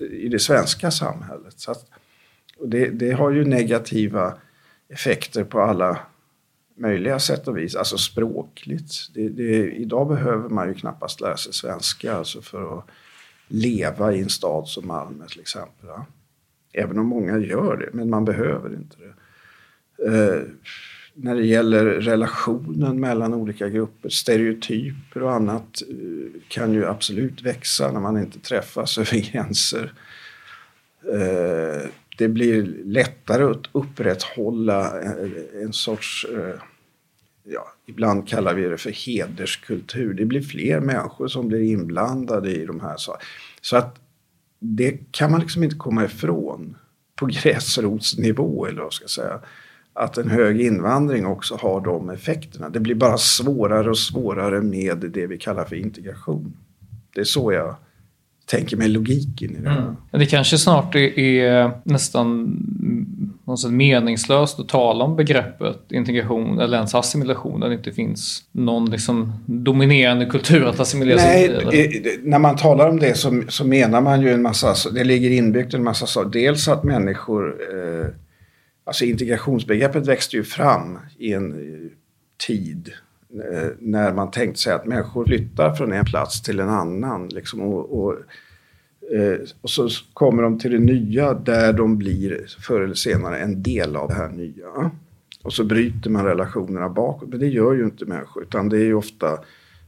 i 0.00 0.28
det 0.28 0.38
svenska 0.38 0.90
samhället. 0.90 1.54
Så 1.56 1.70
att, 1.70 1.86
det, 2.64 2.88
det, 2.88 3.12
har 3.12 3.30
ju 3.30 3.44
negativa 3.44 4.34
effekter 4.88 5.44
på 5.44 5.60
alla 5.60 5.98
möjliga 6.76 7.18
sätt 7.18 7.48
och 7.48 7.56
vis, 7.56 7.76
alltså 7.76 7.98
språkligt. 7.98 9.14
Det, 9.14 9.28
det, 9.28 9.72
idag 9.72 10.08
behöver 10.08 10.48
man 10.48 10.68
ju 10.68 10.74
knappast 10.74 11.20
lära 11.20 11.36
sig 11.36 11.52
svenska 11.52 12.14
alltså 12.14 12.42
för 12.42 12.78
att 12.78 12.84
leva 13.48 14.12
i 14.12 14.22
en 14.22 14.28
stad 14.28 14.68
som 14.68 14.86
Malmö 14.86 15.26
till 15.26 15.40
exempel. 15.40 15.88
Även 16.72 16.98
om 16.98 17.06
många 17.06 17.38
gör 17.38 17.76
det, 17.76 17.88
men 17.92 18.10
man 18.10 18.24
behöver 18.24 18.74
inte 18.74 18.96
det. 18.96 19.14
Eh, 20.06 20.42
när 21.14 21.34
det 21.34 21.46
gäller 21.46 21.84
relationen 21.84 23.00
mellan 23.00 23.34
olika 23.34 23.68
grupper, 23.68 24.08
stereotyper 24.08 25.22
och 25.22 25.32
annat 25.32 25.82
eh, 25.90 26.40
kan 26.48 26.72
ju 26.72 26.86
absolut 26.86 27.42
växa 27.42 27.92
när 27.92 28.00
man 28.00 28.18
inte 28.18 28.40
träffas 28.40 28.98
över 28.98 29.32
gränser. 29.32 29.92
Eh, 31.12 31.88
det 32.18 32.28
blir 32.28 32.62
lättare 32.84 33.44
att 33.44 33.66
upprätthålla 33.72 35.00
eh, 35.02 35.62
en 35.62 35.72
sorts, 35.72 36.26
eh, 36.34 36.60
ja, 37.44 37.72
ibland 37.86 38.28
kallar 38.28 38.54
vi 38.54 38.62
det 38.62 38.78
för 38.78 39.06
hederskultur. 39.06 40.14
Det 40.14 40.24
blir 40.24 40.42
fler 40.42 40.80
människor 40.80 41.28
som 41.28 41.48
blir 41.48 41.62
inblandade 41.62 42.50
i 42.50 42.66
de 42.66 42.80
här 42.80 42.96
sakerna. 42.96 43.24
Så 43.60 43.76
att 43.76 43.98
det 44.58 44.98
kan 45.10 45.30
man 45.30 45.40
liksom 45.40 45.62
inte 45.62 45.76
komma 45.76 46.04
ifrån 46.04 46.76
på 47.16 47.26
gräsrotsnivå 47.42 48.66
eller 48.66 48.82
vad 48.82 48.92
ska 48.92 49.02
jag 49.02 49.10
säga 49.10 49.40
att 49.94 50.18
en 50.18 50.30
hög 50.30 50.60
invandring 50.60 51.26
också 51.26 51.56
har 51.56 51.80
de 51.80 52.10
effekterna. 52.10 52.68
Det 52.68 52.80
blir 52.80 52.94
bara 52.94 53.18
svårare 53.18 53.90
och 53.90 53.98
svårare 53.98 54.60
med 54.60 54.98
det 54.98 55.26
vi 55.26 55.38
kallar 55.38 55.64
för 55.64 55.76
integration. 55.76 56.56
Det 57.14 57.20
är 57.20 57.24
så 57.24 57.52
jag 57.52 57.76
tänker 58.46 58.76
mig 58.76 58.88
logiken 58.88 59.50
i 59.56 59.60
det. 59.60 59.70
Mm. 59.70 59.96
Det 60.10 60.26
kanske 60.26 60.58
snart 60.58 60.94
är 60.94 61.70
nästan 61.84 62.58
meningslöst 63.70 64.60
att 64.60 64.68
tala 64.68 65.04
om 65.04 65.16
begreppet 65.16 65.78
integration 65.92 66.60
eller 66.60 66.76
ens 66.76 66.94
assimilation 66.94 67.60
där 67.60 67.68
det 67.68 67.74
inte 67.74 67.92
finns 67.92 68.42
någon 68.52 68.90
liksom 68.90 69.32
dominerande 69.46 70.26
kultur 70.26 70.64
att 70.64 70.80
assimilera 70.80 71.18
sig 71.18 71.44
i. 71.72 72.20
När 72.22 72.38
man 72.38 72.56
talar 72.56 72.88
om 72.88 72.98
det 72.98 73.14
så, 73.14 73.42
så, 73.48 73.66
menar 73.66 74.00
man 74.00 74.22
ju 74.22 74.32
en 74.32 74.42
massa, 74.42 74.90
det 74.90 75.04
ligger 75.04 75.30
inbyggt 75.30 75.74
en 75.74 75.84
massa 75.84 76.06
saker. 76.06 76.30
Dels 76.30 76.68
att 76.68 76.84
människor 76.84 77.56
eh, 77.72 78.06
Alltså 78.84 79.04
integrationsbegreppet 79.04 80.06
växte 80.06 80.36
ju 80.36 80.44
fram 80.44 80.98
i 81.18 81.32
en 81.32 81.52
eh, 81.52 81.90
tid 82.46 82.92
eh, 83.34 83.68
när 83.78 84.12
man 84.12 84.30
tänkte 84.30 84.60
sig 84.60 84.72
att 84.72 84.86
människor 84.86 85.24
flyttar 85.24 85.74
från 85.74 85.92
en 85.92 86.04
plats 86.04 86.42
till 86.42 86.60
en 86.60 86.68
annan. 86.68 87.28
Liksom, 87.28 87.60
och, 87.60 88.04
och, 88.04 88.14
eh, 89.16 89.38
och, 89.60 89.70
så 89.70 89.88
kommer 90.12 90.42
de 90.42 90.58
till 90.58 90.70
det 90.70 90.78
nya 90.78 91.34
där 91.34 91.72
de 91.72 91.98
blir 91.98 92.46
förr 92.60 92.80
eller 92.80 92.94
senare 92.94 93.38
en 93.38 93.62
del 93.62 93.96
av 93.96 94.08
det 94.08 94.14
här 94.14 94.28
nya. 94.28 94.90
Och 95.42 95.52
så 95.52 95.64
bryter 95.64 96.10
man 96.10 96.24
relationerna 96.24 96.88
bakåt. 96.88 97.28
Men 97.28 97.38
det 97.38 97.48
gör 97.48 97.72
ju 97.72 97.84
inte 97.84 98.04
människor 98.04 98.42
utan 98.42 98.68
det 98.68 98.76
är 98.76 98.84
ju 98.84 98.94
ofta 98.94 99.38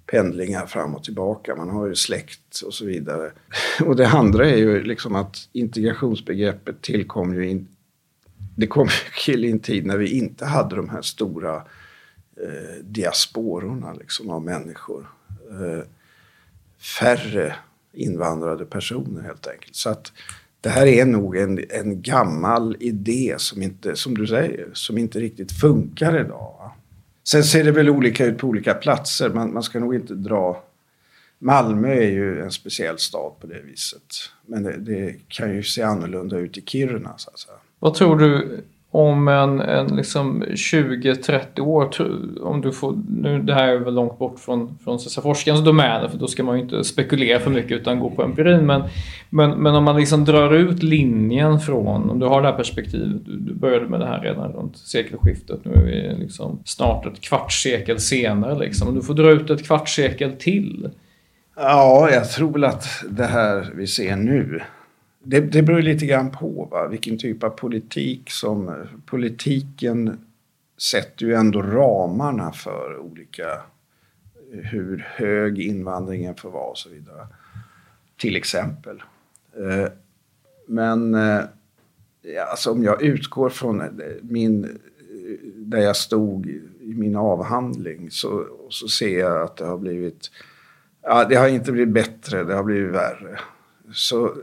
pendlingar 0.06 0.66
fram 0.66 0.94
och 0.94 1.04
tillbaka. 1.04 1.56
Man 1.56 1.70
har 1.70 1.86
ju 1.86 1.94
släkt 1.94 2.60
och 2.66 2.74
så 2.74 2.84
vidare. 2.84 3.30
Och 3.84 3.96
det 3.96 4.08
andra 4.08 4.50
är 4.50 4.56
ju 4.56 4.82
liksom 4.82 5.14
att 5.14 5.36
integrationsbegreppet 5.52 6.82
tillkom 6.82 7.34
ju 7.34 7.50
in, 7.50 7.68
det 8.56 8.66
kom 8.66 8.88
till 9.24 9.44
i 9.44 9.50
en 9.50 9.60
tid 9.60 9.86
när 9.86 9.96
vi 9.96 10.18
inte 10.18 10.44
hade 10.44 10.76
de 10.76 10.88
här 10.88 11.02
stora 11.02 11.56
eh, 12.36 12.82
diaspororna 12.82 13.92
liksom, 13.92 14.30
av 14.30 14.44
människor. 14.44 15.06
Eh, 15.50 15.84
färre 17.00 17.54
invandrade 17.92 18.64
personer 18.64 19.22
helt 19.22 19.46
enkelt. 19.46 19.74
Så 19.74 19.90
att 19.90 20.12
det 20.60 20.70
här 20.70 20.86
är 20.86 21.04
nog 21.04 21.36
en, 21.36 21.64
en 21.70 22.02
gammal 22.02 22.76
idé 22.80 23.34
som 23.38 23.62
inte, 23.62 23.96
som 23.96 24.18
du 24.18 24.26
säger, 24.26 24.68
som 24.72 24.98
inte 24.98 25.20
riktigt 25.20 25.52
funkar 25.52 26.20
idag. 26.20 26.56
Va? 26.58 26.72
Sen 27.24 27.44
ser 27.44 27.64
det 27.64 27.72
väl 27.72 27.90
olika 27.90 28.24
ut 28.26 28.38
på 28.38 28.46
olika 28.46 28.74
platser. 28.74 29.30
Man, 29.30 29.52
man 29.52 29.62
ska 29.62 29.80
nog 29.80 29.94
inte 29.94 30.14
dra... 30.14 30.62
Malmö 31.38 31.88
är 31.88 32.10
ju 32.10 32.40
en 32.42 32.50
speciell 32.50 32.98
stad 32.98 33.32
på 33.40 33.46
det 33.46 33.60
viset. 33.60 34.14
Men 34.46 34.62
det, 34.62 34.76
det 34.76 35.16
kan 35.28 35.54
ju 35.54 35.62
se 35.62 35.82
annorlunda 35.82 36.38
ut 36.38 36.58
i 36.58 36.62
Kiruna 36.62 37.14
så 37.16 37.30
att 37.30 37.38
säga. 37.38 37.56
Vad 37.84 37.94
tror 37.94 38.18
du 38.18 38.60
om 38.90 39.28
en, 39.28 39.60
en 39.60 39.96
liksom 39.96 40.44
20-30 40.44 41.60
år, 41.60 41.88
om 42.42 42.60
du 42.60 42.72
får, 42.72 42.98
nu 43.08 43.42
det 43.42 43.54
här 43.54 43.68
är 43.68 43.78
väl 43.78 43.94
långt 43.94 44.18
bort 44.18 44.38
från, 44.38 44.78
från 44.84 44.98
så 44.98 45.22
forskarens 45.22 45.64
domäner 45.64 46.08
för 46.08 46.18
då 46.18 46.26
ska 46.26 46.42
man 46.42 46.56
ju 46.56 46.62
inte 46.62 46.84
spekulera 46.84 47.40
för 47.40 47.50
mycket 47.50 47.72
utan 47.72 48.00
gå 48.00 48.10
på 48.10 48.22
empirin. 48.22 48.66
Men, 48.66 48.82
men, 49.30 49.50
men 49.50 49.74
om 49.74 49.84
man 49.84 49.96
liksom 49.96 50.24
drar 50.24 50.54
ut 50.54 50.82
linjen 50.82 51.60
från, 51.60 52.10
om 52.10 52.18
du 52.18 52.26
har 52.26 52.42
det 52.42 52.48
här 52.48 52.56
perspektivet, 52.56 53.26
du, 53.26 53.36
du 53.36 53.54
började 53.54 53.86
med 53.86 54.00
det 54.00 54.06
här 54.06 54.20
redan 54.20 54.52
runt 54.52 54.76
sekelskiftet, 54.76 55.64
nu 55.64 55.72
är 55.72 55.84
vi 55.84 56.16
liksom 56.18 56.58
snart 56.64 57.06
ett 57.06 57.20
kvartssekel 57.20 58.00
senare 58.00 58.58
liksom. 58.58 58.88
Om 58.88 58.94
du 58.94 59.02
får 59.02 59.14
dra 59.14 59.30
ut 59.30 59.50
ett 59.50 59.66
kvartssekel 59.66 60.32
till. 60.32 60.90
Ja, 61.56 62.10
jag 62.12 62.30
tror 62.30 62.52
väl 62.52 62.64
att 62.64 62.86
det 63.10 63.26
här 63.26 63.72
vi 63.76 63.86
ser 63.86 64.16
nu 64.16 64.60
det, 65.24 65.40
det 65.40 65.62
beror 65.62 65.82
lite 65.82 66.06
grann 66.06 66.30
på 66.30 66.68
va? 66.70 66.88
vilken 66.88 67.18
typ 67.18 67.42
av 67.42 67.50
politik 67.50 68.30
som... 68.30 68.86
Politiken 69.06 70.26
sätter 70.78 71.26
ju 71.26 71.34
ändå 71.34 71.62
ramarna 71.62 72.52
för 72.52 72.98
olika... 72.98 73.60
Hur 74.50 75.06
hög 75.08 75.60
invandringen 75.60 76.34
får 76.34 76.50
vara 76.50 76.70
och 76.70 76.78
så 76.78 76.88
vidare. 76.88 77.26
Till 78.16 78.36
exempel. 78.36 79.02
Eh, 79.56 79.88
men 80.66 81.14
eh, 81.14 81.44
alltså 82.50 82.70
om 82.70 82.84
jag 82.84 83.02
utgår 83.02 83.48
från 83.48 83.80
eh, 83.80 83.88
min, 84.22 84.78
där 85.56 85.78
jag 85.78 85.96
stod 85.96 86.46
i 86.80 86.94
min 86.94 87.16
avhandling 87.16 88.10
så, 88.10 88.46
så 88.70 88.88
ser 88.88 89.18
jag 89.18 89.42
att 89.42 89.56
det 89.56 89.64
har 89.64 89.78
blivit... 89.78 90.30
Ja, 91.02 91.24
det 91.24 91.34
har 91.34 91.48
inte 91.48 91.72
blivit 91.72 91.94
bättre, 91.94 92.44
det 92.44 92.54
har 92.54 92.64
blivit 92.64 92.94
värre. 92.94 93.40
Så 93.92 94.36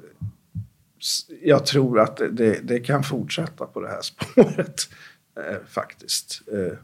jag 1.42 1.66
tror 1.66 2.00
att 2.00 2.18
det, 2.18 2.60
det, 2.64 2.80
kan 2.80 3.04
fortsätta 3.04 3.66
på 3.66 3.82
det 3.82 3.88
här 3.88 4.02
spåret 4.02 4.90
eh, 5.38 5.58
faktiskt. 5.68 6.42
Eh, 6.52 6.78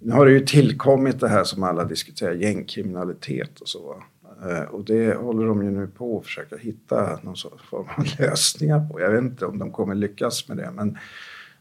nu 0.00 0.12
har 0.12 0.26
det 0.26 0.32
ju 0.32 0.46
tillkommit 0.46 1.20
det 1.20 1.28
här 1.28 1.44
som 1.44 1.62
alla 1.62 1.84
diskuterar, 1.84 2.32
gängkriminalitet 2.32 3.60
och 3.60 3.68
så. 3.68 4.02
Eh, 4.42 4.62
och 4.62 4.84
det 4.84 5.14
håller 5.14 5.46
de 5.46 5.64
ju 5.64 5.70
nu 5.70 5.86
på 5.86 6.18
att 6.18 6.24
försöka 6.24 6.56
hitta 6.56 7.20
någon 7.22 7.36
form 7.70 7.86
av 7.96 8.06
lösningar 8.18 8.88
på. 8.88 9.00
Jag 9.00 9.10
vet 9.10 9.22
inte 9.22 9.46
om 9.46 9.58
de 9.58 9.72
kommer 9.72 9.94
lyckas 9.94 10.48
med 10.48 10.56
det, 10.56 10.70
men 10.74 10.98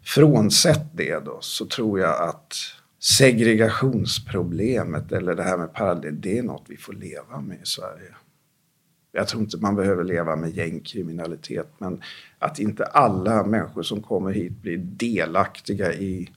frånsett 0.03 0.85
det 0.93 1.25
då 1.25 1.37
så 1.41 1.65
tror 1.65 1.99
jag 1.99 2.29
att 2.29 2.55
segregationsproblemet 2.99 5.11
eller 5.11 5.35
det 5.35 5.43
här 5.43 5.57
med 5.57 5.73
parallell, 5.73 6.21
det 6.21 6.37
är 6.37 6.43
något 6.43 6.65
vi 6.67 6.77
får 6.77 6.93
leva 6.93 7.41
med 7.41 7.57
i 7.57 7.65
Sverige. 7.65 8.15
Jag 9.17 9.27
tror 9.27 9.41
inte 9.41 9.57
man 9.57 9.75
behöver 9.75 10.03
leva 10.03 10.35
med 10.35 10.49
gängkriminalitet 10.49 11.67
men 11.77 12.01
att 12.39 12.59
inte 12.59 12.85
alla 12.85 13.43
människor 13.43 13.83
som 13.83 14.01
kommer 14.01 14.31
hit 14.31 14.61
blir 14.61 14.77
delaktiga 14.77 15.93
i 15.93 16.29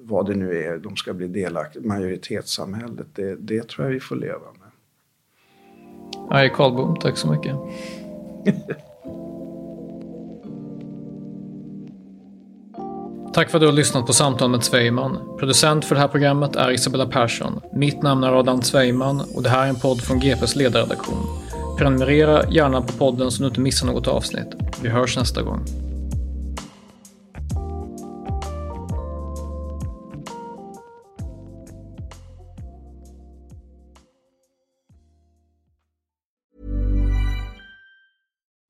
vad 0.00 0.26
det 0.26 0.34
nu 0.34 0.62
är 0.62 0.78
de 0.78 0.96
ska 0.96 1.14
bli 1.14 1.26
delaktiga 1.28 1.82
i, 1.82 1.86
majoritetssamhället, 1.86 3.06
det, 3.14 3.36
det 3.36 3.68
tror 3.68 3.86
jag 3.86 3.94
vi 3.94 4.00
får 4.00 4.16
leva 4.16 4.38
med. 4.38 4.70
Nej, 6.30 6.52
Karlbom, 6.54 6.96
tack 6.96 7.16
så 7.16 7.30
mycket. 7.30 7.56
Tack 13.34 13.50
för 13.50 13.58
att 13.58 13.62
du 13.62 13.66
har 13.66 13.72
lyssnat 13.72 14.06
på 14.06 14.12
Samtal 14.12 14.50
med 14.50 14.64
Zweiman. 14.64 15.36
Producent 15.38 15.84
för 15.84 15.94
det 15.94 16.00
här 16.00 16.08
programmet 16.08 16.56
är 16.56 16.70
Isabella 16.70 17.06
Persson. 17.06 17.60
Mitt 17.72 18.02
namn 18.02 18.24
är 18.24 18.32
Adam 18.32 18.62
Zweiman 18.62 19.22
och 19.34 19.42
det 19.42 19.48
här 19.48 19.64
är 19.64 19.68
en 19.68 19.76
podd 19.76 20.00
från 20.00 20.20
GPs 20.20 20.56
ledarredaktion. 20.56 21.45
Prenumerera 21.76 22.50
gärna 22.50 22.82
på 22.82 22.92
podden 22.92 23.30
så 23.30 23.42
du 23.42 23.48
inte 23.48 23.60
missar 23.60 23.86
något 23.86 24.08
avsnitt. 24.08 24.48
Vi 24.82 24.88
hörs 24.88 25.16
nästa 25.16 25.42
gång. 25.42 25.64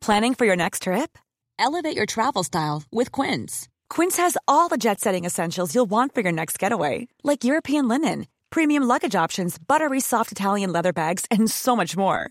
Planning 0.07 0.35
for 0.35 0.47
your 0.47 0.57
next 0.57 0.83
trip? 0.83 1.19
Elevate 1.59 1.97
your 1.97 2.07
travel 2.07 2.45
style 2.45 2.83
with 2.93 3.11
Quince. 3.11 3.69
Quince 3.95 4.23
has 4.23 4.37
all 4.47 4.69
the 4.69 4.77
jet 4.77 5.01
setting 5.01 5.25
essentials 5.27 5.75
you'll 5.75 5.91
want 5.91 6.15
for 6.15 6.23
your 6.23 6.33
next 6.33 6.63
getaway, 6.63 7.09
like 7.25 7.45
European 7.45 7.89
linen, 7.89 8.27
premium 8.51 8.85
luggage 8.85 9.25
options, 9.25 9.59
buttery 9.59 10.01
soft 10.01 10.31
Italian 10.31 10.73
leather 10.73 10.93
bags, 10.93 11.25
and 11.31 11.51
so 11.51 11.75
much 11.77 11.97
more 11.97 12.31